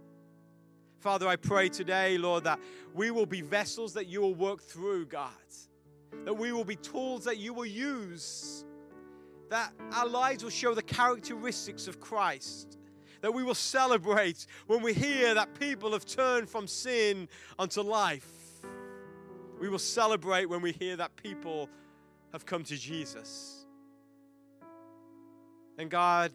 Father, 1.00 1.28
I 1.28 1.36
pray 1.36 1.68
today, 1.68 2.18
Lord, 2.18 2.44
that 2.44 2.58
we 2.94 3.10
will 3.10 3.26
be 3.26 3.40
vessels 3.40 3.94
that 3.94 4.06
you 4.06 4.20
will 4.20 4.34
work 4.34 4.60
through, 4.60 5.06
God. 5.06 5.30
That 6.24 6.34
we 6.34 6.52
will 6.52 6.64
be 6.64 6.76
tools 6.76 7.24
that 7.24 7.38
you 7.38 7.54
will 7.54 7.66
use 7.66 8.64
that 9.50 9.72
our 9.92 10.06
lives 10.06 10.42
will 10.42 10.50
show 10.50 10.74
the 10.74 10.82
characteristics 10.82 11.88
of 11.88 12.00
Christ. 12.00 12.78
That 13.20 13.34
we 13.34 13.42
will 13.42 13.54
celebrate 13.54 14.46
when 14.66 14.82
we 14.82 14.92
hear 14.92 15.34
that 15.34 15.58
people 15.58 15.92
have 15.92 16.04
turned 16.04 16.48
from 16.48 16.66
sin 16.66 17.28
unto 17.58 17.80
life. 17.80 18.30
We 19.60 19.68
will 19.68 19.78
celebrate 19.78 20.46
when 20.46 20.62
we 20.62 20.72
hear 20.72 20.96
that 20.96 21.16
people 21.16 21.68
have 22.32 22.46
come 22.46 22.62
to 22.64 22.76
Jesus. 22.76 23.66
And 25.78 25.90
God, 25.90 26.32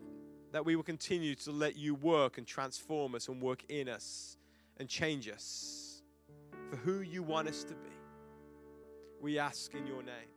that 0.51 0.65
we 0.65 0.75
will 0.75 0.83
continue 0.83 1.35
to 1.35 1.51
let 1.51 1.77
you 1.77 1.95
work 1.95 2.37
and 2.37 2.45
transform 2.45 3.15
us 3.15 3.27
and 3.27 3.41
work 3.41 3.63
in 3.69 3.87
us 3.87 4.37
and 4.77 4.89
change 4.89 5.29
us 5.29 6.01
for 6.69 6.75
who 6.77 7.01
you 7.01 7.23
want 7.23 7.47
us 7.47 7.63
to 7.63 7.73
be. 7.73 7.89
We 9.21 9.39
ask 9.39 9.73
in 9.73 9.87
your 9.87 10.03
name. 10.03 10.32